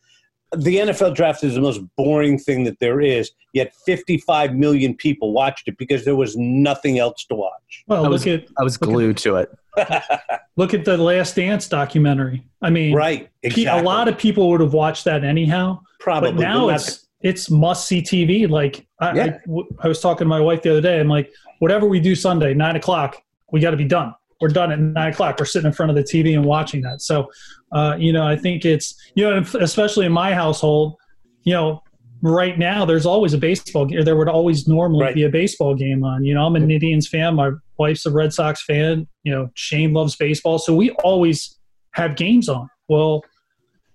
the 0.56 0.76
NFL 0.76 1.14
draft 1.14 1.44
is 1.44 1.54
the 1.54 1.60
most 1.60 1.80
boring 1.96 2.38
thing 2.38 2.64
that 2.64 2.78
there 2.80 3.00
is. 3.00 3.30
Yet 3.52 3.74
55 3.86 4.54
million 4.54 4.94
people 4.94 5.32
watched 5.32 5.68
it 5.68 5.79
because 5.79 6.04
there 6.04 6.16
was 6.16 6.37
nothing 6.37 6.98
else 6.98 7.24
to 7.26 7.35
watch. 7.35 7.85
Well, 7.87 8.04
I 8.04 8.08
was, 8.08 8.26
at, 8.26 8.46
I 8.58 8.62
was 8.62 8.76
glued 8.76 9.16
at, 9.16 9.22
to 9.22 9.37
it. 9.37 9.50
look 10.56 10.74
at 10.74 10.85
the 10.85 10.96
Last 10.96 11.37
Dance 11.37 11.68
documentary. 11.68 12.44
I 12.62 12.70
mean, 12.70 12.94
right? 12.94 13.31
Exactly. 13.42 13.66
A 13.66 13.83
lot 13.83 14.08
of 14.08 14.18
people 14.18 14.50
would 14.50 14.60
have 14.60 14.74
watched 14.74 15.04
that 15.04 15.24
anyhow. 15.24 15.81
Probably. 16.00 16.33
But 16.33 16.40
now 16.40 16.66
but 16.66 16.76
it's 16.76 17.06
it's 17.20 17.50
must 17.50 17.87
see 17.87 18.02
TV. 18.02 18.48
Like 18.48 18.87
I, 19.00 19.14
yeah. 19.14 19.38
I, 19.48 19.60
I 19.85 19.88
was 19.88 20.00
talking 20.00 20.24
to 20.24 20.29
my 20.29 20.40
wife 20.40 20.62
the 20.62 20.70
other 20.70 20.81
day. 20.81 21.00
I'm 21.00 21.08
like, 21.08 21.33
whatever 21.58 21.87
we 21.87 22.00
do 22.00 22.14
Sunday, 22.14 22.54
nine 22.54 22.76
o'clock, 22.76 23.22
we 23.52 23.60
got 23.60 23.70
to 23.70 23.76
be 23.76 23.85
done 23.85 24.14
we're 24.44 24.48
done 24.48 24.70
at 24.70 24.78
nine 24.78 25.10
o'clock. 25.10 25.36
We're 25.38 25.46
sitting 25.46 25.68
in 25.68 25.72
front 25.72 25.88
of 25.88 25.96
the 25.96 26.02
TV 26.02 26.34
and 26.34 26.44
watching 26.44 26.82
that. 26.82 27.00
So, 27.00 27.30
uh, 27.72 27.96
you 27.98 28.12
know, 28.12 28.26
I 28.26 28.36
think 28.36 28.66
it's, 28.66 28.94
you 29.14 29.24
know, 29.24 29.42
especially 29.58 30.04
in 30.04 30.12
my 30.12 30.34
household, 30.34 30.96
you 31.44 31.54
know, 31.54 31.82
right 32.20 32.58
now 32.58 32.84
there's 32.84 33.06
always 33.06 33.32
a 33.32 33.38
baseball 33.38 33.86
game. 33.86 34.04
There 34.04 34.16
would 34.16 34.28
always 34.28 34.68
normally 34.68 35.02
right. 35.02 35.14
be 35.14 35.22
a 35.22 35.30
baseball 35.30 35.74
game 35.74 36.04
on. 36.04 36.24
You 36.24 36.34
know, 36.34 36.44
I'm 36.44 36.56
an 36.56 36.70
Indians 36.70 37.08
fan. 37.08 37.36
My 37.36 37.52
wife's 37.78 38.04
a 38.04 38.10
Red 38.10 38.34
Sox 38.34 38.62
fan. 38.62 39.08
You 39.22 39.32
know, 39.32 39.50
Shane 39.54 39.94
loves 39.94 40.14
baseball, 40.14 40.58
so 40.58 40.74
we 40.74 40.90
always 41.02 41.58
have 41.92 42.14
games 42.14 42.50
on. 42.50 42.68
Well, 42.86 43.24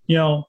you 0.07 0.17
know, 0.17 0.45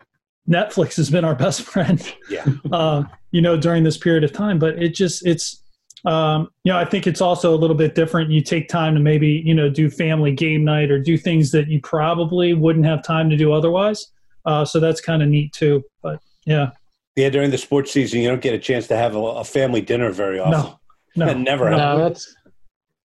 Netflix 0.48 0.96
has 0.96 1.10
been 1.10 1.26
our 1.26 1.34
best 1.44 1.60
friend. 1.60 2.02
Yeah. 2.30 2.46
uh, 2.72 3.02
you 3.32 3.42
know, 3.42 3.58
during 3.58 3.84
this 3.84 3.98
period 3.98 4.24
of 4.24 4.32
time, 4.32 4.58
but 4.58 4.82
it 4.82 4.94
just 4.94 5.26
it's 5.26 5.59
um, 6.04 6.48
you 6.64 6.72
know, 6.72 6.78
I 6.78 6.84
think 6.84 7.06
it's 7.06 7.20
also 7.20 7.54
a 7.54 7.58
little 7.58 7.76
bit 7.76 7.94
different. 7.94 8.30
You 8.30 8.40
take 8.40 8.68
time 8.68 8.94
to 8.94 9.00
maybe, 9.00 9.42
you 9.44 9.54
know, 9.54 9.68
do 9.68 9.90
family 9.90 10.32
game 10.32 10.64
night 10.64 10.90
or 10.90 10.98
do 10.98 11.18
things 11.18 11.50
that 11.52 11.68
you 11.68 11.80
probably 11.80 12.54
wouldn't 12.54 12.86
have 12.86 13.02
time 13.02 13.28
to 13.30 13.36
do 13.36 13.52
otherwise. 13.52 14.06
Uh, 14.46 14.64
so 14.64 14.80
that's 14.80 15.00
kind 15.00 15.22
of 15.22 15.28
neat 15.28 15.52
too. 15.52 15.84
But 16.02 16.20
yeah. 16.46 16.70
Yeah, 17.16 17.28
during 17.28 17.50
the 17.50 17.58
sports 17.58 17.90
season, 17.90 18.20
you 18.20 18.28
don't 18.28 18.40
get 18.40 18.54
a 18.54 18.58
chance 18.58 18.86
to 18.88 18.96
have 18.96 19.14
a, 19.14 19.18
a 19.18 19.44
family 19.44 19.82
dinner 19.82 20.10
very 20.10 20.38
often. 20.38 20.74
No, 21.16 21.26
no, 21.26 21.34
never. 21.34 21.70
No, 21.70 21.98
that's 21.98 22.34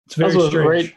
it's 0.06 0.16
very 0.16 0.32
that's 0.32 0.48
strange. 0.48 0.94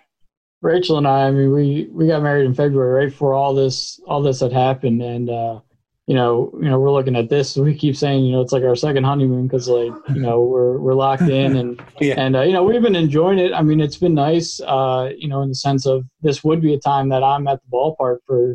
Rachel 0.62 0.98
and 0.98 1.08
I, 1.08 1.28
I 1.28 1.32
mean, 1.32 1.54
we 1.54 1.88
we 1.92 2.08
got 2.08 2.24
married 2.24 2.46
in 2.46 2.56
February, 2.56 3.06
right 3.06 3.12
before 3.12 3.36
all 3.36 3.54
this 3.54 4.00
all 4.08 4.22
this 4.22 4.40
had 4.40 4.52
happened, 4.52 5.02
and 5.02 5.30
uh, 5.30 5.60
you 6.08 6.14
know, 6.14 6.52
you 6.62 6.70
know, 6.70 6.80
we're 6.80 6.92
looking 6.92 7.16
at 7.16 7.30
this. 7.30 7.56
We 7.56 7.76
keep 7.76 7.96
saying, 7.96 8.26
you 8.26 8.34
know, 8.34 8.42
it's 8.42 8.52
like 8.52 8.64
our 8.64 8.76
second 8.76 9.06
honeymoon 9.06 9.48
because, 9.48 9.68
like, 9.68 9.92
you 10.10 10.22
know, 10.22 10.44
we're 10.44 10.78
we're 10.78 10.94
locked 10.94 11.24
in, 11.24 11.56
and 11.56 11.84
yeah. 12.00 12.14
and 12.18 12.36
uh, 12.36 12.42
you 12.42 12.54
know, 12.54 12.64
we've 12.64 12.82
been 12.82 12.96
enjoying 12.96 13.40
it. 13.40 13.54
I 13.54 13.64
mean, 13.64 13.82
it's 13.82 13.98
been 13.98 14.14
nice, 14.14 14.60
uh, 14.62 15.10
you 15.18 15.28
know, 15.28 15.42
in 15.42 15.50
the 15.50 15.56
sense 15.56 15.88
of 15.88 16.06
this 16.22 16.44
would 16.44 16.62
be 16.62 16.76
a 16.76 16.80
time 16.80 17.10
that 17.10 17.24
I'm 17.24 17.48
at 17.48 17.60
the 17.62 17.70
ballpark 17.76 18.18
for, 18.28 18.52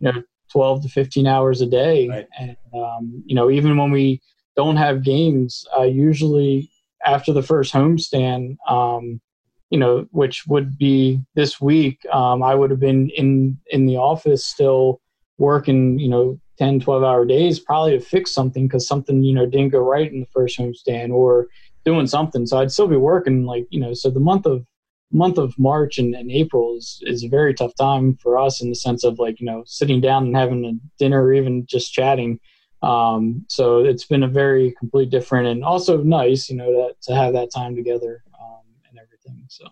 you 0.00 0.12
know, 0.12 0.22
12 0.50 0.82
to 0.82 0.88
15 0.88 1.26
hours 1.26 1.60
a 1.60 1.66
day. 1.66 2.08
Right. 2.08 2.26
And, 2.38 2.56
um, 2.74 3.22
you 3.26 3.34
know, 3.34 3.50
even 3.50 3.76
when 3.76 3.90
we 3.90 4.22
don't 4.56 4.76
have 4.76 5.04
games, 5.04 5.66
uh, 5.76 5.82
usually 5.82 6.70
after 7.04 7.34
the 7.34 7.42
first 7.42 7.74
homestand, 7.74 8.56
um, 8.66 9.20
you 9.68 9.78
know, 9.78 10.06
which 10.12 10.46
would 10.46 10.78
be 10.78 11.20
this 11.34 11.60
week, 11.60 11.98
um, 12.12 12.42
I 12.42 12.54
would 12.54 12.70
have 12.70 12.80
been 12.80 13.10
in, 13.10 13.58
in 13.66 13.84
the 13.84 13.96
office 13.96 14.46
still 14.46 15.00
working, 15.36 15.98
you 15.98 16.08
know, 16.08 16.40
10, 16.58 16.80
12 16.80 17.02
hour 17.02 17.24
days, 17.24 17.58
probably 17.58 17.98
to 17.98 18.04
fix 18.04 18.30
something 18.30 18.66
because 18.66 18.86
something, 18.86 19.22
you 19.22 19.34
know, 19.34 19.46
didn't 19.46 19.70
go 19.70 19.80
right 19.80 20.12
in 20.12 20.20
the 20.20 20.26
first 20.32 20.58
homestand 20.58 21.10
or 21.10 21.48
doing 21.84 22.06
something. 22.06 22.46
So 22.46 22.58
I'd 22.58 22.72
still 22.72 22.88
be 22.88 22.96
working 22.96 23.44
like, 23.44 23.66
you 23.70 23.80
know, 23.80 23.94
so 23.94 24.10
the 24.10 24.20
month 24.20 24.46
of 24.46 24.64
month 25.12 25.38
of 25.38 25.56
March 25.58 25.98
and, 25.98 26.14
and, 26.14 26.30
April 26.32 26.76
is, 26.76 27.00
is 27.02 27.22
a 27.22 27.28
very 27.28 27.54
tough 27.54 27.72
time 27.78 28.16
for 28.16 28.36
us 28.36 28.60
in 28.60 28.68
the 28.68 28.74
sense 28.74 29.04
of 29.04 29.18
like, 29.20 29.38
you 29.38 29.46
know, 29.46 29.62
sitting 29.64 30.00
down 30.00 30.24
and 30.24 30.36
having 30.36 30.64
a 30.64 30.72
dinner 30.98 31.22
or 31.22 31.32
even 31.32 31.64
just 31.66 31.92
chatting. 31.92 32.40
Um, 32.82 33.44
so 33.48 33.84
it's 33.84 34.04
been 34.04 34.24
a 34.24 34.28
very 34.28 34.74
complete 34.76 35.10
different 35.10 35.46
and 35.46 35.64
also 35.64 36.02
nice, 36.02 36.50
you 36.50 36.56
know, 36.56 36.72
that 36.72 37.00
to 37.02 37.14
have 37.14 37.32
that 37.34 37.52
time 37.54 37.76
together 37.76 38.24
um, 38.40 38.62
and 38.90 38.98
everything. 38.98 39.44
So. 39.48 39.66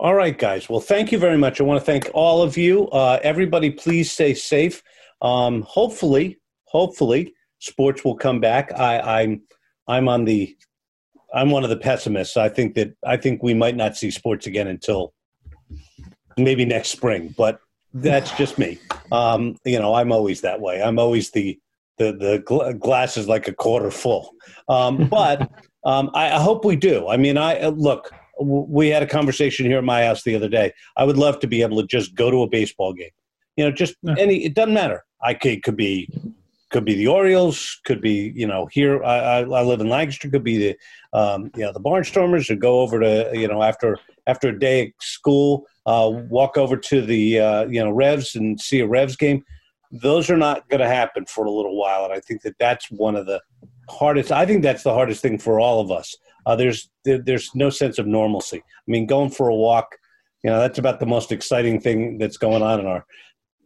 All 0.00 0.14
right, 0.14 0.36
guys. 0.36 0.68
Well, 0.68 0.80
thank 0.80 1.10
you 1.10 1.18
very 1.18 1.36
much. 1.36 1.60
I 1.60 1.64
want 1.64 1.80
to 1.80 1.84
thank 1.84 2.08
all 2.14 2.40
of 2.40 2.56
you. 2.56 2.88
Uh, 2.88 3.18
everybody, 3.22 3.70
please 3.70 4.12
stay 4.12 4.32
safe. 4.32 4.80
Um, 5.20 5.62
hopefully, 5.62 6.38
hopefully, 6.66 7.34
sports 7.58 8.04
will 8.04 8.14
come 8.14 8.38
back. 8.38 8.70
I, 8.78 9.00
I'm, 9.00 9.42
I'm 9.88 10.08
on 10.08 10.24
the 10.24 10.56
I'm 11.34 11.50
one 11.50 11.64
of 11.64 11.70
the 11.70 11.76
pessimists. 11.76 12.36
I 12.36 12.48
think 12.48 12.74
that 12.74 12.94
I 13.04 13.16
think 13.16 13.42
we 13.42 13.54
might 13.54 13.76
not 13.76 13.96
see 13.96 14.10
sports 14.10 14.46
again 14.46 14.68
until 14.68 15.12
maybe 16.36 16.64
next 16.64 16.90
spring, 16.90 17.34
but 17.36 17.60
that's 17.92 18.30
just 18.36 18.58
me. 18.58 18.78
Um, 19.12 19.56
you 19.64 19.78
know, 19.78 19.94
I'm 19.94 20.12
always 20.12 20.40
that 20.42 20.60
way. 20.60 20.82
I'm 20.82 20.98
always 20.98 21.30
the 21.32 21.58
the 21.98 22.12
the 22.12 22.42
gl- 22.46 22.78
glass 22.78 23.16
is 23.16 23.28
like 23.28 23.48
a 23.48 23.52
quarter 23.52 23.90
full. 23.90 24.30
Um, 24.68 25.08
but 25.08 25.50
um, 25.84 26.10
I, 26.14 26.30
I, 26.30 26.40
hope 26.40 26.64
we 26.64 26.76
do. 26.76 27.08
I 27.08 27.16
mean, 27.16 27.36
I 27.36 27.60
uh, 27.60 27.70
look. 27.70 28.10
We 28.40 28.88
had 28.88 29.02
a 29.02 29.06
conversation 29.06 29.66
here 29.66 29.78
at 29.78 29.84
my 29.84 30.04
house 30.04 30.22
the 30.22 30.34
other 30.36 30.48
day. 30.48 30.72
I 30.96 31.04
would 31.04 31.16
love 31.16 31.40
to 31.40 31.46
be 31.46 31.62
able 31.62 31.80
to 31.80 31.86
just 31.86 32.14
go 32.14 32.30
to 32.30 32.42
a 32.42 32.48
baseball 32.48 32.92
game. 32.92 33.10
You 33.56 33.64
know, 33.64 33.70
just 33.72 33.96
any. 34.16 34.44
It 34.44 34.54
doesn't 34.54 34.74
matter. 34.74 35.04
I 35.20 35.34
could, 35.34 35.62
could 35.64 35.76
be 35.76 36.08
could 36.70 36.84
be 36.84 36.94
the 36.94 37.06
Orioles, 37.06 37.80
could 37.84 38.00
be 38.00 38.32
you 38.34 38.46
know 38.46 38.66
here 38.66 39.02
I, 39.02 39.40
I 39.40 39.62
live 39.62 39.80
in 39.80 39.88
Lancaster, 39.88 40.28
could 40.28 40.44
be 40.44 40.58
the 40.58 40.78
um, 41.12 41.50
you 41.56 41.62
know 41.62 41.72
the 41.72 41.80
Barnstormers, 41.80 42.50
or 42.50 42.56
go 42.56 42.80
over 42.80 43.00
to 43.00 43.30
you 43.34 43.48
know 43.48 43.62
after 43.62 43.98
after 44.26 44.48
a 44.48 44.58
day 44.58 44.88
at 44.88 44.92
school, 45.00 45.66
uh, 45.86 46.10
walk 46.28 46.56
over 46.56 46.76
to 46.76 47.00
the 47.00 47.40
uh, 47.40 47.66
you 47.66 47.82
know 47.82 47.90
Revs 47.90 48.34
and 48.34 48.60
see 48.60 48.80
a 48.80 48.86
Revs 48.86 49.16
game. 49.16 49.44
Those 49.90 50.28
are 50.28 50.36
not 50.36 50.68
going 50.68 50.80
to 50.80 50.88
happen 50.88 51.24
for 51.24 51.46
a 51.46 51.50
little 51.50 51.76
while, 51.78 52.04
and 52.04 52.12
I 52.12 52.20
think 52.20 52.42
that 52.42 52.58
that's 52.58 52.90
one 52.90 53.16
of 53.16 53.26
the 53.26 53.40
hardest. 53.88 54.30
I 54.30 54.44
think 54.44 54.62
that's 54.62 54.82
the 54.82 54.92
hardest 54.92 55.22
thing 55.22 55.38
for 55.38 55.60
all 55.60 55.80
of 55.80 55.90
us. 55.90 56.14
Uh, 56.48 56.56
there's 56.56 56.88
there, 57.04 57.18
there's 57.18 57.54
no 57.54 57.68
sense 57.68 57.98
of 57.98 58.06
normalcy. 58.06 58.56
I 58.56 58.90
mean, 58.90 59.04
going 59.04 59.28
for 59.28 59.50
a 59.50 59.54
walk, 59.54 59.94
you 60.42 60.48
know, 60.48 60.58
that's 60.58 60.78
about 60.78 60.98
the 60.98 61.04
most 61.04 61.30
exciting 61.30 61.78
thing 61.78 62.16
that's 62.16 62.38
going 62.38 62.62
on 62.62 62.80
in 62.80 62.86
our 62.86 63.04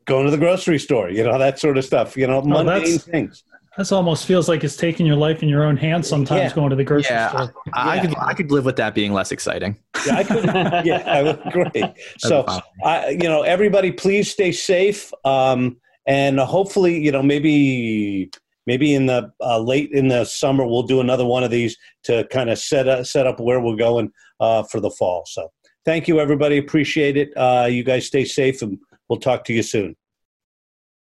going 0.04 0.24
to 0.24 0.32
the 0.32 0.36
grocery 0.36 0.80
store, 0.80 1.08
you 1.08 1.22
know, 1.22 1.38
that 1.38 1.60
sort 1.60 1.78
of 1.78 1.84
stuff, 1.84 2.16
you 2.16 2.26
know, 2.26 2.38
oh, 2.38 2.42
mundane 2.42 2.98
things. 2.98 3.44
This 3.78 3.92
almost 3.92 4.26
feels 4.26 4.48
like 4.48 4.64
it's 4.64 4.76
taking 4.76 5.06
your 5.06 5.14
life 5.14 5.44
in 5.44 5.48
your 5.48 5.62
own 5.62 5.76
hands 5.76 6.08
sometimes 6.08 6.50
yeah. 6.50 6.54
going 6.56 6.70
to 6.70 6.76
the 6.76 6.82
grocery 6.82 7.14
yeah, 7.14 7.28
store. 7.28 7.54
I, 7.72 7.98
I, 7.98 8.00
could 8.00 8.18
I 8.18 8.34
could 8.34 8.50
live 8.50 8.64
with 8.64 8.76
that 8.76 8.96
being 8.96 9.12
less 9.12 9.30
exciting. 9.30 9.78
Yeah, 10.04 10.16
I 10.16 10.24
could. 10.24 10.44
yeah, 10.84 11.04
I 11.06 11.22
would 11.22 11.40
agree. 11.46 11.94
So, 12.18 12.44
I, 12.84 13.10
you 13.10 13.28
know, 13.28 13.42
everybody, 13.42 13.92
please 13.92 14.28
stay 14.28 14.50
safe, 14.50 15.12
um, 15.24 15.76
and 16.04 16.40
hopefully, 16.40 17.00
you 17.00 17.12
know, 17.12 17.22
maybe 17.22 18.32
maybe 18.66 18.94
in 18.94 19.06
the 19.06 19.32
uh, 19.40 19.58
late 19.58 19.90
in 19.92 20.08
the 20.08 20.24
summer 20.24 20.66
we'll 20.66 20.82
do 20.82 21.00
another 21.00 21.24
one 21.24 21.44
of 21.44 21.50
these 21.50 21.76
to 22.04 22.26
kind 22.32 22.50
of 22.50 22.58
set 22.58 22.88
up, 22.88 23.06
set 23.06 23.26
up 23.26 23.40
where 23.40 23.60
we're 23.60 23.76
going 23.76 24.12
uh, 24.40 24.62
for 24.62 24.80
the 24.80 24.90
fall. 24.90 25.24
So, 25.26 25.50
thank 25.84 26.08
you, 26.08 26.20
everybody. 26.20 26.58
Appreciate 26.58 27.16
it. 27.16 27.32
Uh, 27.36 27.68
you 27.70 27.84
guys 27.84 28.06
stay 28.06 28.24
safe 28.24 28.62
and 28.62 28.78
We'll 29.12 29.20
talk 29.20 29.44
to 29.44 29.52
you 29.52 29.62
soon. 29.62 29.94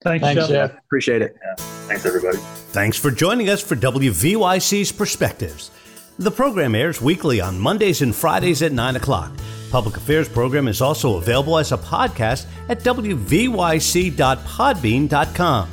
Thanks, 0.03 0.21
Thanks 0.21 0.41
Jeff. 0.41 0.49
Jeff. 0.49 0.77
Appreciate 0.79 1.21
it. 1.21 1.37
Yeah. 1.41 1.55
Thanks, 1.87 2.05
everybody. 2.05 2.39
Thanks 2.73 2.97
for 2.97 3.09
joining 3.09 3.49
us 3.49 3.61
for 3.61 3.77
WVYC's 3.77 4.91
Perspectives. 4.91 5.71
The 6.19 6.29
program 6.29 6.75
airs 6.75 7.01
weekly 7.01 7.39
on 7.39 7.57
Mondays 7.57 8.01
and 8.01 8.13
Fridays 8.13 8.61
at 8.63 8.73
9 8.73 8.97
o'clock. 8.97 9.31
Public 9.69 9.95
Affairs 9.95 10.27
program 10.27 10.67
is 10.67 10.81
also 10.81 11.15
available 11.15 11.57
as 11.57 11.71
a 11.71 11.77
podcast 11.77 12.47
at 12.67 12.81
wvyc.podbean.com. 12.81 15.69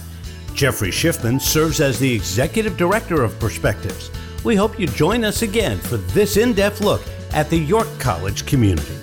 Jeffrey 0.59 0.91
Schiffman 0.91 1.41
serves 1.41 1.81
as 1.81 2.01
the 2.01 2.13
Executive 2.13 2.77
Director 2.77 3.23
of 3.23 3.39
Perspectives. 3.39 4.11
We 4.43 4.57
hope 4.57 4.77
you 4.77 4.89
join 4.89 5.23
us 5.23 5.43
again 5.43 5.79
for 5.79 5.99
this 5.99 6.37
in 6.37 6.53
depth 6.53 6.81
look 6.81 7.01
at 7.33 7.49
the 7.49 7.57
York 7.57 7.87
College 8.01 8.45
community. 8.45 8.97